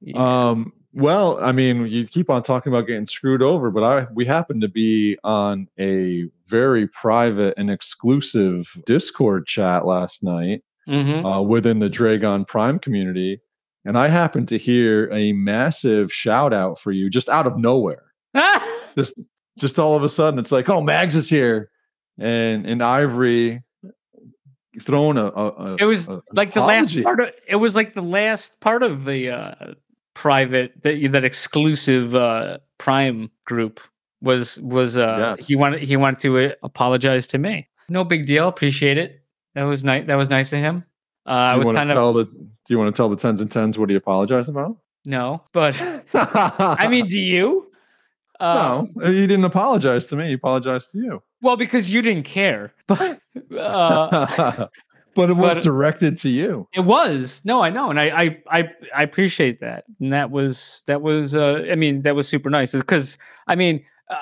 yeah. 0.00 0.48
Um, 0.50 0.72
well, 0.94 1.38
I 1.44 1.52
mean, 1.52 1.86
you 1.86 2.06
keep 2.06 2.30
on 2.30 2.42
talking 2.42 2.72
about 2.72 2.86
getting 2.86 3.06
screwed 3.06 3.42
over, 3.42 3.70
but 3.70 3.82
I 3.82 4.06
we 4.12 4.24
happen 4.24 4.60
to 4.60 4.68
be 4.68 5.18
on 5.24 5.68
a 5.78 6.28
very 6.46 6.86
private 6.86 7.54
and 7.56 7.70
exclusive 7.70 8.66
Discord 8.86 9.46
chat 9.46 9.84
last 9.86 10.22
night 10.22 10.62
Mhm. 10.88 11.24
uh, 11.24 11.42
within 11.42 11.78
the 11.80 11.88
Dragon 11.88 12.44
Prime 12.44 12.78
community, 12.78 13.40
and 13.84 13.98
I 13.98 14.08
happened 14.08 14.48
to 14.48 14.58
hear 14.58 15.10
a 15.12 15.32
massive 15.32 16.12
shout 16.12 16.52
out 16.52 16.78
for 16.78 16.92
you 16.92 17.10
just 17.10 17.28
out 17.28 17.46
of 17.46 17.58
nowhere. 17.58 18.04
Just 18.96 19.20
just 19.58 19.78
all 19.80 19.96
of 19.96 20.02
a 20.04 20.08
sudden, 20.08 20.38
it's 20.38 20.52
like, 20.52 20.68
oh, 20.68 20.80
Mags 20.80 21.16
is 21.16 21.28
here, 21.28 21.70
and 22.18 22.64
and 22.66 22.80
Ivory 22.82 23.62
throwing 24.80 25.16
a, 25.16 25.26
a, 25.26 25.76
it 25.80 25.84
was 25.84 26.08
a- 26.08 26.20
like 26.32 26.52
the 26.52 26.60
last 26.60 27.00
part 27.02 27.20
of 27.20 27.30
it 27.46 27.56
was 27.56 27.74
like 27.76 27.94
the 27.94 28.02
last 28.02 28.60
part 28.60 28.82
of 28.82 29.04
the 29.04 29.30
uh 29.30 29.74
private 30.14 30.72
that 30.82 31.12
that 31.12 31.24
exclusive 31.24 32.14
uh 32.14 32.58
prime 32.78 33.30
group 33.44 33.80
was 34.22 34.58
was 34.60 34.96
uh 34.96 35.34
Yes. 35.38 35.46
he 35.46 35.56
wanted 35.56 35.82
he 35.82 35.96
wanted 35.96 36.20
to 36.20 36.38
uh, 36.38 36.52
apologize 36.62 37.26
to 37.28 37.38
me 37.38 37.68
no 37.88 38.04
big 38.04 38.26
deal 38.26 38.48
appreciate 38.48 38.96
it 38.96 39.20
that 39.54 39.64
was 39.64 39.84
nice 39.84 40.06
that 40.06 40.14
was 40.16 40.30
nice 40.30 40.52
of 40.52 40.60
him 40.60 40.84
uh 41.26 41.30
i 41.30 41.56
was 41.56 41.66
want 41.66 41.76
to 41.76 41.80
kind 41.80 41.90
of 41.90 41.96
tell 41.96 42.12
the 42.12 42.24
Do 42.24 42.68
you 42.68 42.78
want 42.78 42.94
to 42.94 42.96
tell 42.96 43.08
the 43.08 43.16
tens 43.16 43.40
and 43.40 43.50
tens 43.50 43.76
what 43.78 43.90
he 43.90 43.96
apologized 43.96 44.48
about? 44.48 44.76
no 45.04 45.42
but 45.52 45.74
i 46.14 46.86
mean 46.88 47.08
do 47.08 47.18
you 47.20 47.70
uh, 48.40 48.84
no, 48.96 49.06
he 49.12 49.28
didn't 49.28 49.44
apologize 49.44 50.06
to 50.06 50.16
me. 50.16 50.26
He 50.26 50.32
apologized 50.32 50.90
to 50.90 50.98
you. 50.98 51.22
well 51.40 51.56
because 51.56 51.92
you 51.92 52.02
didn't 52.02 52.24
care 52.24 52.72
but 52.86 53.20
uh 53.58 54.66
but 55.14 55.30
it 55.30 55.34
was 55.36 55.54
but- 55.56 55.62
directed 55.62 56.18
to 56.18 56.28
you. 56.28 56.68
It 56.74 56.80
was 56.84 57.42
no, 57.44 57.62
I 57.62 57.70
know, 57.70 57.90
and 57.90 58.00
I 58.00 58.06
I 58.22 58.38
I, 58.50 58.70
I 58.96 59.02
appreciate 59.02 59.60
that, 59.60 59.84
and 60.00 60.12
that 60.12 60.30
was 60.30 60.82
that 60.86 61.02
was 61.02 61.34
uh, 61.34 61.66
I 61.70 61.74
mean 61.74 62.02
that 62.02 62.14
was 62.14 62.28
super 62.28 62.50
nice 62.50 62.72
because 62.72 63.18
I 63.46 63.54
mean 63.54 63.84
uh, 64.10 64.16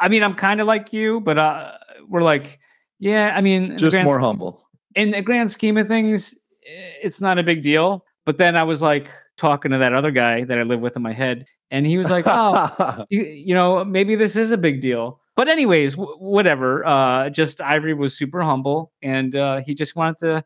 I 0.00 0.08
mean 0.08 0.22
I'm 0.22 0.34
kind 0.34 0.60
of 0.60 0.66
like 0.66 0.92
you, 0.92 1.20
but 1.20 1.38
uh, 1.38 1.72
we're 2.08 2.22
like 2.22 2.58
yeah, 3.00 3.32
I 3.36 3.40
mean 3.40 3.78
Just 3.78 3.92
grand, 3.92 4.06
more 4.06 4.18
humble. 4.18 4.64
in 4.96 5.12
the 5.12 5.22
grand 5.22 5.50
scheme 5.50 5.76
of 5.76 5.86
things, 5.86 6.34
eh, 6.66 6.90
it's 7.02 7.20
not 7.20 7.38
a 7.38 7.42
big 7.42 7.62
deal. 7.62 8.04
But 8.26 8.36
then 8.38 8.56
I 8.56 8.62
was 8.64 8.82
like 8.82 9.08
talking 9.36 9.70
to 9.70 9.78
that 9.78 9.94
other 9.94 10.10
guy 10.10 10.44
that 10.44 10.58
I 10.58 10.62
live 10.64 10.82
with 10.82 10.96
in 10.96 11.02
my 11.02 11.12
head, 11.12 11.46
and 11.70 11.86
he 11.86 11.96
was 11.96 12.10
like, 12.10 12.24
oh, 12.26 13.04
you, 13.10 13.22
you 13.22 13.54
know, 13.54 13.84
maybe 13.84 14.16
this 14.16 14.36
is 14.36 14.50
a 14.50 14.58
big 14.58 14.80
deal. 14.82 15.20
But 15.38 15.46
anyways, 15.46 15.94
w- 15.94 16.18
whatever. 16.18 16.84
Uh, 16.84 17.30
just 17.30 17.60
Ivory 17.60 17.94
was 17.94 18.12
super 18.18 18.42
humble, 18.42 18.90
and 19.02 19.36
uh, 19.36 19.60
he 19.64 19.72
just 19.72 19.94
wanted 19.94 20.18
to, 20.18 20.44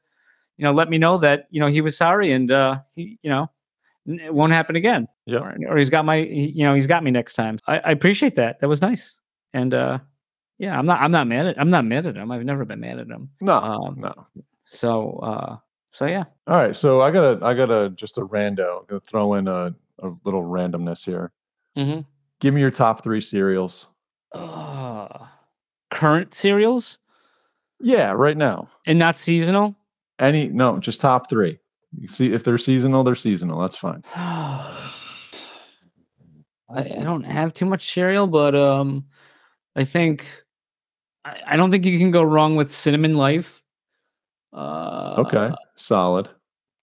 you 0.59 0.65
know, 0.67 0.71
let 0.71 0.91
me 0.91 0.99
know 0.99 1.17
that 1.17 1.47
you 1.51 1.61
know 1.61 1.67
he 1.67 1.81
was 1.81 1.97
sorry, 1.97 2.31
and 2.33 2.51
uh, 2.53 2.79
he, 2.95 3.19
you 3.23 3.31
know, 3.31 3.51
it 4.05 4.35
won't 4.35 4.53
happen 4.53 4.77
again. 4.77 5.09
Yeah. 5.25 5.39
Or, 5.39 5.57
or 5.71 5.77
he's 5.79 5.89
got 5.89 6.05
my, 6.05 6.19
he- 6.19 6.51
you 6.55 6.65
know, 6.65 6.75
he's 6.75 6.87
got 6.87 7.03
me 7.03 7.11
next 7.11 7.35
time. 7.35 7.57
I, 7.67 7.79
I 7.79 7.91
appreciate 7.93 8.35
that. 8.35 8.59
That 8.59 8.69
was 8.69 8.83
nice, 8.83 9.19
and 9.55 9.73
uh, 9.73 9.99
yeah, 10.59 10.79
I'm 10.79 10.85
not, 10.85 11.01
I'm 11.01 11.11
not 11.11 11.27
mad 11.27 11.47
at, 11.47 11.59
I'm 11.59 11.71
not 11.71 11.87
mad 11.87 12.05
at 12.07 12.15
him. 12.17 12.31
I've 12.31 12.45
never 12.45 12.67
been 12.67 12.81
mad 12.81 12.99
at 12.99 13.07
him. 13.07 13.31
no, 13.41 13.55
Um, 13.55 13.95
no. 13.99 14.13
So, 14.67 15.21
uh, 15.23 15.57
so 15.91 16.05
yeah. 16.05 16.25
All 16.47 16.57
right, 16.59 16.77
so 16.77 17.01
I 17.01 17.11
got 17.11 17.41
to 17.41 17.47
I 17.47 17.55
got 17.55 17.67
to 17.67 17.89
just 17.97 18.19
a 18.19 18.27
rando. 18.27 18.81
I'm 18.81 18.87
gonna 18.89 19.01
throw 19.01 19.35
in 19.35 19.49
a, 19.49 19.75
a 20.03 20.11
little 20.27 20.43
randomness 20.43 21.03
here. 21.03 21.33
Mm-hmm. 21.79 22.01
Give 22.41 22.53
me 22.53 22.61
your 22.61 22.71
top 22.71 23.03
three 23.03 23.23
cereals. 23.23 23.87
Uh, 24.35 25.09
current 25.91 26.35
cereals 26.35 26.99
Yeah, 27.81 28.13
right 28.13 28.37
now. 28.37 28.69
and 28.87 28.99
not 28.99 29.19
seasonal. 29.19 29.75
Any 30.19 30.49
no, 30.49 30.79
just 30.79 31.01
top 31.01 31.29
three. 31.29 31.59
You 31.99 32.09
see, 32.09 32.33
if 32.33 32.43
they're 32.45 32.57
seasonal, 32.59 33.05
they're 33.05 33.15
seasonal. 33.15 33.61
That's 33.61 33.77
fine. 33.77 34.03
I, 34.15 34.75
I 36.71 37.03
don't 37.03 37.25
have 37.25 37.53
too 37.55 37.67
much 37.67 37.93
cereal, 37.93 38.27
but 38.27 38.55
um, 38.55 39.05
I 39.77 39.85
think 39.85 40.27
I, 41.25 41.37
I 41.49 41.57
don't 41.57 41.71
think 41.71 41.85
you 41.85 41.99
can 41.99 42.11
go 42.11 42.23
wrong 42.23 42.57
with 42.57 42.71
cinnamon 42.71 43.15
life. 43.15 43.63
Uh, 44.53 45.17
Okay, 45.19 45.51
solid. 45.77 46.29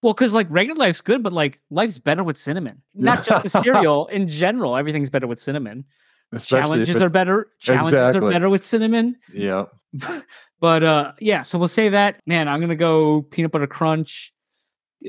Well, 0.02 0.14
because 0.14 0.34
like 0.34 0.48
regular 0.50 0.78
life's 0.80 1.02
good, 1.02 1.24
but 1.24 1.34
like 1.34 1.60
life's 1.72 1.98
better 1.98 2.24
with 2.24 2.38
cinnamon. 2.38 2.82
Not 2.94 3.24
just 3.26 3.44
the 3.44 3.50
cereal 3.50 4.08
in 4.12 4.28
general. 4.28 4.78
Everything's 4.78 5.10
better 5.10 5.28
with 5.28 5.40
cinnamon. 5.40 5.86
Especially 6.32 6.62
Challenges 6.62 7.02
are 7.02 7.10
better. 7.10 7.48
Challenges 7.60 8.16
are 8.16 8.22
better 8.22 8.50
with 8.50 8.64
cinnamon. 8.64 9.16
Yeah. 9.34 9.66
but 10.60 10.84
uh, 10.84 11.14
yeah. 11.20 11.42
So 11.42 11.58
we'll 11.58 11.68
say 11.68 11.90
that. 11.90 12.20
Man, 12.26 12.48
I'm 12.48 12.60
gonna 12.60 12.76
go 12.76 13.24
peanut 13.24 13.52
butter 13.52 13.68
crunch 13.68 14.34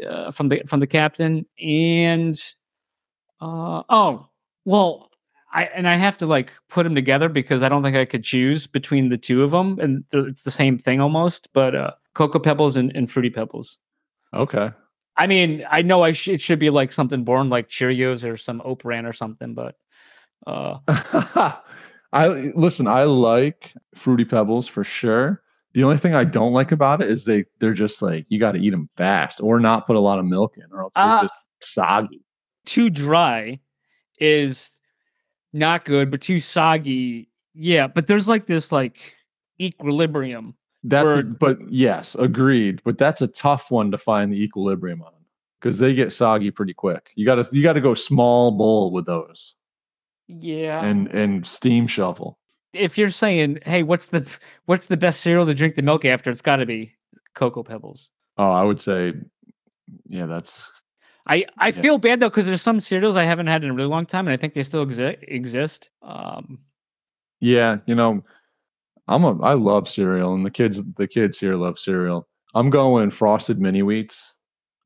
uh, 0.07 0.31
from 0.31 0.49
the 0.49 0.63
from 0.67 0.81
the 0.81 0.87
captain 0.87 1.45
and 1.61 2.41
uh 3.41 3.83
oh 3.89 4.29
well 4.65 5.11
I 5.53 5.65
and 5.65 5.89
I 5.89 5.97
have 5.97 6.17
to 6.19 6.27
like 6.27 6.53
put 6.69 6.85
them 6.85 6.95
together 6.95 7.29
because 7.29 7.63
I 7.63 7.69
don't 7.69 7.83
think 7.83 7.97
I 7.97 8.05
could 8.05 8.23
choose 8.23 8.67
between 8.67 9.09
the 9.09 9.19
two 9.19 9.43
of 9.43 9.51
them 9.51 9.79
and 9.81 10.05
it's 10.13 10.43
the 10.43 10.51
same 10.51 10.79
thing 10.79 11.01
almost. 11.01 11.49
But 11.53 11.75
uh, 11.75 11.91
cocoa 12.15 12.39
pebbles 12.39 12.77
and, 12.77 12.95
and 12.95 13.11
fruity 13.11 13.31
pebbles. 13.31 13.79
Okay. 14.33 14.71
I 15.17 15.27
mean, 15.27 15.65
I 15.69 15.83
know 15.83 16.03
I 16.03 16.13
sh- 16.13 16.29
it 16.29 16.41
should 16.41 16.61
be 16.61 16.71
like 16.71 16.93
something 16.93 17.25
born 17.25 17.51
like 17.51 17.69
Cheerios 17.69 18.29
or 18.29 18.37
some 18.37 18.63
Oat 18.65 18.83
Bran 18.83 19.07
or 19.07 19.13
something, 19.13 19.55
but 19.55 19.75
uh, 20.47 20.79
I 22.13 22.29
listen. 22.55 22.87
I 22.87 23.05
like 23.05 23.73
fruity 23.95 24.25
pebbles 24.25 24.67
for 24.67 24.85
sure. 24.85 25.43
The 25.73 25.85
only 25.85 25.99
thing 25.99 26.15
I 26.15 26.25
don't 26.25 26.53
like 26.53 26.73
about 26.73 27.01
it 27.01 27.11
is 27.11 27.25
they 27.25 27.45
they're 27.61 27.75
just 27.75 28.03
like 28.03 28.27
you 28.29 28.41
got 28.41 28.53
to 28.53 28.59
eat 28.59 28.71
them 28.71 28.89
fast 28.97 29.41
or 29.41 29.61
not 29.61 29.87
put 29.87 29.97
a 29.97 30.01
lot 30.01 30.19
of 30.19 30.25
milk 30.25 30.55
in, 30.57 30.65
or 30.73 30.83
else 30.83 30.93
they're 30.95 31.05
Uh, 31.05 31.23
just 31.23 31.35
soggy. 31.61 32.23
too 32.67 32.91
dry 32.91 33.61
is 34.19 34.79
not 35.53 35.85
good, 35.85 36.11
but 36.11 36.21
too 36.21 36.41
soggy, 36.41 37.29
yeah. 37.55 37.87
But 37.87 38.07
there's 38.09 38.29
like 38.29 38.47
this 38.47 38.73
like 38.73 39.15
equilibrium. 39.61 40.55
That's 40.83 41.21
a, 41.21 41.23
but 41.23 41.59
yes, 41.71 42.15
agreed. 42.17 42.81
But 42.85 42.99
that's 42.99 43.21
a 43.23 43.29
tough 43.29 43.71
one 43.71 43.91
to 43.91 43.99
find 43.99 44.33
the 44.33 44.43
equilibrium 44.43 45.03
on 45.03 45.13
because 45.61 45.79
they 45.79 45.95
get 45.95 46.11
soggy 46.13 46.51
pretty 46.51 46.73
quick. 46.75 47.11
You 47.15 47.27
got 47.27 47.37
to 47.37 47.47
you 47.57 47.63
got 47.63 47.75
to 47.75 47.81
go 47.81 47.95
small 47.95 48.51
bowl 48.51 48.91
with 48.91 49.07
those 49.07 49.55
Yeah. 50.39 50.85
and 50.85 51.09
and 51.09 51.47
steam 51.47 51.87
shovel. 51.87 52.39
if 52.73 52.97
you're 52.97 53.09
saying, 53.11 53.59
hey, 53.67 53.83
what's 53.83 54.07
the 54.09 54.27
what's 54.67 54.87
the 54.87 54.97
best 54.97 55.21
cereal 55.21 55.47
to 55.47 55.55
drink 55.55 55.75
the 55.75 55.83
milk 55.83 56.05
after? 56.05 56.31
It's 56.31 56.43
got 56.43 56.57
to 56.57 56.67
be 56.67 56.95
Cocoa 57.35 57.63
Pebbles. 57.65 58.11
Oh, 58.39 58.51
I 58.51 58.63
would 58.63 58.81
say, 58.81 59.13
yeah, 60.09 60.27
that's 60.27 60.71
I, 61.27 61.45
I 61.59 61.69
Yeah. 61.69 61.81
feel 61.83 61.99
bad 61.99 62.21
though 62.21 62.31
because 62.31 62.47
there's 62.47 62.63
some 62.63 62.81
cereals 62.81 63.17
I 63.17 63.25
haven't 63.25 63.49
had 63.49 63.65
in 63.65 63.71
a 63.71 63.75
really 63.75 63.89
long 63.89 64.07
time, 64.07 64.27
and 64.27 64.33
I 64.33 64.37
think 64.37 64.55
they 64.55 64.63
still 64.63 64.87
exi- 64.87 65.19
exist. 65.29 65.91
Um, 66.03 66.59
Yeah, 67.41 67.79
you 67.87 67.95
know, 67.95 68.23
I'm 69.09 69.25
a 69.25 69.41
I 69.43 69.55
love 69.55 69.89
cereal, 69.89 70.35
and 70.35 70.45
the 70.47 70.51
kids 70.51 70.81
the 70.97 71.07
kids 71.09 71.39
here 71.39 71.57
love 71.57 71.79
cereal. 71.79 72.29
I'm 72.55 72.71
going 72.71 73.11
frosted 73.11 73.61
mini 73.61 73.81
wheats, 73.83 74.33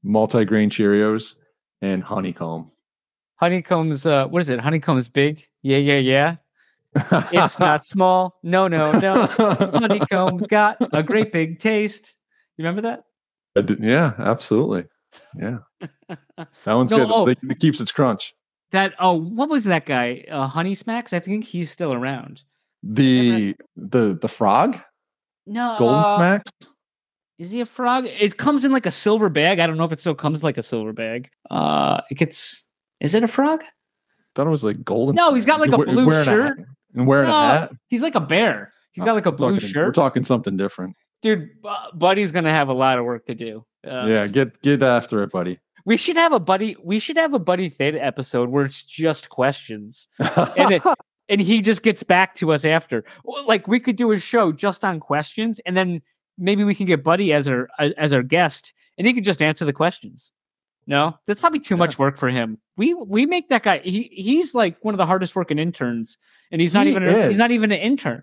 multigrain 0.05 0.71
Cheerios, 0.71 1.35
and 1.83 2.03
honeycomb. 2.03 2.71
Honeycombs, 3.37 4.07
uh, 4.07 4.27
what 4.27 4.41
is 4.41 4.49
it? 4.49 4.61
Honeycomb's 4.61 5.09
big. 5.09 5.47
Yeah, 5.63 5.79
yeah, 5.79 5.99
yeah. 5.99 6.37
It's 7.33 7.59
not 7.59 7.85
small. 7.95 8.39
No, 8.43 8.69
no, 8.69 8.93
no. 8.99 9.27
Honeycomb's 9.27 10.47
got 10.47 10.77
a 10.93 11.03
great 11.03 11.33
big 11.33 11.59
taste. 11.59 12.17
You 12.57 12.65
remember 12.65 12.83
that? 12.83 13.05
Did- 13.67 13.81
yeah, 13.83 14.13
absolutely. 14.19 14.85
Yeah, 15.39 15.59
that 16.39 16.49
one's 16.67 16.91
No, 16.91 16.99
good. 16.99 17.09
oh. 17.11 17.27
It, 17.29 17.39
it 17.49 17.61
keeps 17.61 17.81
its 17.81 17.93
crunch. 17.93 18.35
That 18.73 18.95
oh, 18.99 19.15
what 19.15 19.49
was 19.49 19.65
that 19.65 19.87
guy? 19.87 20.25
Uh, 20.29 20.49
Honey 20.49 20.75
Smacks. 20.75 21.13
I 21.13 21.21
think 21.21 21.45
he's 21.45 21.71
still 21.71 21.93
around. 21.93 22.43
The 22.83 23.55
the 23.77 24.19
the 24.21 24.29
frog 24.29 24.77
No, 25.47 25.77
golden 25.79 26.05
uh, 26.05 26.17
smacks. 26.17 26.51
Is 27.39 27.51
he 27.51 27.61
a 27.61 27.67
frog? 27.67 28.07
It 28.07 28.37
comes 28.37 28.65
in 28.65 28.73
like 28.73 28.87
a 28.87 28.91
silver 28.91 29.29
bag. 29.29 29.59
I 29.61 29.67
don't 29.67 29.77
know 29.77 29.85
if 29.85 29.93
it 29.93 30.01
still 30.01 30.15
comes 30.15 30.43
like 30.43 30.59
a 30.59 30.63
silver 30.63 30.93
bag. 30.93 31.31
Uh, 31.51 32.01
it 32.11 32.17
gets. 32.17 32.64
Is 33.01 33.15
it 33.15 33.23
a 33.23 33.29
frog? 33.29 33.63
thought 34.35 34.47
it 34.49 34.51
was 34.51 34.65
like 34.65 34.85
golden. 34.85 35.15
No, 35.15 35.33
he's 35.33 35.45
got 35.47 35.61
like 35.61 35.71
a 35.73 35.77
we- 35.77 35.85
blue 35.85 36.07
wearing 36.07 36.25
shirt. 36.25 36.59
hat. 36.59 36.67
and 36.95 37.07
wearing 37.07 37.29
No, 37.29 37.35
a 37.39 37.47
hat. 37.47 37.73
He's 37.89 38.03
like 38.03 38.17
a 38.17 38.21
bear. 38.21 38.73
He's 38.93 39.05
got 39.05 39.15
like 39.15 39.27
a 39.27 39.33
blue 39.33 39.49
talking- 39.53 39.63
We're 39.63 39.69
shirt. 39.69 39.95
talking 39.95 40.25
something 40.25 40.57
different. 40.57 40.97
Dude, 41.23 41.51
Bu- 41.63 41.69
Buddy's 41.97 42.33
gonna 42.33 42.51
have 42.51 42.69
a 42.69 42.73
lot 42.75 42.99
of 42.99 43.05
work 43.05 43.27
to 43.27 43.35
do. 43.35 43.65
Uh, 43.87 44.07
yeah, 44.07 44.27
get 44.27 44.61
get 44.63 44.83
after 44.83 45.23
it, 45.23 45.31
buddy. 45.31 45.59
we 45.87 45.97
should 45.97 46.17
have 46.17 46.33
a 46.33 46.41
buddy. 46.41 46.77
We 46.83 46.99
should 46.99 47.17
have 47.17 47.33
a 47.33 47.39
Buddy 47.39 47.69
Theta 47.69 48.03
episode 48.05 48.49
where 48.51 48.65
it's 48.65 48.83
just 48.83 49.29
questions, 49.29 50.09
and 50.19 50.73
it, 50.73 50.83
and 51.29 51.41
he 51.41 51.63
just 51.63 51.83
gets 51.83 52.03
back 52.03 52.35
to 52.37 52.53
us 52.53 52.65
after. 52.65 53.05
Or, 53.25 53.43
Like 53.47 53.69
we 53.69 53.79
could 53.81 53.97
do 53.97 54.11
a 54.13 54.19
show 54.19 54.51
just 54.53 54.85
on 54.85 54.99
questions, 55.01 55.61
and 55.65 55.77
then 55.77 56.03
maybe 56.39 56.65
we 56.65 56.75
can 56.75 56.87
get 56.87 57.05
Buddy 57.05 57.33
as 57.33 57.47
our 57.49 57.69
as 57.79 58.13
our 58.13 58.23
guest, 58.23 58.75
and 58.99 59.07
he 59.07 59.13
could 59.15 59.25
just 59.25 59.43
answer 59.43 59.65
the 59.65 59.73
questions. 59.73 60.33
No, 60.87 61.15
that's 61.27 61.41
probably 61.41 61.61
too 61.61 61.77
much 61.77 61.99
work 61.99 62.17
for 62.17 62.29
him. 62.29 62.59
We 62.77 62.93
we 62.95 63.27
make 63.27 63.49
that 63.49 63.63
guy. 63.63 63.79
He 63.85 64.11
he's 64.13 64.55
like 64.55 64.77
one 64.85 64.93
of 64.95 64.99
the 64.99 65.07
hardest 65.07 65.35
working 65.35 65.59
interns, 65.59 66.19
and 66.53 66.61
he's 66.61 66.75
not 66.75 66.85
He 66.87 66.91
even 66.93 67.03
a, 67.05 67.07
is. 67.11 67.33
he's 67.33 67.39
not 67.39 67.51
even 67.51 67.73
an 67.73 67.79
intern. 67.81 68.23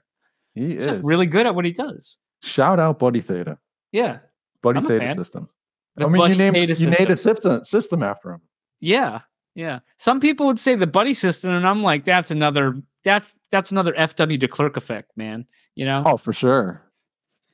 he 0.53 0.74
He's 0.74 0.82
is. 0.82 0.88
just 0.88 1.01
really 1.03 1.26
good 1.26 1.45
at 1.47 1.55
what 1.55 1.66
he 1.66 1.72
does. 1.72 2.20
Shout 2.43 2.80
out 2.80 2.99
Buddy 2.99 3.22
Theta. 3.22 3.57
Yeah, 3.91 4.20
Buddy 4.62 4.80
I'm 4.80 4.88
Theta 4.88 5.14
system. 5.16 5.47
The 5.95 6.05
I 6.05 6.09
mean, 6.09 6.30
you 6.32 6.36
named 6.38 6.55
you 6.55 6.88
made 6.89 7.09
a 7.09 7.16
system. 7.18 7.64
system 7.64 7.66
system 7.66 8.03
after 8.03 8.32
him. 8.32 8.41
Yeah, 8.80 9.20
yeah. 9.55 9.80
Some 9.97 10.20
people 10.20 10.45
would 10.47 10.59
say 10.59 10.76
the 10.76 10.88
buddy 10.88 11.14
system, 11.14 11.51
and 11.51 11.68
I'm 11.68 11.84
like, 11.84 12.05
that's 12.05 12.32
another 12.32 12.82
that's 13.03 13.39
that's 13.51 13.72
another 13.72 13.93
FW 13.93 14.39
de 14.39 14.47
Klerk 14.47 14.78
effect, 14.78 15.12
man. 15.18 15.45
You 15.76 15.86
know, 15.86 16.03
Oh, 16.05 16.18
for 16.18 16.32
sure. 16.34 16.84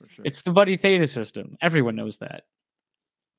For 0.01 0.07
sure. 0.09 0.25
it's 0.25 0.41
the 0.43 0.51
buddy 0.51 0.77
theta 0.77 1.07
system. 1.07 1.57
Everyone 1.61 1.95
knows 1.95 2.17
that. 2.19 2.43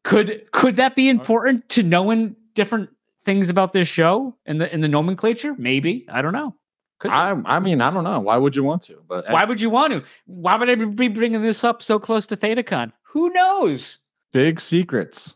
Could 0.05 0.51
could 0.53 0.75
that 0.77 0.97
be 0.97 1.09
uh, 1.09 1.13
important 1.13 1.69
to 1.71 1.83
knowing 1.83 2.37
different 2.55 2.91
things 3.25 3.51
about 3.51 3.73
this 3.73 3.89
show 3.89 4.37
in 4.47 4.59
the 4.59 4.73
in 4.73 4.81
the 4.81 4.89
nomenclature? 4.89 5.55
Maybe 5.59 6.07
I 6.11 6.23
don't 6.23 6.33
know. 6.33 6.55
Could 6.99 7.11
I 7.11 7.41
I 7.45 7.61
mean, 7.61 7.81
I 7.81 7.91
don't 7.91 8.05
know. 8.05 8.21
Why 8.21 8.37
would 8.37 8.57
you 8.57 8.65
want 8.65 8.83
to? 8.83 9.03
But 9.07 9.29
why 9.29 9.45
would 9.45 9.61
you 9.61 9.71
want 9.71 9.93
to? 9.93 10.03
Why 10.27 10.57
would 10.57 10.71
I 10.71 10.75
be 10.75 11.09
bringing 11.09 11.43
this 11.43 11.65
up 11.65 11.83
so 11.83 11.99
close 11.99 12.27
to 12.29 12.37
ThetaCon? 12.37 12.93
Who 13.03 13.31
knows? 13.31 13.99
big 14.33 14.61
secrets. 14.61 15.35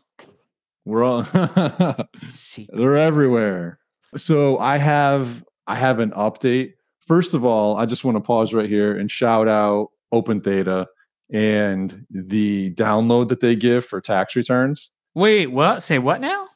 We're 0.85 1.03
all 1.03 1.23
See, 2.25 2.67
they're 2.71 2.95
everywhere. 2.95 3.79
So 4.17 4.59
I 4.59 4.77
have 4.77 5.43
I 5.67 5.75
have 5.75 5.99
an 5.99 6.11
update. 6.11 6.73
First 7.07 7.33
of 7.33 7.43
all, 7.45 7.77
I 7.77 7.85
just 7.85 8.03
want 8.03 8.15
to 8.17 8.21
pause 8.21 8.53
right 8.53 8.69
here 8.69 8.97
and 8.97 9.09
shout 9.09 9.47
out 9.47 9.89
Open 10.11 10.41
Theta 10.41 10.87
and 11.33 12.05
the 12.11 12.73
download 12.75 13.27
that 13.27 13.41
they 13.41 13.55
give 13.55 13.83
for 13.85 13.99
tax 13.99 14.35
returns. 14.35 14.89
wait, 15.15 15.47
what? 15.47 15.81
Say 15.83 15.99
what 15.99 16.21
now? 16.21 16.47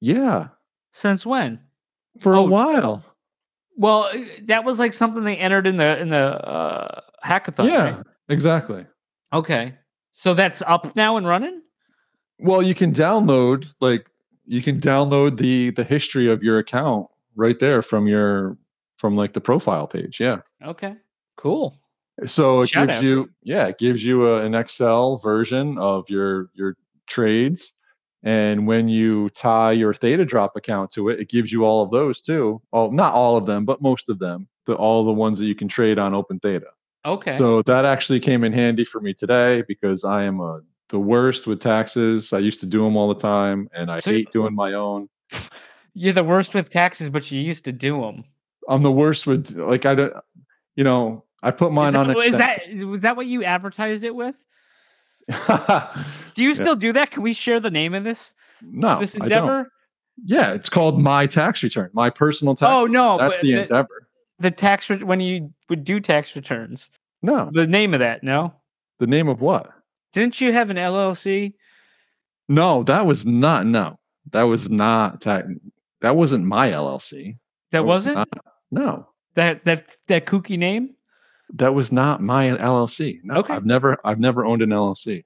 Yeah, 0.00 0.48
Since 0.92 1.24
when? 1.26 1.58
for 2.20 2.34
Oh, 2.36 2.44
a 2.44 2.46
while. 2.46 3.04
Well, 3.76 4.04
uh, 4.12 4.18
that 4.42 4.64
was 4.64 4.78
like 4.78 4.92
something 4.92 5.24
they 5.24 5.36
entered 5.36 5.66
in 5.66 5.78
the 5.78 5.98
in 5.98 6.10
the 6.10 6.18
uh, 6.46 7.00
hackathon. 7.24 7.68
yeah, 7.68 7.82
right? 7.96 8.06
exactly. 8.28 8.84
Okay. 9.32 9.74
So 10.12 10.34
that's 10.34 10.60
up 10.66 10.94
now 10.94 11.16
and 11.16 11.26
running. 11.26 11.62
Well, 12.38 12.62
you 12.62 12.74
can 12.74 12.92
download 12.92 13.66
like 13.80 14.06
you 14.44 14.60
can 14.62 14.78
download 14.80 15.38
the 15.38 15.70
the 15.70 15.84
history 15.84 16.30
of 16.30 16.42
your 16.42 16.58
account 16.58 17.06
right 17.34 17.58
there 17.58 17.80
from 17.80 18.06
your 18.06 18.58
from 18.98 19.16
like 19.16 19.32
the 19.32 19.40
profile 19.40 19.86
page. 19.86 20.20
Yeah. 20.20 20.38
Okay. 20.62 20.96
Cool. 21.36 21.80
So 22.26 22.60
it 22.62 22.68
Shout 22.68 22.88
gives 22.88 22.98
out. 22.98 23.04
you 23.04 23.30
yeah, 23.42 23.66
it 23.66 23.78
gives 23.78 24.04
you 24.04 24.28
a, 24.28 24.44
an 24.44 24.54
Excel 24.54 25.16
version 25.16 25.78
of 25.78 26.08
your 26.08 26.50
your 26.54 26.76
trades. 27.06 27.72
And 28.24 28.68
when 28.68 28.88
you 28.88 29.30
tie 29.30 29.72
your 29.72 29.92
Theta 29.92 30.24
Drop 30.24 30.54
account 30.54 30.92
to 30.92 31.08
it, 31.08 31.18
it 31.18 31.28
gives 31.28 31.50
you 31.50 31.64
all 31.64 31.82
of 31.82 31.90
those 31.90 32.20
too. 32.20 32.62
Oh, 32.72 32.88
not 32.90 33.14
all 33.14 33.36
of 33.36 33.46
them, 33.46 33.64
but 33.64 33.82
most 33.82 34.08
of 34.08 34.18
them. 34.20 34.46
The 34.66 34.74
all 34.74 35.04
the 35.04 35.12
ones 35.12 35.38
that 35.40 35.46
you 35.46 35.56
can 35.56 35.66
trade 35.66 35.98
on 35.98 36.14
Open 36.14 36.38
Theta. 36.38 36.66
Okay. 37.04 37.36
So 37.36 37.62
that 37.62 37.84
actually 37.84 38.20
came 38.20 38.44
in 38.44 38.52
handy 38.52 38.84
for 38.84 39.00
me 39.00 39.12
today 39.12 39.62
because 39.66 40.04
I 40.04 40.22
am 40.22 40.38
a, 40.40 40.60
the 40.90 41.00
worst 41.00 41.48
with 41.48 41.60
taxes. 41.60 42.32
I 42.32 42.38
used 42.38 42.60
to 42.60 42.66
do 42.66 42.84
them 42.84 42.96
all 42.96 43.12
the 43.12 43.20
time, 43.20 43.68
and 43.74 43.90
I 43.90 43.98
So- 43.98 44.12
hate 44.12 44.30
doing 44.30 44.54
my 44.54 44.74
own. 44.74 45.08
You're 45.94 46.12
the 46.12 46.22
worst 46.24 46.54
with 46.54 46.70
taxes, 46.70 47.10
but 47.10 47.30
you 47.32 47.40
used 47.40 47.64
to 47.64 47.72
do 47.72 48.00
them. 48.00 48.22
I'm 48.68 48.82
the 48.82 48.92
worst 48.92 49.26
with 49.26 49.50
like 49.56 49.84
I 49.84 49.94
don't, 49.96 50.12
you 50.76 50.84
know, 50.84 51.24
I 51.42 51.50
put 51.50 51.72
mine 51.72 51.88
is, 51.88 51.94
on. 51.96 52.08
that, 52.08 52.16
is 52.18 52.38
that 52.38 52.68
is, 52.68 52.84
was 52.84 53.00
that 53.00 53.16
what 53.16 53.26
you 53.26 53.42
advertised 53.44 54.04
it 54.04 54.14
with? 54.14 54.34
Do 55.28 56.42
you 56.42 56.48
Yeah. 56.50 56.54
still 56.54 56.76
do 56.76 56.92
that? 56.92 57.10
Can 57.10 57.22
we 57.22 57.32
share 57.32 57.60
the 57.60 57.70
name 57.70 57.94
of 57.94 58.04
this 58.04 58.34
No, 58.60 58.98
this 59.00 59.14
endeavor? 59.14 59.70
Yeah, 60.24 60.52
it's 60.52 60.68
called 60.68 61.00
my 61.00 61.26
tax 61.26 61.62
return, 61.62 61.90
my 61.92 62.10
personal 62.10 62.54
tax. 62.54 62.70
Oh 62.72 62.86
no, 62.86 63.18
that's 63.18 63.40
the 63.40 63.54
the, 63.54 63.62
endeavor. 63.62 64.08
the 64.38 64.50
tax 64.50 64.90
re- 64.90 65.02
when 65.02 65.20
you 65.20 65.52
would 65.68 65.84
do 65.84 66.00
tax 66.00 66.36
returns. 66.36 66.90
No, 67.22 67.50
The 67.52 67.66
name 67.66 67.94
of 67.94 68.00
that? 68.00 68.22
No. 68.24 68.52
the 68.98 69.06
name 69.06 69.28
of 69.28 69.40
what? 69.40 69.70
Didn't 70.12 70.40
you 70.40 70.52
have 70.52 70.70
an 70.70 70.76
LLC? 70.76 71.54
No, 72.48 72.82
that 72.84 73.06
was 73.06 73.24
not. 73.24 73.64
No, 73.64 73.98
that 74.32 74.42
was 74.42 74.68
not. 74.68 75.20
Ta- 75.22 75.42
that 76.00 76.16
wasn't 76.16 76.44
my 76.44 76.68
LLC. 76.70 77.38
That 77.70 77.84
was 77.84 78.06
wasn't 78.06 78.16
not- 78.16 78.28
no, 78.70 79.08
that 79.34 79.64
that 79.64 79.96
that 80.08 80.26
kooky 80.26 80.58
name. 80.58 80.94
That 81.56 81.74
was 81.74 81.92
not 81.92 82.22
my 82.22 82.48
LLC. 82.48 83.20
No, 83.22 83.36
Okay. 83.36 83.54
I've 83.54 83.66
never, 83.66 83.98
I've 84.04 84.20
never 84.20 84.44
owned 84.44 84.62
an 84.62 84.70
LLC, 84.70 85.24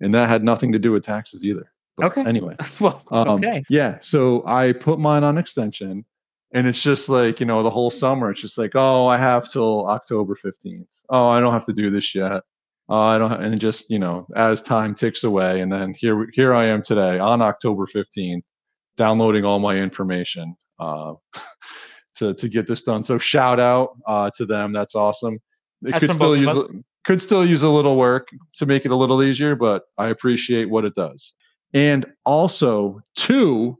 and 0.00 0.12
that 0.14 0.28
had 0.28 0.42
nothing 0.44 0.72
to 0.72 0.78
do 0.78 0.92
with 0.92 1.04
taxes 1.04 1.44
either. 1.44 1.70
But 1.96 2.06
Okay. 2.06 2.24
Anyway, 2.24 2.56
well, 2.80 3.02
um, 3.10 3.28
okay. 3.30 3.62
Yeah. 3.68 3.98
So 4.00 4.46
I 4.46 4.72
put 4.72 4.98
mine 4.98 5.24
on 5.24 5.38
extension, 5.38 6.04
and 6.52 6.66
it's 6.66 6.82
just 6.82 7.08
like 7.08 7.40
you 7.40 7.46
know 7.46 7.62
the 7.62 7.70
whole 7.70 7.90
summer. 7.90 8.30
It's 8.30 8.40
just 8.40 8.58
like, 8.58 8.72
oh, 8.74 9.06
I 9.06 9.16
have 9.18 9.50
till 9.50 9.86
October 9.88 10.34
fifteenth. 10.34 10.88
Oh, 11.10 11.28
I 11.28 11.40
don't 11.40 11.52
have 11.52 11.66
to 11.66 11.72
do 11.72 11.90
this 11.90 12.14
yet. 12.14 12.42
Oh, 12.88 13.00
I 13.00 13.18
don't. 13.18 13.32
And 13.32 13.60
just 13.60 13.90
you 13.90 13.98
know, 13.98 14.26
as 14.36 14.62
time 14.62 14.94
ticks 14.94 15.24
away, 15.24 15.60
and 15.60 15.72
then 15.72 15.92
here, 15.94 16.28
here 16.32 16.54
I 16.54 16.66
am 16.66 16.82
today 16.82 17.18
on 17.18 17.42
October 17.42 17.86
fifteenth, 17.86 18.44
downloading 18.96 19.44
all 19.44 19.58
my 19.58 19.76
information 19.76 20.54
uh, 20.78 21.14
to 22.16 22.34
to 22.34 22.48
get 22.48 22.66
this 22.66 22.82
done. 22.82 23.02
So 23.04 23.18
shout 23.18 23.58
out 23.58 23.96
uh, 24.06 24.30
to 24.36 24.46
them. 24.46 24.72
That's 24.72 24.94
awesome. 24.94 25.38
It 25.84 25.92
That's 25.92 26.00
could 26.00 26.12
still 26.14 26.36
use 26.36 26.48
a- 26.56 26.68
could 27.04 27.22
still 27.22 27.46
use 27.46 27.62
a 27.62 27.68
little 27.68 27.96
work 27.96 28.28
to 28.56 28.66
make 28.66 28.84
it 28.84 28.90
a 28.90 28.96
little 28.96 29.22
easier, 29.22 29.54
but 29.54 29.84
I 29.96 30.08
appreciate 30.08 30.68
what 30.70 30.84
it 30.84 30.94
does. 30.94 31.34
And 31.72 32.06
also, 32.24 33.00
two, 33.14 33.78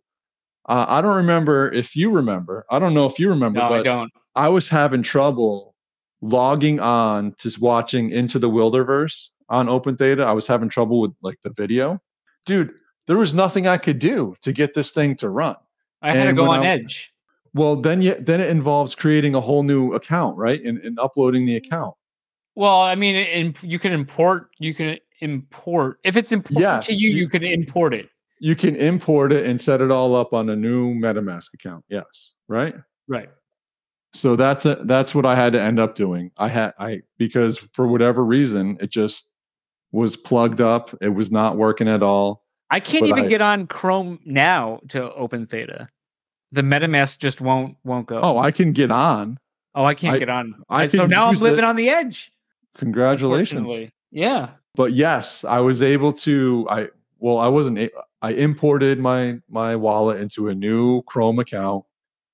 uh, 0.69 0.87
I 0.89 1.01
don't 1.01 1.17
remember 1.17 1.73
if 1.73 1.97
you 1.97 2.11
remember. 2.11 2.65
I 2.71 2.79
don't 2.79 2.95
know 2.95 3.07
if 3.07 3.19
you 3.19 3.29
remember, 3.29 3.59
No, 3.61 3.69
but 3.69 3.81
I 3.81 3.83
don't. 3.83 4.13
I 4.37 4.49
was 4.49 4.69
having 4.69 5.03
trouble 5.03 5.75
logging 6.21 6.79
on 6.81 7.33
to 7.39 7.53
watching 7.61 8.11
Into 8.11 8.39
the 8.39 8.51
Wilderverse 8.51 9.31
on 9.49 9.69
Open 9.69 9.97
Theta. 9.97 10.23
I 10.23 10.33
was 10.33 10.47
having 10.47 10.69
trouble 10.69 11.01
with 11.01 11.13
like 11.23 11.39
the 11.43 11.51
video. 11.51 12.01
Dude, 12.45 12.73
there 13.07 13.17
was 13.17 13.35
nothing 13.35 13.67
I 13.67 13.77
could 13.79 13.99
do 13.99 14.37
to 14.43 14.53
get 14.53 14.75
this 14.75 14.93
thing 14.93 15.17
to 15.17 15.29
run. 15.29 15.57
I 16.03 16.15
had 16.15 16.25
to 16.27 16.33
go 16.33 16.51
on 16.51 16.63
I- 16.63 16.67
Edge. 16.67 17.13
Well, 17.57 17.77
then 17.81 18.03
you, 18.03 18.15
then 18.17 18.41
it 18.43 18.51
involves 18.51 18.95
creating 18.95 19.35
a 19.35 19.41
whole 19.41 19.63
new 19.63 19.95
account, 19.95 20.37
right? 20.37 20.63
And, 20.63 20.77
and 20.85 20.99
uploading 20.99 21.47
the 21.47 21.57
account. 21.57 21.95
Well, 22.55 22.83
I 22.83 22.95
mean, 22.95 23.17
in, 23.17 23.55
you 23.63 23.79
can 23.79 23.93
import. 23.93 24.51
You 24.59 24.75
can 24.75 24.99
import 25.21 25.99
if 26.05 26.19
it's 26.19 26.33
important 26.33 26.61
Yes, 26.61 26.87
to 26.89 26.95
you. 26.95 27.09
you- 27.11 27.17
You 27.17 27.29
can 27.29 27.43
import 27.43 27.95
it. 27.95 28.11
You 28.41 28.55
can 28.55 28.77
import 28.77 29.33
it 29.33 29.47
and 29.47 29.59
set 29.59 29.81
it 29.81 29.91
all 29.91 30.15
up 30.15 30.35
on 30.35 30.51
a 30.51 30.57
new 30.57 30.95
MetaMask 30.95 31.55
account. 31.55 31.83
Yes, 31.89 32.35
right? 32.49 32.75
Right. 33.09 33.31
So 34.13 34.37
that's 34.37 34.67
a, 34.67 34.81
that's 34.85 35.15
what 35.15 35.25
I 35.25 35.35
had 35.35 35.55
to 35.55 35.63
end 35.63 35.81
up 35.81 35.95
doing. 35.95 36.31
I 36.37 36.49
had 36.49 36.75
I 36.79 37.01
because 37.17 37.57
for 37.57 37.87
whatever 37.87 38.23
reason 38.27 38.77
it 38.83 38.91
just 38.91 39.33
was 39.93 40.15
plugged 40.17 40.61
up. 40.61 40.95
It 41.01 41.09
was 41.09 41.31
not 41.33 41.57
working 41.57 41.89
at 41.89 42.03
all. 42.03 42.45
I 42.69 42.81
can't 42.81 43.07
even 43.07 43.25
I- 43.25 43.29
get 43.29 43.41
on 43.41 43.67
Chrome 43.67 44.19
now 44.27 44.81
to 44.89 45.11
open 45.15 45.47
Theta. 45.47 45.89
The 46.57 46.63
MetaMask 46.63 47.19
just 47.19 47.43
won't 47.43 47.77
won't 47.85 48.07
go. 48.07 48.19
Oh, 48.23 48.39
I 48.39 48.51
can 48.51 48.73
get 48.73 48.91
on. 48.91 49.39
Oh, 49.75 49.85
I 49.85 49.95
can't 49.95 50.17
I- 50.17 50.19
get 50.19 50.31
on. 50.31 50.55
I 50.71 50.87
so 50.87 51.05
now 51.05 51.27
I'm 51.27 51.35
living 51.35 51.59
it. 51.59 51.65
on 51.65 51.77
the 51.77 51.91
edge. 51.91 52.33
Congratulations. 52.79 53.91
Yeah. 54.11 54.49
But 54.75 54.95
yes, 54.95 55.45
I 55.45 55.61
was 55.61 55.83
able 55.83 56.15
to 56.15 56.67
I 56.71 56.87
well, 57.19 57.37
I 57.37 57.49
wasn't 57.49 57.79
a- 57.79 57.91
I 58.23 58.31
imported 58.31 58.99
my 58.99 59.39
my 59.51 59.77
wallet 59.77 60.19
into 60.19 60.49
a 60.49 60.55
new 60.55 61.03
Chrome 61.03 61.39
account 61.39 61.85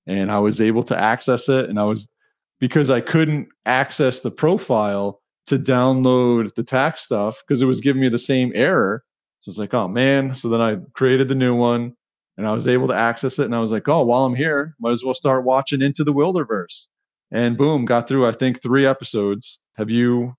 and 0.06 0.30
I 0.30 0.38
was 0.38 0.60
able 0.60 0.84
to 0.84 0.96
access 0.96 1.48
it 1.48 1.68
and 1.68 1.80
I 1.80 1.84
was 1.84 2.08
because 2.60 2.90
I 2.90 3.00
couldn't 3.00 3.48
access 3.66 4.20
the 4.20 4.30
profile 4.30 5.20
to 5.46 5.58
download 5.58 6.54
the 6.54 6.62
tax 6.62 7.02
stuff 7.02 7.42
because 7.42 7.60
it 7.60 7.66
was 7.66 7.80
giving 7.80 8.02
me 8.02 8.08
the 8.08 8.20
same 8.20 8.52
error. 8.54 9.02
So 9.40 9.50
it's 9.50 9.58
like, 9.58 9.74
oh 9.74 9.88
man. 9.88 10.36
So 10.36 10.48
then 10.48 10.60
I 10.60 10.76
created 10.92 11.26
the 11.26 11.34
new 11.34 11.56
one 11.56 11.96
and 12.36 12.46
I 12.46 12.52
was 12.52 12.68
able 12.68 12.88
to 12.88 12.94
access 12.94 13.38
it 13.38 13.44
and 13.44 13.54
I 13.54 13.60
was 13.60 13.70
like, 13.70 13.88
oh, 13.88 14.04
while 14.04 14.24
I'm 14.24 14.34
here, 14.34 14.74
might 14.80 14.92
as 14.92 15.04
well 15.04 15.14
start 15.14 15.44
watching 15.44 15.82
Into 15.82 16.04
the 16.04 16.12
Wilderverse. 16.12 16.86
And 17.30 17.56
boom, 17.56 17.84
got 17.84 18.08
through 18.08 18.26
I 18.26 18.32
think 18.32 18.62
3 18.62 18.86
episodes. 18.86 19.58
Have 19.76 19.90
you 19.90 20.34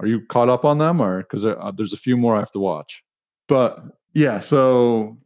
Are 0.00 0.06
you 0.06 0.22
caught 0.28 0.48
up 0.48 0.64
on 0.64 0.78
them, 0.78 1.00
or 1.00 1.22
because 1.22 1.44
uh, 1.44 1.72
there's 1.76 1.92
a 1.92 1.98
few 1.98 2.16
more 2.16 2.36
I 2.36 2.40
have 2.40 2.50
to 2.52 2.60
watch? 2.60 3.02
But 3.48 3.82
yeah, 4.14 4.40
so 4.40 5.18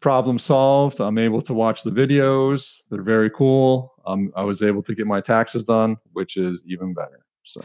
problem 0.00 0.38
solved. 0.38 1.00
I'm 1.00 1.18
able 1.18 1.42
to 1.42 1.54
watch 1.54 1.82
the 1.82 1.90
videos. 1.90 2.82
They're 2.90 3.02
very 3.02 3.30
cool. 3.30 3.92
Um, 4.06 4.32
I 4.36 4.42
was 4.42 4.62
able 4.62 4.82
to 4.82 4.94
get 4.94 5.06
my 5.06 5.20
taxes 5.20 5.64
done, 5.64 5.96
which 6.12 6.36
is 6.36 6.62
even 6.66 6.94
better. 6.94 7.24
So 7.44 7.60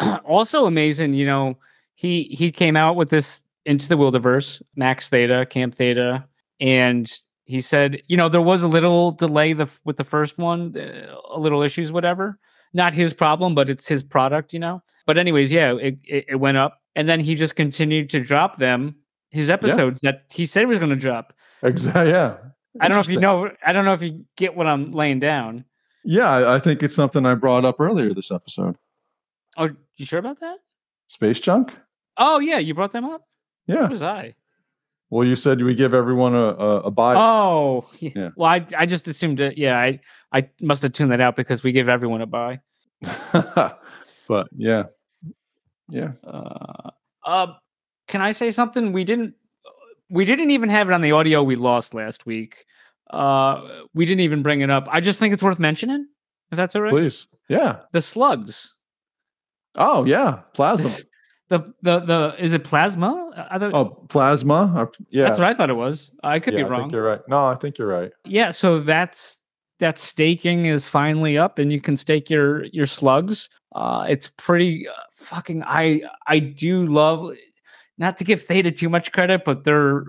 also 0.24 0.66
amazing, 0.66 1.14
you 1.14 1.26
know, 1.26 1.56
he 1.94 2.24
he 2.24 2.52
came 2.52 2.76
out 2.76 2.96
with 2.96 3.10
this 3.10 3.42
into 3.64 3.88
the 3.88 3.96
Wilderverse, 3.96 4.62
Max 4.76 5.08
Theta, 5.08 5.46
Camp 5.46 5.74
Theta, 5.74 6.24
and 6.60 7.10
he 7.44 7.60
said, 7.60 8.02
you 8.08 8.16
know, 8.16 8.28
there 8.28 8.42
was 8.42 8.62
a 8.62 8.68
little 8.68 9.12
delay 9.12 9.52
the, 9.52 9.70
with 9.84 9.96
the 9.96 10.04
first 10.04 10.36
one, 10.38 10.76
uh, 10.76 11.14
a 11.32 11.38
little 11.38 11.62
issues, 11.62 11.92
whatever. 11.92 12.38
Not 12.74 12.92
his 12.92 13.14
problem, 13.14 13.54
but 13.54 13.70
it's 13.70 13.88
his 13.88 14.02
product, 14.02 14.52
you 14.52 14.58
know. 14.58 14.82
But 15.06 15.18
anyways, 15.18 15.52
yeah, 15.52 15.74
it, 15.74 15.98
it, 16.04 16.24
it 16.30 16.36
went 16.36 16.56
up, 16.56 16.80
and 16.96 17.08
then 17.08 17.20
he 17.20 17.34
just 17.36 17.56
continued 17.56 18.10
to 18.10 18.20
drop 18.20 18.58
them, 18.58 18.96
his 19.30 19.50
episodes 19.50 20.00
yeah. 20.02 20.12
that 20.12 20.24
he 20.32 20.46
said 20.46 20.60
he 20.60 20.66
was 20.66 20.78
going 20.78 20.90
to 20.90 20.96
drop. 20.96 21.32
Exactly. 21.62 22.12
Yeah. 22.12 22.36
I 22.78 22.88
don't 22.88 22.96
know 22.96 23.00
if 23.00 23.08
you 23.08 23.18
know. 23.18 23.50
I 23.64 23.72
don't 23.72 23.86
know 23.86 23.94
if 23.94 24.02
you 24.02 24.26
get 24.36 24.54
what 24.54 24.66
I'm 24.66 24.92
laying 24.92 25.18
down. 25.18 25.64
Yeah, 26.04 26.52
I 26.52 26.58
think 26.58 26.82
it's 26.82 26.94
something 26.94 27.24
I 27.24 27.34
brought 27.34 27.64
up 27.64 27.80
earlier 27.80 28.12
this 28.12 28.30
episode. 28.30 28.76
Oh, 29.56 29.70
you 29.96 30.04
sure 30.04 30.18
about 30.18 30.40
that? 30.40 30.58
Space 31.06 31.40
junk. 31.40 31.72
Oh 32.18 32.38
yeah, 32.38 32.58
you 32.58 32.74
brought 32.74 32.92
them 32.92 33.06
up. 33.06 33.22
Yeah. 33.66 33.80
What 33.80 33.90
was 33.92 34.02
I? 34.02 34.34
Well, 35.10 35.26
you 35.26 35.36
said 35.36 35.62
we 35.62 35.74
give 35.74 35.94
everyone 35.94 36.34
a 36.34 36.44
a, 36.44 36.80
a 36.82 36.90
buy. 36.90 37.14
Oh, 37.16 37.88
yeah. 38.00 38.30
Well, 38.36 38.50
I 38.50 38.66
I 38.76 38.86
just 38.86 39.06
assumed 39.08 39.40
it. 39.40 39.56
Yeah, 39.56 39.78
I 39.78 40.00
I 40.32 40.48
must 40.60 40.82
have 40.82 40.92
tuned 40.92 41.12
that 41.12 41.20
out 41.20 41.36
because 41.36 41.62
we 41.62 41.72
give 41.72 41.88
everyone 41.88 42.22
a 42.22 42.26
buy. 42.26 42.60
but 43.32 44.48
yeah, 44.56 44.84
yeah. 45.88 46.12
Uh, 46.24 46.90
uh, 47.24 47.46
can 48.08 48.20
I 48.20 48.32
say 48.32 48.50
something? 48.50 48.92
We 48.92 49.04
didn't 49.04 49.34
we 50.10 50.24
didn't 50.24 50.50
even 50.50 50.68
have 50.70 50.88
it 50.88 50.92
on 50.92 51.02
the 51.02 51.12
audio 51.12 51.42
we 51.42 51.56
lost 51.56 51.94
last 51.94 52.26
week. 52.26 52.64
Uh, 53.10 53.84
we 53.94 54.04
didn't 54.04 54.20
even 54.20 54.42
bring 54.42 54.60
it 54.60 54.70
up. 54.70 54.88
I 54.90 55.00
just 55.00 55.18
think 55.18 55.32
it's 55.32 55.42
worth 55.42 55.60
mentioning, 55.60 56.08
if 56.50 56.56
that's 56.56 56.74
all 56.74 56.82
right. 56.82 56.92
Please, 56.92 57.28
yeah. 57.48 57.80
The 57.92 58.02
slugs. 58.02 58.74
Oh 59.76 60.04
yeah, 60.04 60.40
plasma. 60.54 60.90
the 61.48 61.60
the 61.82 62.00
the 62.00 62.34
is 62.38 62.52
it 62.52 62.64
plasma? 62.64 63.46
I 63.50 63.58
thought, 63.58 63.74
oh, 63.74 64.06
plasma. 64.08 64.88
Yeah, 65.10 65.24
that's 65.24 65.38
what 65.38 65.48
I 65.48 65.54
thought 65.54 65.70
it 65.70 65.76
was. 65.76 66.10
I 66.24 66.40
could 66.40 66.54
yeah, 66.54 66.64
be 66.64 66.64
wrong. 66.64 66.80
I 66.80 66.82
think 66.84 66.92
you're 66.92 67.04
right. 67.04 67.20
No, 67.28 67.46
I 67.46 67.54
think 67.54 67.78
you're 67.78 67.88
right. 67.88 68.10
Yeah, 68.24 68.50
so 68.50 68.80
that's 68.80 69.38
that 69.78 69.98
staking 69.98 70.66
is 70.66 70.88
finally 70.88 71.38
up, 71.38 71.58
and 71.58 71.72
you 71.72 71.80
can 71.80 71.96
stake 71.96 72.28
your 72.30 72.64
your 72.66 72.86
slugs. 72.86 73.48
Uh, 73.74 74.06
it's 74.08 74.28
pretty 74.36 74.88
uh, 74.88 74.92
fucking. 75.12 75.62
I 75.64 76.02
I 76.26 76.38
do 76.38 76.84
love 76.86 77.32
not 77.98 78.16
to 78.18 78.24
give 78.24 78.42
Theta 78.42 78.72
too 78.72 78.88
much 78.88 79.12
credit, 79.12 79.44
but 79.44 79.64
their 79.64 80.04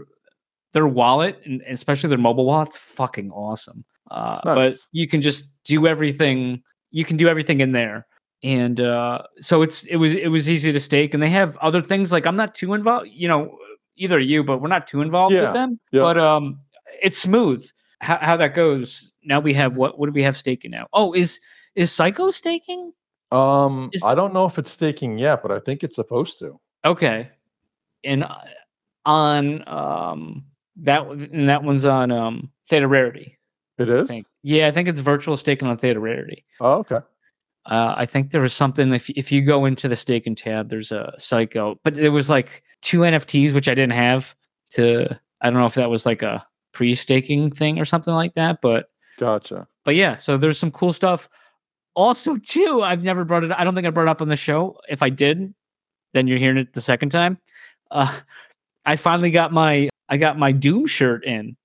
their 0.73 0.87
wallet 0.87 1.39
and 1.45 1.61
especially 1.69 2.09
their 2.09 2.17
mobile 2.17 2.45
wallet's 2.45 2.77
fucking 2.77 3.31
awesome. 3.31 3.85
Uh, 4.11 4.39
nice. 4.45 4.55
But 4.55 4.79
you 4.91 5.07
can 5.07 5.21
just 5.21 5.53
do 5.63 5.85
everything. 5.87 6.63
You 6.91 7.05
can 7.05 7.17
do 7.17 7.27
everything 7.27 7.61
in 7.61 7.73
there, 7.73 8.06
and 8.43 8.79
uh, 8.79 9.23
so 9.39 9.61
it's 9.61 9.83
it 9.85 9.97
was 9.97 10.15
it 10.15 10.27
was 10.27 10.49
easy 10.49 10.71
to 10.71 10.79
stake. 10.79 11.13
And 11.13 11.21
they 11.21 11.29
have 11.29 11.57
other 11.57 11.81
things 11.81 12.11
like 12.11 12.25
I'm 12.25 12.35
not 12.35 12.55
too 12.55 12.73
involved. 12.73 13.09
You 13.11 13.27
know, 13.27 13.57
either 13.95 14.19
you, 14.19 14.43
but 14.43 14.61
we're 14.61 14.67
not 14.67 14.87
too 14.87 15.01
involved 15.01 15.35
yeah. 15.35 15.45
with 15.45 15.53
them. 15.53 15.79
Yeah. 15.91 16.01
But 16.01 16.17
um, 16.17 16.59
it's 17.01 17.17
smooth 17.17 17.67
how, 17.99 18.17
how 18.21 18.37
that 18.37 18.53
goes. 18.53 19.11
Now 19.23 19.39
we 19.39 19.53
have 19.53 19.77
what? 19.77 19.99
What 19.99 20.07
do 20.07 20.13
we 20.13 20.23
have 20.23 20.37
staking 20.37 20.71
now? 20.71 20.87
Oh, 20.93 21.13
is 21.13 21.39
is 21.75 21.91
Psycho 21.91 22.31
staking? 22.31 22.93
Um, 23.31 23.89
is, 23.91 24.03
I 24.03 24.15
don't 24.15 24.33
know 24.33 24.45
if 24.45 24.57
it's 24.57 24.71
staking 24.71 25.17
yet, 25.17 25.41
but 25.41 25.51
I 25.51 25.59
think 25.59 25.83
it's 25.83 25.95
supposed 25.95 26.39
to. 26.39 26.59
Okay, 26.85 27.29
and 28.03 28.23
uh, 28.23 28.37
on 29.05 29.67
um 29.67 30.45
that 30.77 31.07
and 31.07 31.49
that 31.49 31.63
one's 31.63 31.85
on 31.85 32.11
um 32.11 32.51
Theta 32.69 32.87
Rarity. 32.87 33.37
It 33.77 33.89
is. 33.89 34.09
I 34.09 34.23
yeah, 34.43 34.67
I 34.67 34.71
think 34.71 34.87
it's 34.87 34.99
virtual 34.99 35.37
staking 35.37 35.67
on 35.67 35.77
Theta 35.77 35.99
Rarity. 35.99 36.45
Oh, 36.61 36.73
okay. 36.79 36.99
Uh, 37.67 37.93
I 37.97 38.05
think 38.05 38.31
there 38.31 38.41
was 38.41 38.53
something 38.53 38.93
if 38.93 39.09
if 39.11 39.31
you 39.31 39.41
go 39.41 39.65
into 39.65 39.87
the 39.87 39.95
stake 39.95 40.25
and 40.25 40.37
tab, 40.37 40.69
there's 40.69 40.91
a 40.91 41.13
psycho, 41.17 41.79
but 41.83 41.97
it 41.97 42.09
was 42.09 42.29
like 42.29 42.63
two 42.81 42.99
NFTs 42.99 43.53
which 43.53 43.67
I 43.67 43.75
didn't 43.75 43.93
have 43.93 44.35
to. 44.71 45.19
I 45.41 45.49
don't 45.49 45.59
know 45.59 45.65
if 45.65 45.75
that 45.75 45.89
was 45.89 46.05
like 46.05 46.21
a 46.21 46.45
pre-staking 46.73 47.49
thing 47.51 47.79
or 47.79 47.85
something 47.85 48.13
like 48.13 48.33
that, 48.35 48.59
but 48.61 48.89
gotcha. 49.19 49.67
But 49.83 49.95
yeah, 49.95 50.15
so 50.15 50.37
there's 50.37 50.57
some 50.57 50.71
cool 50.71 50.93
stuff. 50.93 51.29
Also, 51.93 52.37
too, 52.37 52.81
I've 52.83 53.03
never 53.03 53.25
brought 53.25 53.43
it. 53.43 53.51
I 53.51 53.63
don't 53.63 53.75
think 53.75 53.87
I 53.87 53.89
brought 53.89 54.07
it 54.07 54.11
up 54.11 54.21
on 54.21 54.27
the 54.27 54.35
show. 54.35 54.77
If 54.87 55.01
I 55.01 55.09
did, 55.09 55.53
then 56.13 56.27
you're 56.27 56.37
hearing 56.37 56.57
it 56.57 56.73
the 56.73 56.81
second 56.81 57.09
time 57.09 57.39
uh, 57.91 58.19
I 58.85 58.95
finally 58.95 59.31
got 59.31 59.51
my 59.51 59.89
I 60.09 60.17
got 60.17 60.37
my 60.37 60.51
Doom 60.51 60.85
shirt 60.87 61.25
in 61.25 61.55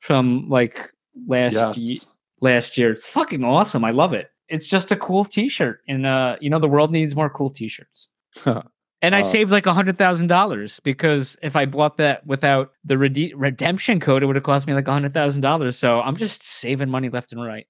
from 0.00 0.48
like 0.48 0.90
last 1.26 1.54
yes. 1.54 1.78
ye- 1.78 2.02
last 2.40 2.76
year. 2.76 2.90
It's 2.90 3.06
fucking 3.06 3.44
awesome. 3.44 3.84
I 3.84 3.90
love 3.90 4.12
it. 4.12 4.30
It's 4.48 4.66
just 4.66 4.92
a 4.92 4.96
cool 4.96 5.24
T-shirt, 5.24 5.80
and 5.88 6.06
uh, 6.06 6.36
you 6.40 6.50
know 6.50 6.58
the 6.58 6.68
world 6.68 6.92
needs 6.92 7.16
more 7.16 7.30
cool 7.30 7.50
T-shirts. 7.50 8.08
and 8.46 9.14
I 9.14 9.20
uh, 9.20 9.22
saved 9.22 9.50
like 9.50 9.66
a 9.66 9.72
hundred 9.72 9.96
thousand 9.96 10.26
dollars 10.26 10.80
because 10.80 11.36
if 11.42 11.56
I 11.56 11.66
bought 11.66 11.96
that 11.96 12.26
without 12.26 12.72
the 12.84 12.98
rede- 12.98 13.34
redemption 13.36 14.00
code, 14.00 14.22
it 14.22 14.26
would 14.26 14.36
have 14.36 14.44
cost 14.44 14.66
me 14.66 14.74
like 14.74 14.88
a 14.88 14.92
hundred 14.92 15.14
thousand 15.14 15.42
dollars. 15.42 15.78
So 15.78 16.00
I'm 16.00 16.16
just 16.16 16.42
saving 16.42 16.90
money 16.90 17.08
left 17.08 17.32
and 17.32 17.44
right. 17.44 17.66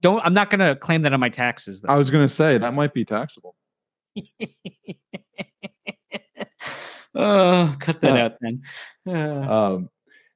Don't 0.00 0.20
I'm 0.24 0.34
not 0.34 0.50
gonna 0.50 0.76
claim 0.76 1.02
that 1.02 1.12
on 1.12 1.20
my 1.20 1.28
taxes. 1.30 1.80
Though. 1.80 1.88
I 1.88 1.96
was 1.96 2.10
gonna 2.10 2.28
say 2.28 2.58
that 2.58 2.74
might 2.74 2.94
be 2.94 3.04
taxable. 3.04 3.54
Oh, 7.14 7.74
cut 7.78 8.00
that 8.00 8.16
out 8.16 8.32
then. 8.40 8.62
um, 9.48 9.88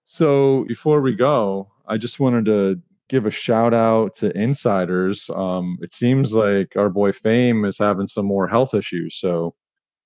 so 0.04 0.64
before 0.68 1.00
we 1.00 1.14
go, 1.14 1.68
I 1.86 1.96
just 1.96 2.20
wanted 2.20 2.44
to 2.46 2.80
give 3.08 3.26
a 3.26 3.30
shout 3.30 3.74
out 3.74 4.14
to 4.14 4.36
insiders. 4.38 5.28
Um, 5.34 5.78
it 5.80 5.94
seems 5.94 6.32
like 6.32 6.76
our 6.76 6.90
boy 6.90 7.12
Fame 7.12 7.64
is 7.64 7.78
having 7.78 8.06
some 8.06 8.26
more 8.26 8.46
health 8.46 8.74
issues, 8.74 9.16
so 9.16 9.54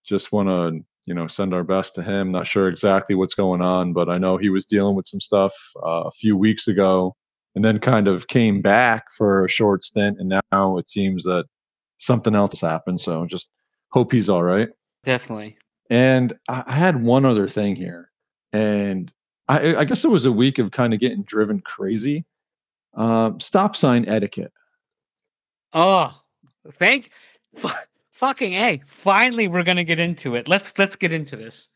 just 0.05 0.32
want 0.32 0.48
to 0.48 0.84
you 1.07 1.14
know 1.14 1.26
send 1.26 1.55
our 1.55 1.64
best 1.64 1.94
to 1.96 2.03
him. 2.03 2.32
Not 2.32 2.46
sure 2.46 2.68
exactly 2.68 3.14
what's 3.14 3.34
going 3.34 3.61
on, 3.61 3.92
but 3.92 4.09
I 4.09 4.18
know 4.18 4.36
he 4.36 4.50
was 4.50 4.66
dealing 4.66 4.96
with 4.96 5.07
some 5.07 5.20
stuff 5.20 5.53
uh, 5.84 6.05
a 6.05 6.12
few 6.12 6.36
weeks 6.36 6.68
ago, 6.68 7.14
and 7.55 7.64
then 7.64 7.78
kind 7.78 8.09
of 8.09 8.28
came 8.28 8.62
back 8.62 9.05
for 9.16 9.44
a 9.44 9.48
short 9.48 9.84
stint, 9.84 10.18
and 10.20 10.40
now 10.53 10.78
it 10.78 10.88
seems 10.88 11.24
that 11.24 11.44
something 11.98 12.34
else 12.34 12.53
has 12.53 12.61
happened. 12.61 13.00
So 13.00 13.26
just 13.26 13.50
hope 13.90 14.12
he's 14.12 14.28
all 14.28 14.42
right. 14.42 14.68
Definitely. 15.05 15.57
And 15.90 16.34
I 16.48 16.72
had 16.72 17.03
one 17.03 17.24
other 17.24 17.48
thing 17.48 17.76
here, 17.76 18.11
and 18.53 19.12
I, 19.48 19.76
I 19.76 19.84
guess 19.84 20.05
it 20.05 20.11
was 20.11 20.24
a 20.24 20.32
week 20.32 20.59
of 20.59 20.70
kind 20.70 20.94
of 20.94 21.00
getting 21.00 21.24
driven 21.24 21.61
crazy. 21.61 22.24
Um, 22.95 23.40
stop 23.40 23.74
sign 23.74 24.07
etiquette. 24.09 24.53
Oh, 25.72 26.14
thank 26.72 27.11
f- 27.57 27.86
fucking 28.11 28.53
a! 28.55 28.80
Finally, 28.84 29.49
we're 29.49 29.62
gonna 29.62 29.84
get 29.84 29.99
into 29.99 30.34
it. 30.34 30.49
Let's 30.49 30.78
let's 30.78 30.97
get 30.97 31.12
into 31.12 31.36
this, 31.36 31.68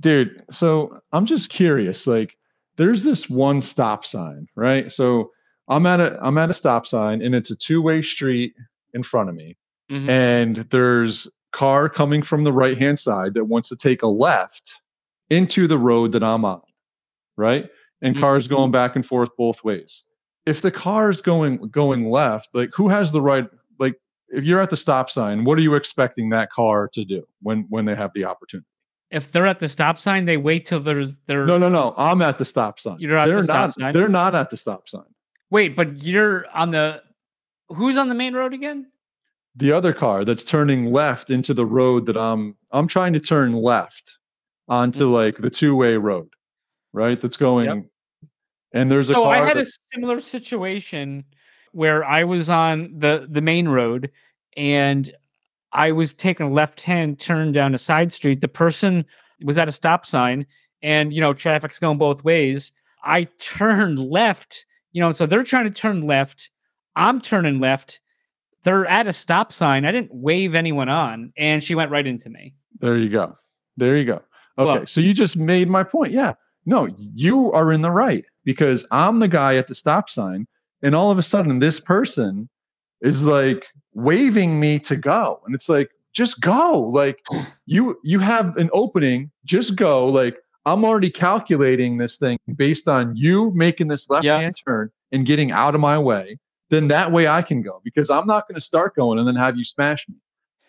dude. 0.00 0.44
So 0.50 1.00
I'm 1.12 1.26
just 1.26 1.50
curious. 1.50 2.06
Like, 2.06 2.36
there's 2.76 3.04
this 3.04 3.28
one 3.28 3.60
stop 3.60 4.04
sign, 4.04 4.46
right? 4.56 4.90
So 4.90 5.30
I'm 5.68 5.86
at 5.86 6.00
a 6.00 6.18
I'm 6.22 6.38
at 6.38 6.50
a 6.50 6.54
stop 6.54 6.86
sign, 6.86 7.22
and 7.22 7.34
it's 7.34 7.50
a 7.50 7.56
two 7.56 7.82
way 7.82 8.02
street 8.02 8.54
in 8.94 9.02
front 9.02 9.28
of 9.28 9.34
me, 9.34 9.56
mm-hmm. 9.90 10.08
and 10.08 10.56
there's 10.70 11.28
car 11.52 11.88
coming 11.88 12.22
from 12.22 12.44
the 12.44 12.52
right 12.52 12.78
hand 12.78 12.98
side 12.98 13.34
that 13.34 13.44
wants 13.44 13.68
to 13.68 13.76
take 13.76 14.02
a 14.02 14.06
left 14.06 14.72
into 15.30 15.66
the 15.66 15.78
road 15.78 16.12
that 16.12 16.22
I'm 16.22 16.44
on, 16.44 16.62
right? 17.36 17.68
And 18.00 18.14
mm-hmm. 18.14 18.22
cars 18.22 18.48
going 18.48 18.70
back 18.70 18.96
and 18.96 19.04
forth 19.04 19.30
both 19.36 19.62
ways. 19.62 20.04
If 20.46 20.62
the 20.62 20.70
car 20.70 21.10
is 21.10 21.20
going 21.20 21.58
going 21.68 22.10
left, 22.10 22.48
like 22.52 22.70
who 22.74 22.88
has 22.88 23.12
the 23.12 23.20
right? 23.20 23.48
Like 23.78 23.94
if 24.28 24.44
you're 24.44 24.60
at 24.60 24.70
the 24.70 24.76
stop 24.76 25.10
sign, 25.10 25.44
what 25.44 25.58
are 25.58 25.62
you 25.62 25.74
expecting 25.74 26.30
that 26.30 26.50
car 26.50 26.88
to 26.94 27.04
do 27.04 27.24
when 27.42 27.66
when 27.68 27.84
they 27.84 27.94
have 27.94 28.12
the 28.14 28.24
opportunity? 28.24 28.66
If 29.10 29.30
they're 29.30 29.46
at 29.46 29.60
the 29.60 29.68
stop 29.68 29.98
sign, 29.98 30.24
they 30.24 30.38
wait 30.38 30.64
till 30.64 30.80
there's 30.80 31.16
there. 31.26 31.44
No, 31.44 31.58
no, 31.58 31.68
no. 31.68 31.94
I'm 31.96 32.22
at 32.22 32.38
the 32.38 32.44
stop 32.44 32.80
sign. 32.80 32.96
You're 32.98 33.16
at 33.16 33.26
they're 33.26 33.36
the 33.36 33.44
stop 33.44 33.56
not, 33.56 33.74
sign. 33.74 33.92
They're 33.92 34.08
not 34.08 34.34
at 34.34 34.50
the 34.50 34.56
stop 34.56 34.88
sign. 34.88 35.04
Wait, 35.50 35.76
but 35.76 36.02
you're 36.02 36.46
on 36.54 36.70
the. 36.70 37.02
Who's 37.68 37.96
on 37.96 38.08
the 38.08 38.14
main 38.14 38.34
road 38.34 38.52
again? 38.52 38.86
the 39.56 39.72
other 39.72 39.92
car 39.92 40.24
that's 40.24 40.44
turning 40.44 40.92
left 40.92 41.30
into 41.30 41.54
the 41.54 41.66
road 41.66 42.06
that 42.06 42.16
I'm 42.16 42.56
I'm 42.70 42.86
trying 42.86 43.12
to 43.12 43.20
turn 43.20 43.52
left 43.52 44.16
onto 44.68 45.04
mm-hmm. 45.04 45.12
like 45.12 45.36
the 45.38 45.50
two 45.50 45.76
way 45.76 45.96
road, 45.96 46.28
right? 46.92 47.20
That's 47.20 47.36
going. 47.36 47.66
Yep. 47.66 47.84
And 48.74 48.90
there's 48.90 49.10
a. 49.10 49.14
So 49.14 49.24
I 49.24 49.38
had 49.38 49.56
that, 49.56 49.66
a 49.66 49.78
similar 49.92 50.20
situation 50.20 51.24
where 51.72 52.04
I 52.04 52.24
was 52.24 52.50
on 52.50 52.92
the 52.96 53.26
the 53.28 53.40
main 53.40 53.68
road 53.68 54.10
and 54.56 55.10
I 55.72 55.92
was 55.92 56.12
taking 56.12 56.46
a 56.46 56.50
left 56.50 56.80
hand 56.80 57.18
turn 57.18 57.52
down 57.52 57.74
a 57.74 57.78
side 57.78 58.12
street. 58.12 58.40
The 58.40 58.48
person 58.48 59.04
was 59.42 59.58
at 59.58 59.68
a 59.68 59.72
stop 59.72 60.06
sign, 60.06 60.46
and 60.82 61.12
you 61.12 61.20
know 61.20 61.34
traffic's 61.34 61.78
going 61.78 61.98
both 61.98 62.24
ways. 62.24 62.72
I 63.04 63.24
turned 63.38 63.98
left, 63.98 64.64
you 64.92 65.00
know, 65.00 65.10
so 65.10 65.26
they're 65.26 65.42
trying 65.42 65.64
to 65.64 65.70
turn 65.70 66.02
left. 66.02 66.50
I'm 66.94 67.20
turning 67.20 67.58
left 67.58 68.00
they're 68.62 68.86
at 68.86 69.06
a 69.06 69.12
stop 69.12 69.52
sign. 69.52 69.84
I 69.84 69.92
didn't 69.92 70.14
wave 70.14 70.54
anyone 70.54 70.88
on, 70.88 71.32
and 71.36 71.62
she 71.62 71.74
went 71.74 71.90
right 71.90 72.06
into 72.06 72.30
me. 72.30 72.54
There 72.80 72.96
you 72.96 73.08
go. 73.08 73.34
There 73.76 73.96
you 73.96 74.04
go. 74.04 74.22
Okay, 74.58 74.64
Well- 74.78 74.86
so 74.86 75.00
you 75.00 75.14
just 75.14 75.36
made 75.36 75.68
my 75.68 75.82
point. 75.84 76.12
Yeah. 76.12 76.34
No, 76.64 76.88
you 76.96 77.50
are 77.52 77.72
in 77.72 77.82
the 77.82 77.90
right 77.90 78.24
because 78.44 78.86
I'm 78.90 79.18
the 79.18 79.28
guy 79.28 79.56
at 79.56 79.66
the 79.66 79.74
stop 79.74 80.10
sign, 80.10 80.46
and 80.82 80.94
all 80.94 81.10
of 81.10 81.18
a 81.18 81.22
sudden 81.22 81.58
this 81.58 81.80
person 81.80 82.48
is 83.00 83.22
like 83.22 83.64
waving 83.94 84.58
me 84.60 84.78
to 84.80 84.96
go, 84.96 85.40
and 85.46 85.54
it's 85.54 85.68
like 85.68 85.90
just 86.12 86.40
go. 86.40 86.80
Like 86.80 87.24
you 87.66 87.98
you 88.02 88.18
have 88.18 88.56
an 88.56 88.70
opening, 88.72 89.30
just 89.44 89.76
go. 89.76 90.08
Like 90.08 90.36
I'm 90.64 90.84
already 90.84 91.10
calculating 91.10 91.98
this 91.98 92.16
thing 92.16 92.38
based 92.56 92.88
on 92.88 93.16
you 93.16 93.50
making 93.54 93.88
this 93.88 94.08
left 94.08 94.24
hand 94.38 94.60
turn 94.64 94.90
and 95.10 95.26
getting 95.26 95.50
out 95.50 95.74
of 95.74 95.80
my 95.80 95.98
way. 95.98 96.38
Then 96.70 96.88
that 96.88 97.12
way 97.12 97.28
I 97.28 97.42
can 97.42 97.62
go 97.62 97.80
because 97.84 98.08
I'm 98.10 98.26
not 98.26 98.48
going 98.48 98.54
to 98.54 98.60
start 98.60 98.94
going 98.96 99.18
and 99.18 99.28
then 99.28 99.36
have 99.36 99.56
you 99.58 99.64
smash 99.64 100.08
me. 100.08 100.14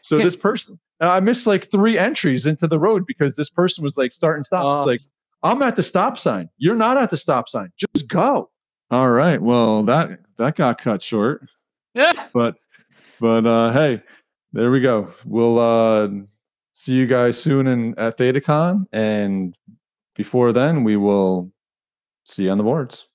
So 0.02 0.18
Yeah. 0.18 0.26
this 0.26 0.36
person, 0.36 0.78
and 1.00 1.10
I 1.10 1.22
missed 1.22 1.48
like 1.48 1.72
three 1.72 1.98
entries 1.98 2.46
into 2.46 2.68
the 2.68 2.78
road 2.78 3.06
because 3.08 3.36
this 3.36 3.50
person 3.50 3.86
was 3.86 3.96
like 3.96 4.12
start 4.12 4.36
and 4.36 4.46
stop. 4.46 4.66
Oh. 4.66 4.80
It's 4.80 4.88
like 4.88 5.02
I'm 5.44 5.62
at 5.62 5.76
the 5.76 5.84
stop 5.84 6.18
sign. 6.18 6.50
You're 6.58 6.76
not 6.76 6.98
at 6.98 7.10
the 7.10 7.18
stop 7.18 7.50
sign. 7.50 7.72
Just 7.78 8.08
go. 8.10 8.50
All 8.92 9.10
right. 9.12 9.42
Well, 9.42 9.84
that 9.84 10.20
that 10.38 10.56
got 10.56 10.78
cut 10.80 11.02
short, 11.04 11.50
Yeah. 11.94 12.14
but 12.34 12.56
but 13.20 13.46
uh 13.46 13.72
hey, 13.74 14.02
there 14.54 14.72
we 14.72 14.80
go. 14.82 15.14
We'll 15.26 15.60
uh 15.60 16.10
see 16.74 16.94
you 16.94 17.08
guys 17.08 17.42
soon 17.42 17.68
in 17.68 17.98
at 18.00 18.18
ThetaCon, 18.18 18.86
and 18.94 19.56
before 20.16 20.54
then, 20.54 20.84
we 20.84 20.96
will 20.98 21.52
see 22.24 22.44
you 22.44 22.50
on 22.52 22.58
the 22.58 22.64
boards. 22.64 23.06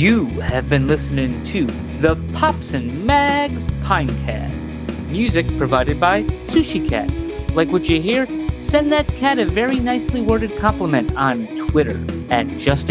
You 0.00 0.24
have 0.40 0.70
been 0.70 0.86
listening 0.86 1.44
to 1.52 1.66
the 2.00 2.16
Pops 2.32 2.72
and 2.72 3.04
Mags 3.04 3.66
Pinecast. 3.82 4.66
Music 5.10 5.46
provided 5.58 6.00
by 6.00 6.22
Sushi 6.46 6.88
Cat. 6.88 7.12
Like 7.54 7.68
what 7.68 7.86
you 7.86 8.00
hear? 8.00 8.26
Send 8.58 8.90
that 8.92 9.06
cat 9.08 9.38
a 9.38 9.44
very 9.44 9.78
nicely 9.78 10.22
worded 10.22 10.56
compliment 10.56 11.14
on 11.16 11.46
Twitter 11.68 12.02
at 12.30 12.48
Just. 12.56 12.86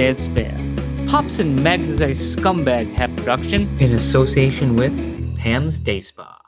Pops 1.07 1.39
and 1.39 1.64
Mags 1.64 1.89
is 1.89 1.99
a 1.99 2.10
scumbag 2.10 2.93
hat 2.93 3.16
production 3.16 3.76
in 3.80 3.93
association 3.93 4.76
with 4.76 4.93
Pam's 5.39 5.80
Day 5.80 6.01
Spa. 6.01 6.38